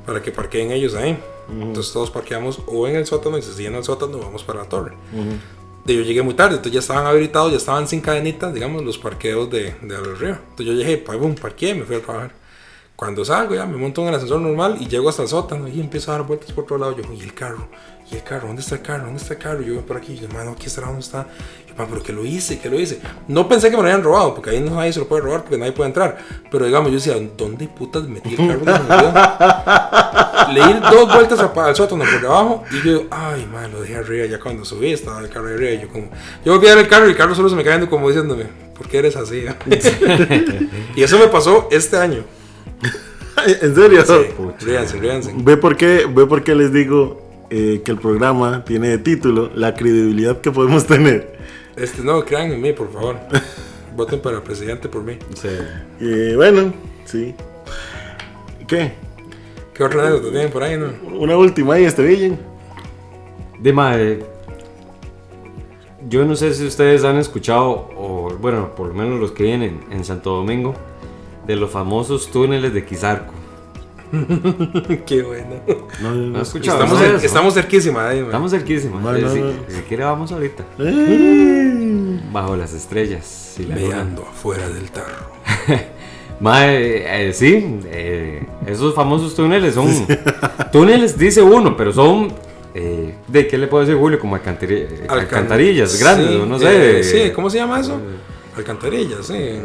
para 0.06 0.22
que 0.22 0.30
parqueen 0.30 0.72
ellos 0.72 0.94
ahí. 0.94 1.18
Entonces 1.50 1.92
todos 1.92 2.10
parqueamos 2.10 2.62
o 2.66 2.88
en 2.88 2.96
el 2.96 3.06
sótano 3.06 3.36
y 3.36 3.42
si 3.42 3.52
se 3.52 3.62
llena 3.62 3.78
el 3.78 3.84
sótano 3.84 4.18
vamos 4.18 4.42
para 4.44 4.60
la 4.60 4.68
torre. 4.68 4.94
De 5.84 5.94
yo 5.94 6.02
llegué 6.02 6.22
muy 6.22 6.34
tarde, 6.34 6.56
entonces 6.56 6.72
ya 6.72 6.80
estaban 6.80 7.06
habilitados, 7.06 7.50
ya 7.50 7.58
estaban 7.58 7.86
sin 7.86 8.00
cadenitas, 8.00 8.54
digamos, 8.54 8.82
los 8.82 8.96
parqueos 8.96 9.50
de, 9.50 9.74
de 9.82 9.96
ríos. 9.98 10.38
Entonces 10.50 10.66
yo 10.66 10.72
llegué, 10.72 10.96
pa, 10.96 11.14
boom, 11.16 11.34
parqué, 11.34 11.74
me 11.74 11.84
fui 11.84 11.96
a 11.96 12.00
trabajar. 12.00 12.43
Cuando 12.96 13.24
salgo 13.24 13.56
ya 13.56 13.66
me 13.66 13.76
monto 13.76 14.02
en 14.02 14.08
el 14.08 14.14
ascensor 14.14 14.40
normal 14.40 14.76
y 14.78 14.86
llego 14.86 15.08
hasta 15.08 15.22
el 15.22 15.28
sótano 15.28 15.66
y 15.66 15.80
empiezo 15.80 16.12
a 16.12 16.18
dar 16.18 16.26
vueltas 16.26 16.52
por 16.52 16.62
otro 16.62 16.78
lado. 16.78 16.96
Yo, 16.96 17.02
y 17.12 17.22
el 17.22 17.34
carro, 17.34 17.66
y 18.08 18.14
el 18.14 18.22
carro, 18.22 18.46
¿dónde 18.46 18.62
está 18.62 18.76
el 18.76 18.82
carro? 18.82 19.06
¿Dónde 19.06 19.20
está 19.20 19.34
el 19.34 19.40
carro? 19.40 19.62
Yo 19.62 19.74
voy 19.74 19.82
por 19.82 19.96
aquí, 19.96 20.16
yo, 20.16 20.26
hermano, 20.26 20.52
aquí 20.52 20.66
estará, 20.66 20.86
¿dónde 20.86 21.00
está? 21.00 21.26
Yo, 21.68 21.74
"Ma, 21.76 21.86
pero 21.90 22.04
que 22.04 22.12
lo 22.12 22.24
hice, 22.24 22.60
que 22.60 22.70
lo 22.70 22.78
hice. 22.78 23.00
No 23.26 23.48
pensé 23.48 23.68
que 23.68 23.76
me 23.76 23.82
lo 23.82 23.88
habían 23.88 24.04
robado, 24.04 24.32
porque 24.32 24.50
ahí 24.50 24.60
no 24.60 24.76
nadie 24.76 24.92
se 24.92 25.00
lo 25.00 25.08
puede 25.08 25.22
robar, 25.22 25.40
porque 25.42 25.58
nadie 25.58 25.72
puede 25.72 25.88
entrar. 25.88 26.18
Pero 26.48 26.66
digamos, 26.66 26.90
yo 26.90 26.94
decía, 26.94 27.16
¿dónde 27.36 27.66
putas 27.66 28.04
metí 28.04 28.36
el 28.38 28.46
carro? 28.46 28.60
que 28.60 28.72
se 28.72 28.78
me 28.78 28.94
olvidó?" 28.94 29.12
Le 30.52 30.66
di 30.66 30.80
dos 30.80 31.12
vueltas 31.12 31.40
al 31.40 31.74
sótano 31.76 32.04
por 32.04 32.20
debajo 32.20 32.64
y 32.70 32.86
yo, 32.86 33.02
ay, 33.10 33.44
man, 33.46 33.72
lo 33.72 33.80
dejé 33.80 33.96
arriba. 33.96 34.26
Ya 34.26 34.38
cuando 34.38 34.64
subí 34.64 34.92
estaba 34.92 35.18
el 35.20 35.30
carro 35.30 35.48
arriba 35.48 35.70
y 35.72 35.80
yo 35.80 35.88
como, 35.88 36.10
yo 36.44 36.52
volví 36.52 36.68
a 36.68 36.74
ver 36.76 36.84
el 36.84 36.90
carro 36.90 37.06
y 37.08 37.10
el 37.10 37.16
carro 37.16 37.34
solo 37.34 37.48
se 37.48 37.56
me 37.56 37.64
cayendo 37.64 37.90
como 37.90 38.06
diciéndome, 38.06 38.44
¿por 38.76 38.86
qué 38.88 38.98
eres 38.98 39.16
así? 39.16 39.44
y 40.94 41.02
eso 41.02 41.18
me 41.18 41.26
pasó 41.26 41.66
este 41.72 41.96
año. 41.96 42.24
en 43.62 43.74
serio. 43.74 44.04
Sí, 44.04 44.64
ríanse, 44.64 44.98
ríanse. 44.98 45.32
Ve 45.36 45.56
por 45.56 45.76
qué, 45.76 46.06
ve 46.08 46.26
por 46.26 46.42
qué 46.42 46.54
les 46.54 46.72
digo 46.72 47.46
eh, 47.50 47.82
que 47.84 47.90
el 47.90 47.98
programa 47.98 48.64
tiene 48.64 48.88
de 48.88 48.98
título 48.98 49.50
la 49.54 49.74
credibilidad 49.74 50.40
que 50.40 50.50
podemos 50.50 50.86
tener. 50.86 51.38
Este, 51.76 52.02
no, 52.02 52.24
crean 52.24 52.52
en 52.52 52.60
mí, 52.60 52.72
por 52.72 52.92
favor. 52.92 53.16
Voten 53.96 54.20
para 54.20 54.42
presidente 54.42 54.88
por 54.88 55.02
mí. 55.02 55.18
Sí. 55.34 55.48
Y 56.00 56.34
bueno, 56.34 56.72
sí. 57.04 57.34
¿Qué? 58.66 58.92
¿Qué 59.72 59.84
otra 59.84 60.02
anécdota 60.02 60.30
tienen 60.30 60.50
por 60.50 60.62
ahí, 60.62 60.76
no? 60.76 60.92
Una 61.18 61.36
última 61.36 61.74
ahí, 61.74 61.84
este 61.84 62.02
Villen. 62.02 62.38
Dima, 63.60 63.98
eh, 63.98 64.24
yo 66.08 66.24
no 66.24 66.36
sé 66.36 66.54
si 66.54 66.66
ustedes 66.66 67.04
han 67.04 67.16
escuchado, 67.16 67.90
o 67.96 68.34
bueno, 68.40 68.74
por 68.74 68.88
lo 68.88 68.94
menos 68.94 69.18
los 69.18 69.32
que 69.32 69.44
vienen 69.44 69.80
en 69.90 70.04
Santo 70.04 70.30
Domingo, 70.30 70.74
de 71.46 71.56
los 71.56 71.70
famosos 71.70 72.30
túneles 72.30 72.72
de 72.74 72.84
Quizarco. 72.84 73.32
Qué 75.06 75.22
bueno. 75.22 75.56
No, 76.00 76.10
no, 76.14 76.40
escuchado. 76.42 76.82
Estamos, 76.84 77.02
eso. 77.02 77.26
estamos 77.26 77.54
cerquísima 77.54 78.08
ahí, 78.08 78.18
mae. 78.18 78.26
Estamos 78.26 78.50
cerquísimos. 78.52 79.02
No, 79.02 79.12
no, 79.12 79.28
si, 79.32 79.40
no. 79.40 79.50
si 79.68 79.80
quiere, 79.88 80.04
vamos 80.04 80.30
ahorita. 80.30 80.64
Eh. 80.78 82.20
Bajo 82.32 82.56
las 82.56 82.72
estrellas. 82.74 83.56
y 83.58 83.64
la 83.64 83.76
luna. 83.76 83.88
Meando 83.88 84.22
afuera 84.22 84.68
del 84.68 84.90
tarro. 84.90 85.30
Mae, 86.40 87.28
eh, 87.28 87.32
sí, 87.32 87.80
eh, 87.86 88.44
esos 88.66 88.94
famosos 88.94 89.34
túneles 89.34 89.74
son. 89.74 89.88
túneles, 90.72 91.16
dice 91.18 91.42
uno, 91.42 91.76
pero 91.76 91.92
son. 91.92 92.32
eh, 92.74 93.14
¿De 93.28 93.46
qué 93.46 93.56
le 93.58 93.66
puedo 93.68 93.84
decir, 93.84 93.98
Julio? 93.98 94.18
Como 94.18 94.36
alcantari- 94.36 94.86
eh, 94.90 95.06
Alcan- 95.08 95.20
alcantarillas 95.20 95.98
grandes, 95.98 96.28
Sí, 96.30 96.42
no 96.46 96.58
sé. 96.58 97.00
eh, 97.00 97.04
sí, 97.04 97.30
¿cómo 97.32 97.48
se 97.50 97.58
llama 97.58 97.80
eso? 97.80 97.98
Alcantarillas, 98.56 99.26
sí. 99.26 99.60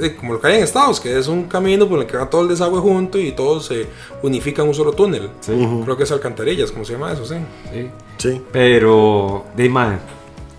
Eh, 0.00 0.14
como 0.14 0.34
lo 0.34 0.40
que 0.40 0.46
hay 0.46 0.56
en 0.58 0.62
Estados, 0.64 1.00
que 1.00 1.18
es 1.18 1.26
un 1.26 1.44
camino 1.44 1.88
por 1.88 1.98
el 1.98 2.06
que 2.06 2.16
va 2.16 2.30
todo 2.30 2.42
el 2.42 2.48
desagüe 2.48 2.80
junto 2.80 3.18
y 3.18 3.32
todos 3.32 3.66
se 3.66 3.86
unifican 4.22 4.64
en 4.64 4.68
un 4.68 4.74
solo 4.74 4.92
túnel. 4.92 5.30
Sí, 5.40 5.52
Creo 5.84 5.96
que 5.96 6.04
es 6.04 6.12
alcantarillas, 6.12 6.70
¿cómo 6.70 6.84
se 6.84 6.92
llama 6.92 7.12
eso? 7.12 7.24
Sí. 7.24 7.36
sí. 7.72 7.90
Sí. 8.18 8.42
Pero, 8.52 9.46
de 9.56 9.66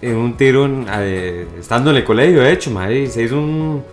en 0.02 0.16
un 0.16 0.38
tiro, 0.38 0.68
eh, 0.94 1.48
estando 1.60 1.92
en 1.92 1.98
el 1.98 2.04
colegio, 2.04 2.42
de 2.42 2.54
hecho, 2.54 2.72
se 3.10 3.24
hizo 3.24 3.38
un, 3.38 3.84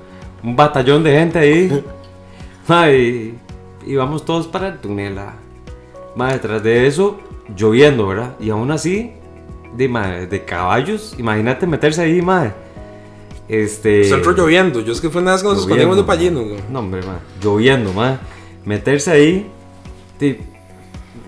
un 0.42 0.56
batallón 0.56 1.02
de 1.02 1.10
gente 1.12 1.38
ahí. 1.38 1.84
mae, 2.68 2.98
y 2.98 3.38
íbamos 3.86 4.24
todos 4.24 4.46
para 4.46 4.68
el 4.68 4.78
túnel. 4.78 5.18
ah. 5.18 5.34
Detrás 6.32 6.62
de 6.62 6.86
eso, 6.86 7.18
lloviendo, 7.54 8.06
¿verdad? 8.06 8.34
Y 8.40 8.50
aún 8.50 8.70
así, 8.70 9.12
de, 9.76 10.26
de 10.28 10.44
caballos, 10.44 11.14
imagínate 11.18 11.66
meterse 11.66 12.02
ahí, 12.02 12.22
mae. 12.22 12.52
Este. 13.48 14.08
Entró 14.12 14.32
lloviendo. 14.32 14.80
Yo 14.80 14.92
es 14.92 15.00
que 15.00 15.08
fue 15.10 15.22
una 15.22 15.32
vez 15.32 15.42
que 15.42 15.48
nos 15.48 15.58
escondimos 15.60 15.96
de 15.96 16.02
Pallino. 16.04 16.42
güey. 16.42 16.60
No, 16.70 16.80
hombre, 16.80 17.00
mae, 17.02 17.18
lloviendo, 17.42 17.92
mae. 17.92 18.18
Meterse 18.64 19.10
ahí, 19.12 19.50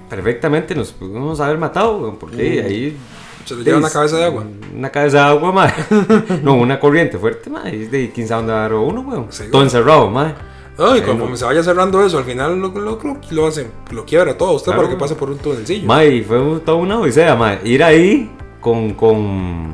perfectamente 0.09 0.75
nos 0.75 0.93
pudimos 0.93 1.39
haber 1.41 1.59
matado, 1.59 1.99
weón, 1.99 2.17
porque 2.17 2.63
ahí 2.67 2.97
Se 3.45 3.55
le 3.55 3.65
lleva 3.65 3.79
una 3.79 3.91
cabeza 3.91 4.17
de 4.17 4.25
agua. 4.25 4.45
una 4.75 4.91
cabeza 4.91 5.19
de 5.19 5.25
agua, 5.25 5.53
madre. 5.53 5.75
no, 6.43 6.55
una 6.55 6.81
corriente 6.81 7.19
fuerte, 7.19 7.49
madre. 7.51 7.77
Y 7.77 7.87
de 7.87 8.11
quién 8.11 8.27
sabe 8.27 8.41
dónde 8.43 8.53
agarró 8.55 8.83
uno, 8.83 9.03
weón. 9.03 9.27
Sí, 9.31 9.45
Todo 9.53 9.63
encerrado, 9.63 10.11
madre. 10.11 10.35
No, 10.77 10.97
y 10.97 11.01
conforme 11.03 11.33
no. 11.33 11.37
se 11.37 11.45
vaya 11.45 11.63
cerrando 11.63 12.05
eso, 12.07 12.19
al 12.19 12.25
final 12.25 12.59
lo, 12.61 12.69
lo, 12.69 12.99
lo, 13.03 13.17
lo 13.31 13.47
hace, 13.49 13.67
lo 13.91 14.05
quiebra 14.05 14.39
todo 14.39 14.53
usted 14.53 14.67
Claro. 14.73 14.83
para 14.83 14.95
que 14.95 14.99
pase 15.01 15.15
por 15.17 15.29
un 15.31 15.39
tunelcillo. 15.39 15.87
Madre, 15.89 16.15
y 16.17 16.23
fue 16.23 16.39
toda 16.65 16.77
una 16.79 16.99
odisea, 17.01 17.35
madre. 17.37 17.61
Ir 17.65 17.83
ahí 17.83 18.31
con. 18.61 18.95
con 18.95 19.73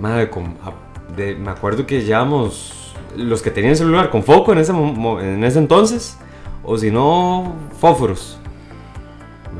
madre, 0.00 0.30
con. 0.30 0.54
De- 1.16 1.34
me 1.36 1.50
acuerdo 1.50 1.86
que 1.86 2.02
llevamos. 2.02 2.72
Los 3.16 3.42
que 3.42 3.50
tenían 3.50 3.76
celular 3.76 4.10
con 4.10 4.24
foco 4.24 4.52
en 4.52 4.58
ese, 4.58 4.72
en 4.72 5.44
ese 5.44 5.58
entonces. 5.58 6.18
O 6.64 6.76
si 6.78 6.90
no, 6.90 7.54
fósforos. 7.78 8.38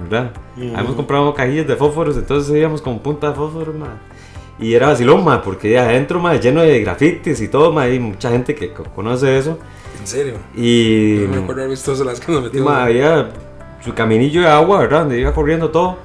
¿Verdad? 0.02 0.32
Ujú. 0.56 0.68
Habíamos 0.74 0.94
comprado 0.96 1.34
cajillas 1.34 1.66
de 1.68 1.76
fósforos, 1.76 2.16
entonces 2.16 2.54
íbamos 2.56 2.82
con 2.82 2.98
punta 2.98 3.28
de 3.30 3.34
fósforos, 3.34 3.74
madre. 3.74 3.94
Y 4.58 4.74
era 4.74 4.88
vacilón, 4.88 5.24
madre, 5.24 5.42
porque 5.44 5.78
adentro, 5.78 6.18
madre, 6.20 6.40
lleno 6.40 6.62
de 6.62 6.80
grafitis 6.80 7.40
y 7.40 7.48
todo, 7.48 7.72
madre. 7.72 7.92
Hay 7.92 7.98
mucha 8.00 8.30
gente 8.30 8.54
que 8.54 8.72
co- 8.72 8.84
conoce 8.84 9.36
eso. 9.38 9.58
En 10.00 10.06
serio. 10.06 10.34
Y. 10.56 11.20
No 11.24 11.28
me 11.36 11.42
acuerdo 11.42 11.62
haber 11.62 11.70
visto 11.70 11.92
las 12.04 12.20
que 12.20 12.32
nos 12.32 12.42
metimos. 12.44 12.68
ma, 12.68 12.84
había 12.84 13.30
su 13.84 13.94
caminillo 13.94 14.40
de 14.42 14.48
agua, 14.48 14.80
¿verdad? 14.80 15.00
Donde 15.00 15.20
iba 15.20 15.32
corriendo 15.32 15.70
todo. 15.70 15.96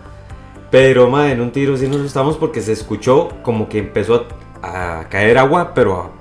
Pero, 0.72 1.10
ma, 1.10 1.32
en 1.32 1.42
un 1.42 1.52
tiro 1.52 1.76
sí 1.78 1.88
nos 1.88 1.98
asustamos 2.02 2.38
porque 2.38 2.62
se 2.62 2.74
escuchó 2.74 3.30
como 3.42 3.68
que 3.70 3.80
empezó 3.80 4.16
a, 4.16 4.24
a 4.62 5.06
caer 5.10 5.38
agua, 5.38 5.72
pero 5.74 6.12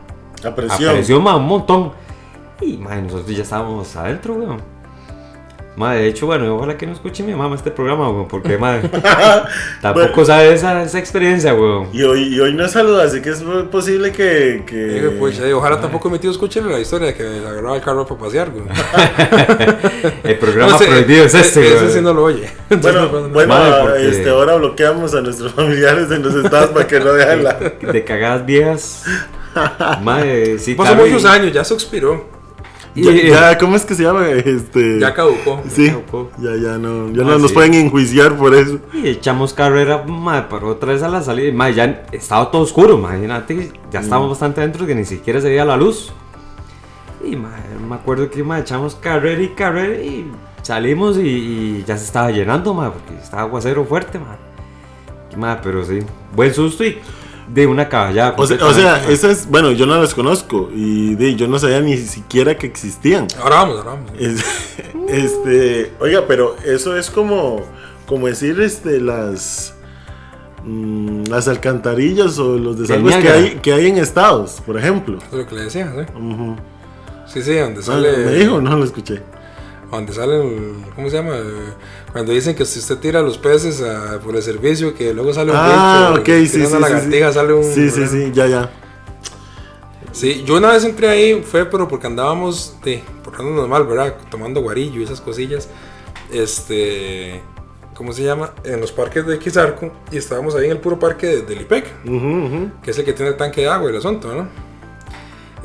A 0.44 0.48
a- 0.48 0.54
presión. 0.54 0.88
apareció, 0.90 1.20
ma, 1.20 1.36
un 1.36 1.46
montón. 1.46 1.92
Y, 2.60 2.76
ma, 2.76 2.96
nosotros 2.96 3.36
ya 3.36 3.42
estábamos 3.42 3.94
adentro, 3.96 4.34
weón. 4.34 4.60
Ma, 5.78 5.94
de 5.94 6.08
hecho, 6.08 6.26
bueno, 6.26 6.56
ojalá 6.56 6.76
que 6.76 6.86
no 6.88 6.92
escuche 6.92 7.22
mi 7.22 7.34
mamá 7.34 7.54
este 7.54 7.70
programa, 7.70 8.10
weón, 8.10 8.26
porque, 8.26 8.58
ma, 8.58 8.80
tampoco 9.80 10.08
Bueno. 10.08 10.24
sabe 10.24 10.52
esa, 10.52 10.82
esa 10.82 10.98
experiencia, 10.98 11.54
weón. 11.54 11.88
Y 11.92 12.02
hoy, 12.02 12.34
y 12.34 12.40
hoy 12.40 12.52
no 12.52 12.66
saluda, 12.68 13.04
así 13.04 13.22
que 13.22 13.30
es 13.30 13.42
posible 13.70 14.10
que. 14.10 14.64
que... 14.66 14.74
Dije, 14.76 15.10
pues, 15.10 15.38
eh, 15.38 15.54
ojalá 15.54 15.80
tampoco 15.80 16.10
mi 16.10 16.18
tío 16.18 16.32
escuche 16.32 16.60
la 16.60 16.80
historia 16.80 17.06
de 17.08 17.14
que 17.14 17.22
agarraba 17.22 17.76
el 17.76 17.82
carro 17.82 18.04
para 18.06 18.20
pasear, 18.20 18.50
güey. 18.50 18.64
El 20.24 20.36
programa 20.38 20.72
No 20.72 20.78
prohibido 20.78 21.24
es 21.24 21.34
eh, 21.34 21.40
este, 21.40 21.66
Ese 21.68 21.76
weón. 21.84 21.92
sí 21.92 22.00
no 22.00 22.12
lo 22.12 22.24
oye. 22.24 22.50
Bueno, 22.68 23.04
Entonces, 23.04 23.12
no- 23.12 23.28
bueno 23.28 23.48
Madre, 23.54 23.72
porque- 23.82 24.08
este, 24.10 24.30
ahora 24.30 24.56
bloqueamos 24.56 25.14
a 25.14 25.20
nuestros 25.20 25.52
familiares 25.54 26.10
en 26.10 26.22
los 26.22 26.34
estados 26.34 26.70
para 26.70 26.86
que 26.88 26.98
no 26.98 27.12
vean 27.12 27.44
la. 27.44 27.54
De 27.54 28.04
cagadas 28.04 28.44
viejas. 28.44 29.04
Madre, 30.02 30.58
sí, 30.58 30.74
Pasó 30.74 30.94
muchos 30.96 31.24
años, 31.24 31.52
ya 31.52 31.62
se 31.64 31.74
expiró. 31.74 32.36
Ya, 33.02 33.12
ya, 33.52 33.58
¿cómo 33.58 33.76
es 33.76 33.84
que 33.84 33.94
se 33.94 34.02
llama? 34.02 34.28
Este... 34.28 34.98
Ya 35.00 35.14
caducó. 35.14 35.62
Sí, 35.68 35.88
caducó. 35.88 36.30
ya, 36.38 36.56
ya 36.56 36.78
no, 36.78 37.10
ya 37.12 37.22
Ah, 37.22 37.26
no 37.26 37.38
nos 37.38 37.52
pueden 37.52 37.74
enjuiciar 37.74 38.36
por 38.36 38.54
eso. 38.54 38.78
Y 38.92 39.08
echamos 39.08 39.54
carrera, 39.54 40.04
madre, 40.06 40.46
pero 40.50 40.68
otra 40.68 40.92
vez 40.92 41.02
a 41.02 41.08
la 41.08 41.22
salida. 41.22 41.52
Madre, 41.52 41.74
ya 41.74 42.04
estaba 42.12 42.50
todo 42.50 42.62
oscuro, 42.62 42.98
imagínate. 42.98 43.72
Ya 43.90 44.00
estábamos 44.00 44.30
bastante 44.30 44.60
dentro 44.60 44.86
que 44.86 44.94
ni 44.94 45.04
siquiera 45.04 45.40
se 45.40 45.48
veía 45.48 45.64
la 45.64 45.76
luz. 45.76 46.12
Y 47.24 47.36
madre, 47.36 47.62
me 47.88 47.94
acuerdo 47.96 48.30
que 48.30 48.42
madre, 48.44 48.62
echamos 48.62 48.94
carrera 48.94 49.42
y 49.42 49.48
carrera 49.48 50.00
y 50.02 50.30
salimos 50.62 51.16
y, 51.18 51.20
y 51.20 51.84
ya 51.86 51.96
se 51.96 52.04
estaba 52.04 52.30
llenando, 52.30 52.74
madre, 52.74 52.92
porque 52.94 53.22
estaba 53.22 53.42
aguacero 53.42 53.84
fuerte, 53.84 54.18
madre. 54.18 54.38
Madre, 55.36 55.60
pero 55.62 55.84
sí, 55.84 56.00
buen 56.34 56.52
susto 56.54 56.84
y 56.84 56.98
de 57.48 57.66
una 57.66 57.88
caballada. 57.88 58.34
O 58.36 58.46
sea, 58.46 58.58
o 58.64 59.10
esas, 59.10 59.48
bueno, 59.48 59.72
yo 59.72 59.86
no 59.86 60.00
las 60.00 60.14
conozco 60.14 60.70
y 60.74 61.14
de, 61.14 61.34
yo 61.34 61.48
no 61.48 61.58
sabía 61.58 61.80
ni 61.80 61.96
siquiera 61.96 62.56
que 62.56 62.66
existían. 62.66 63.26
Ahora 63.42 63.56
vamos, 63.56 63.76
ahora 63.78 63.90
vamos. 63.92 64.10
Es- 64.18 64.44
este, 65.08 65.92
oiga, 66.00 66.24
pero 66.28 66.56
eso 66.64 66.96
es 66.96 67.10
como, 67.10 67.62
como 68.06 68.26
decir, 68.26 68.60
este, 68.60 69.00
las, 69.00 69.74
mm, 70.64 71.24
las 71.30 71.48
alcantarillas 71.48 72.38
o 72.38 72.58
los 72.58 72.78
desagües 72.78 73.16
que 73.16 73.28
hay, 73.30 73.50
que 73.62 73.72
hay 73.72 73.86
en 73.86 73.98
estados, 73.98 74.60
por 74.64 74.76
ejemplo. 74.78 75.18
Eso 75.18 75.26
es 75.32 75.32
lo 75.38 75.46
que 75.46 75.54
le 75.54 75.62
decía, 75.64 75.92
¿sí? 75.96 76.12
Sí, 77.26 77.42
sí, 77.42 77.54
donde 77.56 77.80
Ah, 77.80 77.82
sale. 77.82 78.16
¿Me 78.18 78.32
dijo? 78.34 78.60
No 78.60 78.76
lo 78.76 78.84
escuché. 78.84 79.20
Donde 79.90 80.12
sale 80.12 80.36
el. 80.36 80.84
¿Cómo 80.94 81.08
se 81.08 81.16
llama? 81.16 81.34
Cuando 82.12 82.32
dicen 82.32 82.54
que 82.54 82.64
si 82.66 82.78
usted 82.78 82.98
tira 82.98 83.22
los 83.22 83.38
peces 83.38 83.82
ah, 83.82 84.18
por 84.22 84.36
el 84.36 84.42
servicio, 84.42 84.94
que 84.94 85.14
luego 85.14 85.32
sale 85.32 85.50
un 85.50 85.56
Ah, 85.58 86.12
bicho, 86.16 86.26
sí, 86.36 86.46
sí, 86.46 86.58
una 86.60 86.68
sí, 86.68 86.78
lagartija, 86.80 87.28
sí. 87.28 87.34
sale 87.34 87.52
un. 87.54 87.64
Sí, 87.64 87.90
sí, 87.90 88.06
sí, 88.06 88.30
ya, 88.34 88.46
ya. 88.46 88.70
Sí, 90.12 90.42
yo 90.44 90.56
una 90.56 90.72
vez 90.72 90.84
entré 90.84 91.08
ahí, 91.08 91.42
fue 91.42 91.64
pero 91.66 91.86
porque 91.88 92.06
andábamos, 92.06 92.76
de, 92.84 93.02
portándonos 93.22 93.68
mal, 93.68 93.86
¿verdad? 93.86 94.16
Tomando 94.30 94.60
guarillo 94.60 95.00
y 95.00 95.04
esas 95.04 95.20
cosillas. 95.20 95.68
Este. 96.32 97.40
¿Cómo 97.94 98.12
se 98.12 98.22
llama? 98.22 98.52
En 98.64 98.80
los 98.80 98.92
parques 98.92 99.26
de 99.26 99.38
Quizarco. 99.38 99.90
Y 100.12 100.18
estábamos 100.18 100.54
ahí 100.54 100.66
en 100.66 100.72
el 100.72 100.78
puro 100.78 100.98
parque 100.98 101.26
de, 101.26 101.42
del 101.42 101.62
IPEC, 101.62 101.86
Ujú, 102.04 102.14
ujú. 102.16 102.70
que 102.82 102.90
es 102.92 102.98
el 102.98 103.04
que 103.04 103.12
tiene 103.12 103.30
el 103.32 103.36
tanque 103.36 103.62
de 103.62 103.68
agua 103.68 103.88
y 103.88 103.92
el 103.92 103.98
asunto, 103.98 104.32
¿no? 104.34 104.48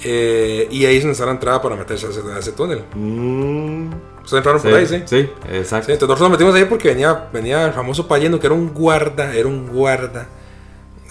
Eh, 0.05 0.67
y 0.71 0.85
ahí 0.85 0.97
es 0.97 1.03
donde 1.03 1.13
está 1.13 1.25
la 1.25 1.33
entrada 1.33 1.61
para 1.61 1.75
meterse 1.75 2.07
a 2.07 2.09
ese, 2.09 2.21
a 2.35 2.39
ese 2.39 2.51
túnel. 2.53 2.83
Mm, 2.95 3.89
Ustedes 4.23 4.39
entraron 4.39 4.61
por 4.61 4.73
ahí, 4.73 4.87
sí. 4.87 5.03
Sí, 5.05 5.29
exacto. 5.51 5.87
Sí, 5.87 5.91
entonces 5.91 6.01
nosotros 6.01 6.21
nos 6.21 6.31
metimos 6.31 6.55
ahí 6.55 6.65
porque 6.65 6.89
venía, 6.89 7.27
venía 7.31 7.65
el 7.65 7.73
famoso 7.73 8.07
Payeno, 8.07 8.39
que 8.39 8.47
era 8.47 8.55
un 8.55 8.73
guarda, 8.73 9.35
era 9.35 9.47
un 9.47 9.67
guarda, 9.67 10.27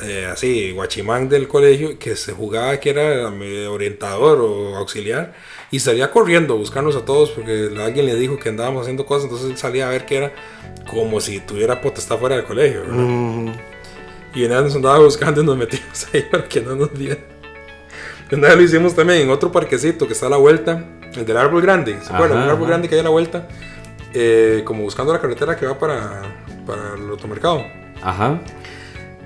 eh, 0.03 0.29
así, 0.33 0.73
guachimán 0.73 1.29
del 1.29 1.47
colegio, 1.47 1.99
que 1.99 2.17
se 2.17 2.33
jugaba 2.33 2.81
que 2.81 2.91
era 2.91 3.29
eh, 3.29 3.67
orientador 3.67 4.41
o 4.41 4.77
auxiliar, 4.77 5.35
y 5.71 5.79
salía 5.79 6.11
corriendo 6.11 6.55
a 6.55 6.57
buscarnos 6.57 6.97
a 6.97 7.05
todos 7.05 7.31
porque 7.31 7.71
alguien 7.81 8.07
le 8.07 8.15
dijo 8.17 8.39
que 8.39 8.49
andábamos 8.49 8.83
haciendo 8.83 9.07
cosas, 9.07 9.25
entonces 9.25 9.51
él 9.51 9.59
salía 9.59 9.87
a 9.87 9.91
ver 9.91 10.07
que 10.07 10.17
era 10.17 10.33
como 10.91 11.21
si 11.21 11.41
tuviera 11.41 11.81
potestad 11.81 12.19
fuera 12.19 12.37
del 12.37 12.45
colegio, 12.45 12.81
¿verdad? 12.81 12.97
mm. 12.97 13.53
Y 14.35 14.41
vez 14.47 14.63
nos 14.63 14.75
andaba 14.75 14.99
buscando 14.99 15.43
y 15.43 15.45
nos 15.45 15.57
metimos 15.57 16.07
ahí 16.13 16.23
para 16.31 16.49
que 16.49 16.61
no 16.63 16.75
nos 16.75 16.93
vieran. 16.93 17.42
Y 18.33 18.35
Una 18.35 18.49
vez 18.49 18.57
lo 18.57 18.63
hicimos 18.63 18.95
también 18.95 19.21
en 19.21 19.31
otro 19.31 19.53
parquecito 19.53 20.07
que 20.07 20.15
está 20.15 20.27
a 20.27 20.31
la 20.31 20.39
vuelta, 20.39 20.83
el 21.15 21.27
del 21.27 21.37
árbol 21.37 21.61
grande, 21.61 21.99
¿se 22.01 22.11
acuerdan? 22.11 22.45
El 22.45 22.49
árbol 22.49 22.67
grande 22.67 22.89
que 22.89 22.95
hay 22.95 23.03
a 23.03 23.05
la 23.05 23.11
vuelta, 23.11 23.47
eh, 24.15 24.63
como 24.65 24.85
buscando 24.85 25.13
la 25.13 25.21
carretera 25.21 25.55
que 25.55 25.67
va 25.67 25.79
para, 25.79 26.23
para 26.67 26.95
el 26.97 27.11
automercado. 27.11 27.63
Ajá. 28.01 28.41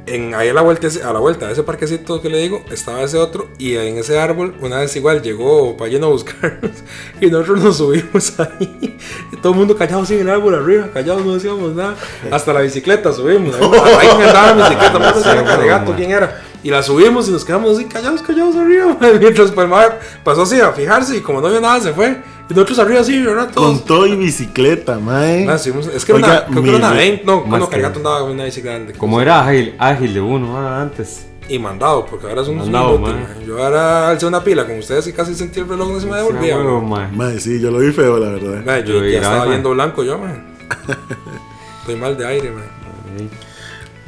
En, 0.07 0.35
ahí 0.35 0.49
a 0.49 0.55
la, 0.55 0.63
vuelta, 0.63 0.89
a 1.05 1.13
la 1.13 1.21
vuelta 1.21 1.47
de 1.47 1.53
ese 1.53 1.63
parquecito 1.63 2.21
que 2.21 2.29
le 2.29 2.39
digo, 2.39 2.65
estaba 2.69 3.01
ese 3.03 3.17
otro, 3.19 3.49
y 3.59 3.77
en 3.77 3.97
ese 3.97 4.19
árbol, 4.19 4.57
una 4.61 4.79
vez 4.79 4.97
igual 4.97 5.23
llegó 5.23 5.77
Payeno 5.77 6.07
a 6.07 6.11
buscarnos, 6.11 6.73
y 7.21 7.27
nosotros 7.27 7.63
nos 7.63 7.77
subimos 7.77 8.41
ahí, 8.41 8.99
y 9.31 9.37
todo 9.37 9.53
el 9.53 9.59
mundo 9.59 9.77
callado 9.77 10.05
en 10.09 10.21
el 10.21 10.31
árbol 10.31 10.55
arriba, 10.57 10.91
callados, 10.93 11.25
no 11.25 11.35
decíamos 11.35 11.77
nada, 11.77 11.95
hasta 12.33 12.53
la 12.53 12.61
bicicleta 12.61 13.13
subimos, 13.13 13.55
ahí 13.55 14.09
me 14.19 14.25
andaba 14.25 14.53
la 14.53 14.69
bicicleta, 14.69 14.99
no 14.99 15.85
sé 15.87 15.95
quién 15.97 16.11
era, 16.11 16.43
y 16.63 16.71
la 16.71 16.83
subimos 16.83 17.29
y 17.29 17.33
nos 17.33 17.45
quedamos 17.45 17.77
así 17.77 17.87
callados, 17.87 18.23
callados 18.23 18.57
arriba, 18.57 18.97
mientras 19.01 19.51
pues, 19.51 19.65
el 19.65 19.69
mae 19.71 19.89
pasó 20.25 20.43
así 20.43 20.61
a 20.61 20.73
fijarse, 20.73 21.17
y 21.17 21.21
como 21.21 21.41
no 21.41 21.49
vio 21.49 21.61
nada, 21.61 21.81
se 21.81 21.93
fue, 21.93 22.21
y 22.49 22.55
nosotros 22.55 22.79
arriba 22.79 23.01
así, 23.01 23.21
¿verdad? 23.23 23.51
Todos. 23.53 23.79
Con 23.79 23.85
todo 23.87 24.07
y 24.07 24.17
bicicleta, 24.17 24.99
mae. 24.99 25.49
Ah, 25.49 25.59
subimos- 25.59 25.89
es 25.89 26.05
que 26.05 26.13
Oiga, 26.13 26.29
una, 26.29 26.45
creo 26.47 26.63
que 26.63 26.69
era 26.69 26.79
una 26.79 26.91
mi- 26.91 26.97
20, 26.97 27.25
no, 27.25 27.45
que- 27.45 27.69
Caregato 27.71 27.99
andaba 27.99 28.21
en 28.27 28.33
una 28.33 28.45
bici 28.45 28.61
grande. 28.61 28.93
Como 28.95 29.21
era 29.21 29.47
ágil, 29.47 29.75
ágil 29.79 30.15
de 30.15 30.21
uno 30.21 30.57
ah, 30.59 30.81
antes. 30.83 31.27
y 31.49 31.59
mandado, 31.61 32.05
porque 32.07 32.27
ahora 32.29 32.45
son 32.45 32.55
unos 32.55 32.67
Mandado, 32.69 32.99
mae. 32.99 33.13
mae. 33.15 33.47
Yo 33.47 33.63
ahora 33.65 34.09
alcé 34.11 34.27
una 34.27 34.43
pila 34.43 34.67
con 34.67 34.79
ustedes 34.79 35.07
y 35.07 35.13
casi 35.13 35.35
sentí 35.35 35.61
el 35.61 35.69
reloj 35.69 35.93
no 35.93 36.01
se 36.01 36.07
me 36.07 36.17
devolvía. 36.17 36.57
Sí, 36.57 36.63
mae. 36.63 36.83
mae. 36.83 37.13
Mae, 37.13 37.41
sí, 37.41 37.61
yo 37.61 37.71
lo 37.71 37.79
vi 37.79 37.93
feo, 37.93 38.19
la 38.19 38.31
verdad. 38.31 38.65
Mae, 38.65 38.83
yo 38.85 38.95
Yo 38.95 39.05
ya 39.07 39.19
estaba 39.19 39.39
mae. 39.41 39.49
viendo 39.51 39.71
blanco 39.71 40.03
yo, 40.03 40.19
man. 40.19 40.57
Estoy 41.81 41.97
mal 41.97 42.17
de 42.17 42.27
aire, 42.27 42.51
man. 42.51 42.65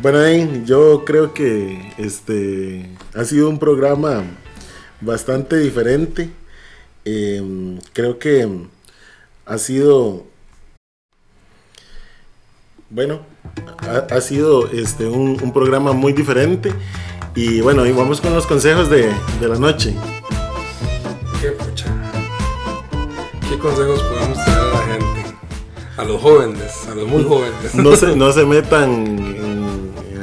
Bueno, 0.00 0.64
yo 0.64 1.04
creo 1.04 1.34
que 1.34 1.92
este 1.98 2.88
ha 3.16 3.24
sido 3.24 3.48
un 3.48 3.58
programa 3.58 4.22
bastante 5.00 5.56
diferente. 5.56 6.30
Eh, 7.04 7.42
creo 7.92 8.20
que 8.20 8.48
ha 9.44 9.58
sido, 9.58 10.24
bueno, 12.90 13.22
ha, 13.78 14.14
ha 14.14 14.20
sido 14.20 14.70
este 14.70 15.06
un, 15.06 15.36
un 15.42 15.52
programa 15.52 15.92
muy 15.92 16.12
diferente. 16.12 16.72
Y 17.34 17.60
bueno, 17.60 17.84
y 17.84 17.90
vamos 17.90 18.20
con 18.20 18.32
los 18.32 18.46
consejos 18.46 18.88
de, 18.88 19.12
de 19.40 19.48
la 19.48 19.58
noche. 19.58 19.96
Qué 21.40 21.48
pucha. 21.48 21.86
¿Qué 23.48 23.58
consejos 23.58 24.00
podemos 24.02 24.44
tener 24.44 24.60
a 24.60 24.70
la 24.70 24.78
gente? 24.78 25.36
A 25.96 26.04
los 26.04 26.22
jóvenes, 26.22 26.86
a 26.88 26.94
los 26.94 27.08
muy 27.08 27.24
jóvenes. 27.24 27.74
No 27.74 27.96
se, 27.96 28.14
no 28.14 28.30
se 28.32 28.44
metan 28.44 29.37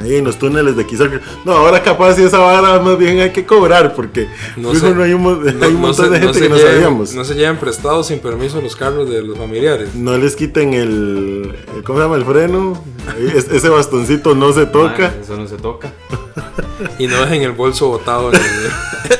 ahí 0.06 0.16
en 0.16 0.24
los 0.24 0.38
túneles 0.38 0.76
de 0.76 0.86
Kizar. 0.86 1.20
No, 1.44 1.52
ahora 1.52 1.82
capaz 1.82 2.14
si 2.14 2.22
esa 2.22 2.38
vara 2.38 2.78
más 2.80 2.96
bien 2.98 3.18
hay 3.20 3.30
que 3.32 3.44
cobrar 3.44 3.94
porque 3.94 4.28
No 4.56 4.72
fijo, 4.72 4.88
se- 4.88 4.94
no 4.94 5.02
hay 5.02 5.12
un, 5.12 5.20
hay 5.46 5.54
no- 5.54 5.66
un 5.68 5.74
no 5.74 5.80
montón 5.80 6.06
se- 6.06 6.10
de 6.10 6.18
gente 6.20 6.34
se 6.34 6.40
que 6.40 6.48
no 6.48 6.56
lleven- 6.56 6.72
sabíamos. 6.72 7.14
No 7.14 7.24
se 7.24 7.34
lleven 7.34 7.56
prestados 7.58 8.06
sin 8.06 8.20
permiso 8.20 8.60
los 8.60 8.76
carros 8.76 9.08
de 9.10 9.22
los 9.22 9.36
familiares. 9.36 9.94
No 9.94 10.16
les 10.16 10.36
quiten 10.36 10.74
el, 10.74 11.54
el- 11.76 11.82
¿cómo 11.84 11.98
se 11.98 12.04
llama? 12.04 12.16
El 12.16 12.24
freno. 12.24 12.82
Es- 13.34 13.48
ese 13.50 13.68
bastoncito 13.68 14.34
no 14.34 14.52
se 14.52 14.66
toca. 14.66 15.12
Eso 15.20 15.36
no 15.36 15.46
se 15.46 15.56
toca. 15.56 15.92
Y 16.98 17.06
no 17.06 17.18
dejen 17.22 17.42
el 17.42 17.52
bolso 17.52 17.88
botado 17.88 18.30
en 18.32 18.38
el, 18.38 18.44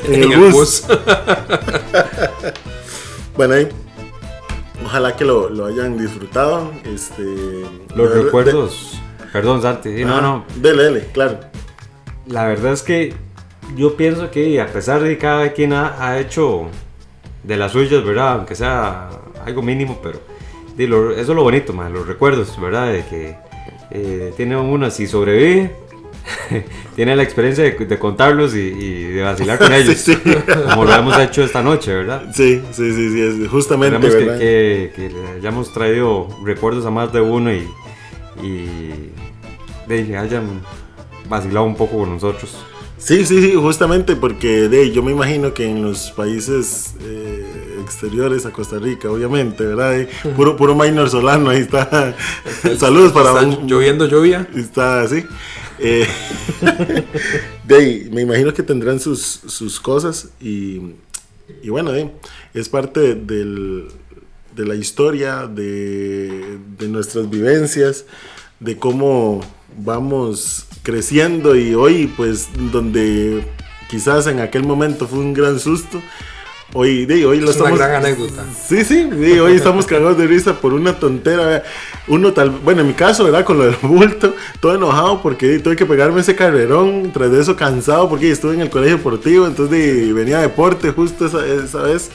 En 0.08 0.14
en 0.14 0.22
el 0.24 0.32
el 0.32 0.38
bus. 0.52 0.52
bus. 0.52 0.84
Bueno, 3.36 3.54
ahí. 3.54 3.68
Ojalá 4.84 5.16
que 5.16 5.24
lo, 5.24 5.48
lo 5.50 5.66
hayan 5.66 5.98
disfrutado. 5.98 6.70
Este, 6.84 7.22
Los 7.94 8.14
de- 8.14 8.22
recuerdos. 8.24 8.98
Perdón, 9.36 9.62
Santi. 9.62 9.88
Sí, 9.90 9.94
de- 9.96 10.04
no, 10.04 10.16
Ah, 10.16 10.20
no. 10.20 10.44
Dele, 10.56 10.82
dele, 10.84 11.04
claro. 11.12 11.40
La 12.26 12.46
verdad 12.46 12.72
es 12.72 12.82
que 12.82 13.14
yo 13.76 13.96
pienso 13.96 14.30
que 14.30 14.60
a 14.60 14.66
pesar 14.66 15.02
de 15.02 15.10
que 15.10 15.18
cada 15.18 15.52
quien 15.52 15.72
ha, 15.72 15.96
ha 16.04 16.18
hecho 16.18 16.68
de 17.42 17.56
las 17.56 17.72
suyas, 17.72 18.04
¿verdad? 18.04 18.32
Aunque 18.32 18.54
sea 18.54 19.08
algo 19.44 19.62
mínimo, 19.62 20.00
pero 20.02 20.20
di, 20.76 20.86
lo- 20.86 21.12
eso 21.12 21.20
es 21.32 21.36
lo 21.36 21.42
bonito, 21.42 21.72
man, 21.72 21.92
los 21.92 22.06
recuerdos, 22.06 22.58
¿verdad? 22.60 22.92
De 22.92 23.04
que 23.06 23.36
eh, 23.90 24.32
tiene 24.36 24.56
uno, 24.56 24.90
si 24.90 25.06
sobrevive, 25.06 25.70
tiene 26.96 27.14
la 27.14 27.22
experiencia 27.22 27.62
de, 27.64 27.72
de 27.72 27.98
contarlos 27.98 28.54
y, 28.56 28.58
y 28.60 29.02
de 29.12 29.22
vacilar 29.22 29.58
con 29.58 29.72
ellos, 29.72 29.94
Sí, 29.96 30.14
sí. 30.14 30.34
como 30.70 30.84
lo 30.84 30.92
hemos 30.94 31.16
hecho 31.18 31.44
esta 31.44 31.62
noche, 31.62 31.94
¿verdad? 31.94 32.24
Sí, 32.34 32.62
sí, 32.72 32.92
sí, 32.92 33.10
sí, 33.10 33.42
es 33.44 33.48
justamente, 33.48 34.00
que, 34.00 34.14
¿verdad? 34.14 34.38
que- 34.38 34.92
que 34.96 35.10
le 35.10 35.28
hayamos 35.38 35.72
traído 35.72 36.28
recuerdos 36.44 36.84
a 36.86 36.90
más 36.90 37.12
de 37.12 37.20
uno 37.20 37.52
y, 37.52 37.68
y 38.42 39.12
de, 39.86 40.06
que 40.06 40.16
hayan 40.16 40.60
vacilado 41.28 41.66
un 41.66 41.76
poco 41.76 41.98
con 41.98 42.10
nosotros. 42.10 42.56
Sí, 42.98 43.24
sí, 43.26 43.40
sí, 43.42 43.54
justamente 43.54 44.16
porque 44.16 44.68
de, 44.68 44.90
yo 44.90 45.02
me 45.02 45.12
imagino 45.12 45.52
que 45.52 45.68
en 45.68 45.82
los 45.82 46.10
países 46.12 46.94
eh, 47.02 47.78
exteriores 47.82 48.46
a 48.46 48.50
Costa 48.52 48.78
Rica, 48.78 49.10
obviamente, 49.10 49.64
¿verdad? 49.64 50.00
Eh, 50.00 50.08
puro, 50.34 50.56
puro 50.56 50.74
minor 50.74 51.08
solano, 51.10 51.50
ahí 51.50 51.60
está. 51.60 52.16
Saludos 52.78 53.12
para 53.12 53.30
Está 53.30 53.46
un- 53.46 53.66
lloviendo 53.68 54.06
lluvia. 54.08 54.48
Está 54.56 55.02
así. 55.02 55.24
Eh, 55.78 56.06
de 57.66 58.08
me 58.12 58.22
imagino 58.22 58.52
que 58.54 58.62
tendrán 58.62 58.98
sus, 59.00 59.20
sus 59.46 59.78
cosas 59.80 60.28
y, 60.40 60.80
y 61.62 61.68
bueno, 61.68 61.92
de, 61.92 62.10
es 62.54 62.68
parte 62.68 63.14
del- 63.14 63.88
de 64.54 64.64
la 64.64 64.74
historia, 64.74 65.46
de, 65.46 66.58
de 66.78 66.88
nuestras 66.88 67.28
vivencias, 67.28 68.06
de 68.58 68.78
cómo 68.78 69.42
vamos 69.78 70.66
creciendo 70.82 71.56
y 71.56 71.74
hoy 71.74 72.06
pues 72.16 72.48
donde 72.72 73.44
quizás 73.90 74.26
en 74.26 74.40
aquel 74.40 74.64
momento 74.64 75.06
fue 75.06 75.18
un 75.18 75.32
gran 75.34 75.58
susto, 75.60 76.00
hoy, 76.72 77.06
de, 77.06 77.24
hoy 77.26 77.40
lo 77.40 77.50
Es 77.50 77.56
una 77.56 77.70
estamos... 77.70 77.78
gran 77.78 78.04
anécdota. 78.04 78.44
Sí, 78.68 78.84
sí, 78.84 79.08
sí, 79.12 79.38
hoy 79.38 79.54
estamos 79.54 79.86
cagados 79.88 80.18
de 80.18 80.26
risa 80.26 80.54
por 80.60 80.72
una 80.74 80.98
tontera. 80.98 81.62
Uno 82.08 82.32
tal, 82.32 82.50
bueno, 82.50 82.80
en 82.82 82.88
mi 82.88 82.94
caso, 82.94 83.24
¿verdad? 83.24 83.44
Con 83.44 83.58
lo 83.58 83.64
del 83.64 83.76
bulto, 83.82 84.34
todo 84.60 84.74
enojado 84.74 85.22
porque 85.22 85.58
tuve 85.58 85.76
que 85.76 85.86
pegarme 85.86 86.20
ese 86.20 86.34
carrerón, 86.36 87.10
tras 87.12 87.30
de 87.30 87.40
eso 87.40 87.56
cansado 87.56 88.08
porque 88.08 88.30
estuve 88.30 88.54
en 88.54 88.60
el 88.60 88.70
colegio 88.70 88.96
deportivo, 88.96 89.46
entonces 89.46 89.70
de- 89.78 90.12
venía 90.12 90.38
a 90.38 90.42
deporte 90.42 90.90
justo 90.90 91.26
esa, 91.26 91.44
esa 91.46 91.82
vez. 91.82 92.10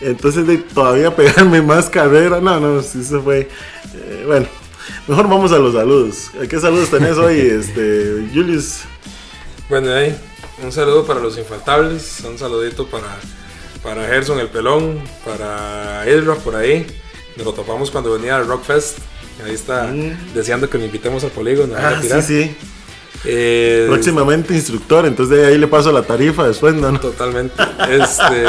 Entonces 0.00 0.46
de 0.46 0.58
todavía 0.58 1.14
pegarme 1.14 1.60
más 1.62 1.88
carrera, 1.90 2.40
no, 2.40 2.60
no, 2.60 2.82
sí, 2.82 3.00
eso 3.00 3.22
fue, 3.22 3.48
eh, 3.94 4.24
bueno, 4.26 4.46
mejor 5.06 5.28
vamos 5.28 5.52
a 5.52 5.58
los 5.58 5.74
saludos. 5.74 6.30
¿Qué 6.48 6.60
saludos 6.60 6.90
tenés 6.90 7.16
hoy, 7.18 7.38
este, 7.40 8.28
Julius? 8.32 8.80
Bueno, 9.68 9.92
ahí, 9.92 10.16
un 10.62 10.70
saludo 10.72 11.04
para 11.06 11.20
los 11.20 11.36
infaltables, 11.38 12.20
un 12.28 12.38
saludito 12.38 12.86
para, 12.86 13.16
para 13.82 14.06
Gerson 14.06 14.38
el 14.38 14.48
pelón, 14.48 15.00
para 15.24 16.06
Edra 16.06 16.34
por 16.36 16.54
ahí. 16.56 16.86
Nos 17.36 17.46
lo 17.46 17.52
topamos 17.52 17.90
cuando 17.90 18.12
venía 18.12 18.36
al 18.36 18.46
Rockfest. 18.46 18.98
Ahí 19.44 19.52
está 19.54 19.92
deseando 20.34 20.70
que 20.70 20.78
lo 20.78 20.84
invitemos 20.86 21.22
al 21.24 21.30
polígono. 21.30 21.74
a 21.76 21.80
ir 21.80 21.84
a 21.86 21.90
Mm. 21.90 21.94
Ah, 21.94 22.00
sí, 22.00 22.06
tirar. 22.08 22.22
sí. 22.22 22.56
Eh, 23.24 23.86
Próximamente 23.88 24.54
instructor, 24.54 25.04
entonces 25.04 25.36
de 25.38 25.46
ahí 25.46 25.58
le 25.58 25.66
paso 25.66 25.90
la 25.90 26.02
tarifa 26.02 26.46
después, 26.46 26.74
¿no? 26.74 26.98
Totalmente. 27.00 27.60
Este, 27.90 28.44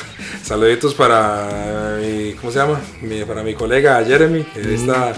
saluditos 0.42 0.94
para 0.94 1.98
mi, 2.00 2.32
¿cómo 2.34 2.50
se 2.52 2.58
llama? 2.58 2.80
Mi- 3.02 3.24
para 3.24 3.42
mi 3.42 3.54
colega 3.54 4.02
Jeremy, 4.04 4.42
que 4.44 4.60
ahí 4.60 4.74
está 4.74 5.12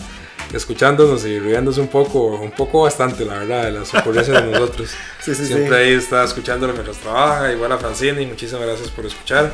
escuchándonos 0.55 1.25
y 1.25 1.39
riéndose 1.39 1.81
un 1.81 1.89
poco, 1.89 2.27
un 2.37 2.51
poco 2.53 2.83
bastante, 2.83 3.25
la 3.25 3.41
verdad, 3.41 3.65
de 3.65 3.73
las 3.73 3.93
ocurrencias 3.95 4.43
de 4.45 4.51
nosotros. 4.51 4.91
Sí, 5.25 5.35
sí, 5.35 5.47
Siempre 5.47 5.69
sí. 5.69 5.75
ahí 5.75 5.93
está 5.95 6.23
escuchándolo 6.25 6.73
mientras 6.75 6.99
trabaja. 6.99 7.51
Igual 7.51 7.73
a 7.73 7.79
Francine, 7.79 8.27
muchísimas 8.27 8.63
gracias 8.67 8.91
por 8.91 9.07
escuchar. 9.07 9.51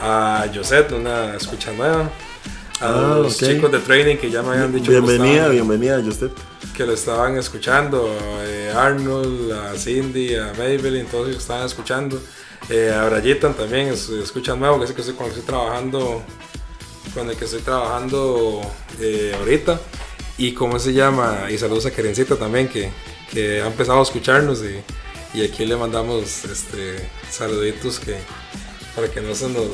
A 0.00 0.46
Josette, 0.54 0.92
una 0.92 1.34
escucha 1.36 1.72
nueva. 1.72 2.10
A 2.80 2.88
Ah, 2.88 3.18
los 3.22 3.36
chicos 3.36 3.70
de 3.70 3.78
training 3.80 4.16
que 4.16 4.30
ya 4.30 4.40
me 4.42 4.52
habían 4.54 4.72
dicho 4.72 4.86
que 4.90 5.00
Bienvenida, 5.00 5.34
estaban- 5.34 5.52
bienvenida, 5.52 6.02
Justed. 6.02 6.30
que 6.74 6.86
lo 6.86 6.92
estaban 6.94 7.36
escuchando, 7.36 8.10
eh, 8.46 8.72
Arnold, 8.74 9.52
a 9.52 9.76
Cindy, 9.78 10.34
a 10.36 10.54
Maybelline, 10.56 11.04
todos 11.06 11.28
ellos 11.28 11.42
estaban 11.42 11.66
escuchando, 11.66 12.18
eh, 12.70 12.90
a 12.98 13.04
Brayitan 13.04 13.52
también, 13.52 13.88
es, 13.88 14.08
escuchan 14.08 14.58
nuevo, 14.58 14.78
que 14.78 14.84
es 14.84 14.90
el 14.90 14.96
que 14.96 15.02
estoy, 15.02 15.14
con 15.16 15.26
el 15.26 15.32
que 15.34 15.40
estoy 15.40 15.54
trabajando, 15.54 16.22
con 17.12 17.28
el 17.28 17.36
que 17.36 17.44
estoy 17.44 17.60
trabajando 17.60 18.62
eh, 18.98 19.34
ahorita, 19.38 19.78
y 20.40 20.54
cómo 20.54 20.78
se 20.80 20.92
llama, 20.92 21.46
y 21.50 21.56
saludos 21.58 21.86
a 21.86 21.92
Kerencita 21.92 22.34
también, 22.34 22.68
que, 22.68 22.90
que 23.30 23.62
ha 23.62 23.66
empezado 23.66 24.00
a 24.00 24.02
escucharnos, 24.02 24.60
y, 24.62 25.38
y 25.38 25.44
aquí 25.44 25.64
le 25.64 25.76
mandamos 25.76 26.44
este, 26.44 27.08
saluditos 27.30 28.00
que, 28.00 28.16
para 28.96 29.08
que 29.08 29.20
no 29.20 29.34
se 29.36 29.48
nos, 29.50 29.68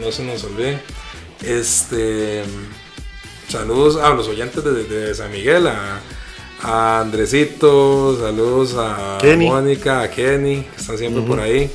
no 0.00 0.10
se 0.10 0.24
nos 0.24 0.42
olvide. 0.44 0.80
Este, 1.42 2.44
Saludos 3.48 3.96
a 3.96 4.10
los 4.14 4.26
oyentes 4.26 4.64
de, 4.64 4.84
de 4.84 5.14
San 5.14 5.30
Miguel, 5.30 5.66
a, 5.66 6.00
a 6.62 7.00
Andresito, 7.00 8.18
saludos 8.18 8.74
a 8.76 9.18
Kenny. 9.20 9.46
Mónica, 9.46 10.00
a 10.00 10.10
Kenny, 10.10 10.62
que 10.62 10.80
están 10.80 10.96
siempre 10.96 11.22
por 11.22 11.38
ahí. 11.38 11.70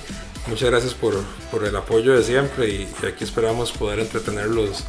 Muchas 0.47 0.71
gracias 0.71 0.93
por, 0.93 1.13
por 1.51 1.63
el 1.65 1.75
apoyo 1.75 2.17
de 2.17 2.23
siempre 2.23 2.67
y, 2.67 2.87
y 3.03 3.05
aquí 3.05 3.23
esperamos 3.23 3.71
poder 3.71 3.99
entretenerlos 3.99 4.83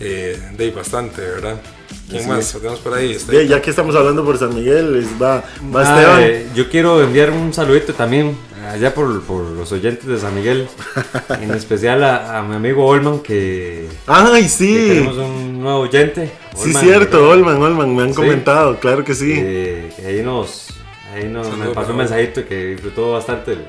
eh, 0.00 0.38
de 0.56 0.64
ahí 0.64 0.70
bastante, 0.70 1.20
¿verdad? 1.20 1.60
¿Quién 2.08 2.22
Así 2.22 2.28
más 2.28 2.52
tenemos 2.52 2.80
por 2.80 2.94
ahí? 2.94 3.12
Este, 3.12 3.46
ya 3.46 3.62
que 3.62 3.70
estamos 3.70 3.94
hablando 3.94 4.24
por 4.24 4.36
San 4.38 4.54
Miguel, 4.54 5.06
va, 5.20 5.44
va 5.74 5.80
Ah, 5.80 5.82
Esteban. 6.00 6.22
eh, 6.22 6.46
yo 6.54 6.68
quiero 6.68 7.02
enviar 7.02 7.30
un 7.30 7.52
saludito 7.52 7.94
también 7.94 8.36
allá 8.68 8.92
por, 8.94 9.22
por 9.22 9.44
los 9.44 9.70
oyentes 9.72 10.06
de 10.06 10.18
San 10.18 10.34
Miguel, 10.34 10.68
en 11.40 11.50
especial 11.52 12.02
a, 12.02 12.38
a 12.38 12.42
mi 12.42 12.56
amigo 12.56 12.84
Olman, 12.86 13.20
que, 13.20 13.86
Ay, 14.06 14.42
que 14.44 14.48
sí. 14.48 14.74
tenemos 14.88 15.16
un 15.18 15.60
nuevo 15.60 15.80
oyente. 15.80 16.30
Sí, 16.56 16.68
Olman, 16.70 16.82
cierto, 16.82 17.16
¿verdad? 17.18 17.32
Olman, 17.34 17.62
Olman, 17.62 17.94
me 17.96 18.02
han 18.02 18.10
Sí. 18.10 18.16
comentado, 18.16 18.78
claro 18.80 19.04
que 19.04 19.14
sí. 19.14 19.32
Eh, 19.36 19.92
que 19.96 20.06
ahí 20.06 20.22
nos, 20.22 20.68
ahí 21.14 21.24
nos 21.28 21.46
Saludo 21.46 21.64
me 21.68 21.74
pasó 21.74 21.90
un 21.92 21.98
mensajito 21.98 22.44
que 22.46 22.66
disfrutó 22.66 23.12
bastante 23.12 23.52
el, 23.52 23.64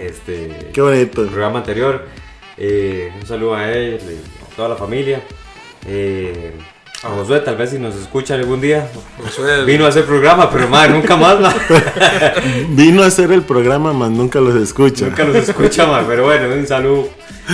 este, 0.00 0.70
Qué 0.72 0.80
bonito. 0.80 1.22
el 1.22 1.28
programa 1.28 1.58
anterior. 1.58 2.04
Eh, 2.56 3.12
un 3.20 3.26
saludo 3.26 3.54
a 3.56 3.70
él, 3.72 3.98
y 4.00 4.52
a 4.52 4.56
toda 4.56 4.68
la 4.70 4.76
familia. 4.76 5.22
Eh, 5.86 6.52
a 7.02 7.08
Josué, 7.08 7.40
tal 7.40 7.56
vez 7.56 7.70
si 7.70 7.78
nos 7.78 7.94
escucha 7.96 8.34
algún 8.34 8.60
día. 8.62 8.88
Josué, 9.22 9.64
Vino 9.64 9.84
a 9.84 9.88
hacer 9.88 10.04
programa, 10.04 10.50
pero 10.50 10.68
madre, 10.68 10.92
nunca 10.92 11.16
más, 11.16 11.38
ma. 11.38 11.54
Vino 12.70 13.02
a 13.02 13.06
hacer 13.06 13.30
el 13.32 13.42
programa, 13.42 13.92
más 13.92 14.10
nunca 14.10 14.40
los 14.40 14.54
escucha. 14.56 15.06
nunca 15.06 15.24
los 15.24 15.48
escucha, 15.48 15.86
ma. 15.86 16.02
Pero 16.06 16.24
bueno, 16.24 16.48
un 16.54 16.66
saludo 16.66 17.08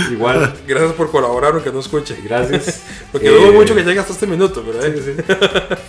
igual. 0.09 0.53
Gracias 0.67 0.93
por 0.93 1.11
colaborar, 1.11 1.51
aunque 1.53 1.71
no 1.71 1.79
escuche. 1.81 2.15
Gracias. 2.23 2.81
Porque 3.11 3.27
Eh, 3.27 3.31
dudo 3.31 3.51
mucho 3.51 3.75
que 3.75 3.83
llegue 3.83 3.99
hasta 3.99 4.13
este 4.13 4.25
minuto, 4.27 4.63
pero 4.65 4.85
eh, 4.85 5.17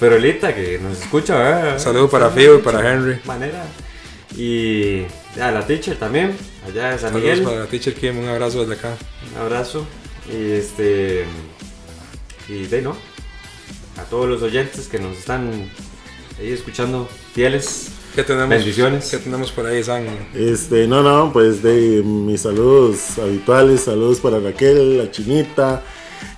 Pero 0.00 0.14
ahorita 0.16 0.52
que 0.54 0.80
nos 0.82 1.00
escucha, 1.00 1.36
¿verdad? 1.38 1.78
Saludo 1.78 2.10
para 2.10 2.30
Fio 2.30 2.56
y 2.56 2.62
para 2.62 2.92
Henry. 2.92 3.20
manera. 3.24 3.62
Y 4.36 5.02
A 5.40 5.50
la 5.52 5.64
teacher 5.64 5.96
también, 5.98 6.36
allá 6.66 6.90
de 6.90 6.98
San 6.98 7.12
Saludos 7.12 7.38
Miguel. 7.38 7.42
para 7.42 7.66
Teacher 7.66 7.94
Kim, 7.94 8.18
un 8.18 8.28
abrazo 8.28 8.60
desde 8.66 8.74
acá. 8.74 8.94
Un 9.36 9.40
abrazo. 9.40 9.86
Y 10.32 10.52
este. 10.52 11.26
Y 12.52 12.66
de 12.66 12.82
no. 12.82 12.96
A 13.98 14.02
todos 14.04 14.28
los 14.28 14.42
oyentes 14.42 14.88
que 14.88 14.98
nos 14.98 15.16
están 15.16 15.50
ahí 16.38 16.50
escuchando, 16.52 17.08
fieles. 17.34 17.88
¿Qué 18.14 18.22
tenemos? 18.24 18.50
Bendiciones. 18.50 19.10
¿Qué 19.10 19.16
tenemos 19.18 19.50
por 19.52 19.64
ahí, 19.66 19.82
San? 19.82 20.04
Este, 20.34 20.86
no, 20.86 21.02
no, 21.02 21.32
pues 21.32 21.62
de 21.62 22.02
mis 22.04 22.42
saludos 22.42 23.18
habituales, 23.18 23.80
saludos 23.82 24.18
para 24.20 24.38
Raquel, 24.38 24.98
la 24.98 25.10
chinita, 25.10 25.82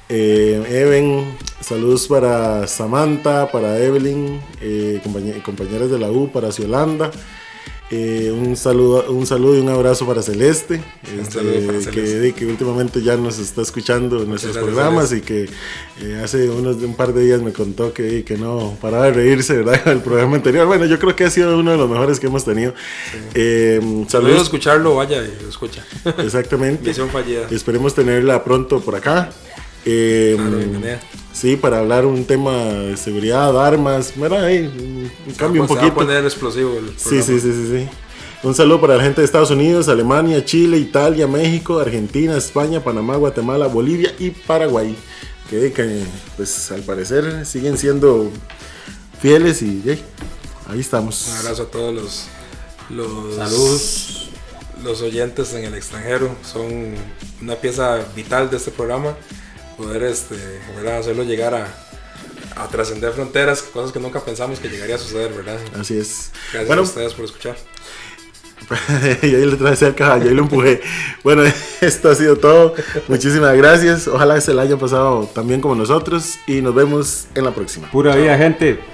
eh, 0.08 0.62
Even, 0.68 1.36
saludos 1.60 2.06
para 2.06 2.66
Samantha, 2.68 3.50
para 3.50 3.76
Evelyn, 3.82 4.40
eh, 4.60 5.00
compañe- 5.02 5.42
compañeras 5.42 5.90
de 5.90 5.98
la 5.98 6.10
U, 6.12 6.30
para 6.30 6.52
Ciolanda. 6.52 7.10
Eh, 7.90 8.32
un 8.34 8.56
saludo, 8.56 9.10
un 9.10 9.26
saludo 9.26 9.56
y 9.56 9.60
un 9.60 9.68
abrazo 9.68 10.06
para 10.06 10.22
Celeste, 10.22 10.82
este, 11.18 11.38
para 11.38 11.80
Celeste. 11.82 12.32
que 12.32 12.46
últimamente 12.46 13.02
ya 13.02 13.16
nos 13.16 13.38
está 13.38 13.62
escuchando 13.62 14.22
en 14.22 14.28
nuestros 14.30 14.54
gracias, 14.54 14.72
programas 14.74 15.12
y 15.12 15.20
que 15.20 15.48
eh, 16.00 16.20
hace 16.24 16.48
unos 16.48 16.76
un 16.76 16.94
par 16.96 17.12
de 17.12 17.22
días 17.24 17.42
me 17.42 17.52
contó 17.52 17.92
que, 17.92 18.24
que 18.24 18.36
no 18.38 18.76
paraba 18.80 19.06
de 19.06 19.12
reírse, 19.12 19.58
¿verdad? 19.58 19.86
El 19.92 20.00
programa 20.00 20.36
anterior. 20.36 20.66
Bueno, 20.66 20.86
yo 20.86 20.98
creo 20.98 21.14
que 21.14 21.24
ha 21.24 21.30
sido 21.30 21.58
uno 21.58 21.72
de 21.72 21.76
los 21.76 21.88
mejores 21.90 22.18
que 22.18 22.26
hemos 22.26 22.44
tenido. 22.44 22.74
Eh, 23.34 23.78
Si 23.82 23.86
no 23.86 24.08
saludos. 24.08 24.42
escucharlo, 24.42 24.94
vaya 24.96 25.20
lo 25.20 25.48
escucha. 25.48 25.84
Exactamente. 26.18 26.88
Misión 26.88 27.10
fallida. 27.10 27.46
Esperemos 27.50 27.94
tenerla 27.94 28.42
pronto 28.42 28.80
por 28.80 28.94
acá. 28.96 29.30
Eh, 29.84 30.34
Claro, 30.36 30.56
bienvenida. 30.56 31.00
Sí, 31.34 31.56
para 31.56 31.80
hablar 31.80 32.06
un 32.06 32.24
tema 32.24 32.52
de 32.56 32.96
seguridad, 32.96 33.62
armas, 33.62 34.12
¿verdad? 34.16 34.44
Ahí, 34.44 34.60
un 35.26 35.34
cambio 35.34 35.62
un 35.62 35.68
Se 35.68 35.74
va 35.74 35.80
a 35.80 35.84
poquito. 35.84 35.94
poner 36.06 36.24
explosivo 36.24 36.78
el 36.78 36.88
Sí, 36.96 36.96
sí, 36.96 37.08
programa. 37.08 37.26
sí, 37.26 37.40
sí, 37.40 37.68
sí. 37.78 37.88
Un 38.42 38.54
saludo 38.54 38.80
para 38.80 38.96
la 38.96 39.02
gente 39.02 39.20
de 39.20 39.24
Estados 39.24 39.50
Unidos, 39.50 39.88
Alemania, 39.88 40.44
Chile, 40.44 40.76
Italia, 40.78 41.26
México, 41.26 41.78
Argentina, 41.78 42.36
España, 42.36 42.82
Panamá, 42.82 43.16
Guatemala, 43.16 43.66
Bolivia 43.66 44.14
y 44.18 44.30
Paraguay. 44.30 44.96
Que, 45.50 45.72
que, 45.72 46.02
pues 46.36 46.70
al 46.72 46.82
parecer 46.82 47.44
siguen 47.46 47.76
siendo 47.78 48.30
fieles 49.20 49.60
y 49.62 49.82
yay, 49.82 50.02
ahí 50.70 50.80
estamos. 50.80 51.28
Un 51.30 51.36
abrazo 51.38 51.62
a 51.64 51.66
todos 51.66 51.94
los, 51.94 52.24
los 52.90 53.34
Saludos. 53.36 54.28
los 54.82 55.00
oyentes 55.02 55.52
en 55.54 55.64
el 55.64 55.74
extranjero. 55.74 56.34
Son 56.42 56.94
una 57.42 57.54
pieza 57.56 57.98
vital 58.16 58.50
de 58.50 58.56
este 58.58 58.70
programa. 58.70 59.16
Poder 59.76 60.02
este, 60.04 60.36
¿verdad? 60.76 60.98
hacerlo 60.98 61.24
llegar 61.24 61.54
a, 61.54 61.66
a 62.56 62.68
trascender 62.68 63.12
fronteras, 63.12 63.62
cosas 63.62 63.92
que 63.92 64.00
nunca 64.00 64.20
pensamos 64.20 64.60
que 64.60 64.68
llegaría 64.68 64.94
a 64.96 64.98
suceder, 64.98 65.32
¿verdad? 65.32 65.58
Así 65.78 65.98
es. 65.98 66.30
Gracias 66.52 66.66
bueno, 66.66 66.82
a 66.82 66.84
ustedes 66.84 67.14
por 67.14 67.24
escuchar. 67.24 67.56
y 69.22 69.26
ahí 69.26 69.46
le 69.46 69.56
trae 69.56 69.76
cerca, 69.76 70.18
y 70.18 70.28
ahí 70.28 70.34
lo 70.34 70.42
empujé. 70.42 70.80
Bueno, 71.22 71.42
esto 71.80 72.10
ha 72.10 72.14
sido 72.14 72.36
todo. 72.36 72.74
Muchísimas 73.08 73.56
gracias. 73.56 74.08
Ojalá 74.08 74.40
se 74.40 74.54
la 74.54 74.62
hayan 74.62 74.78
pasado 74.78 75.28
también 75.34 75.60
como 75.60 75.74
nosotros. 75.74 76.34
Y 76.46 76.60
nos 76.60 76.74
vemos 76.74 77.26
en 77.34 77.44
la 77.44 77.54
próxima. 77.54 77.90
Pura 77.90 78.14
vida, 78.16 78.36
gente. 78.38 78.93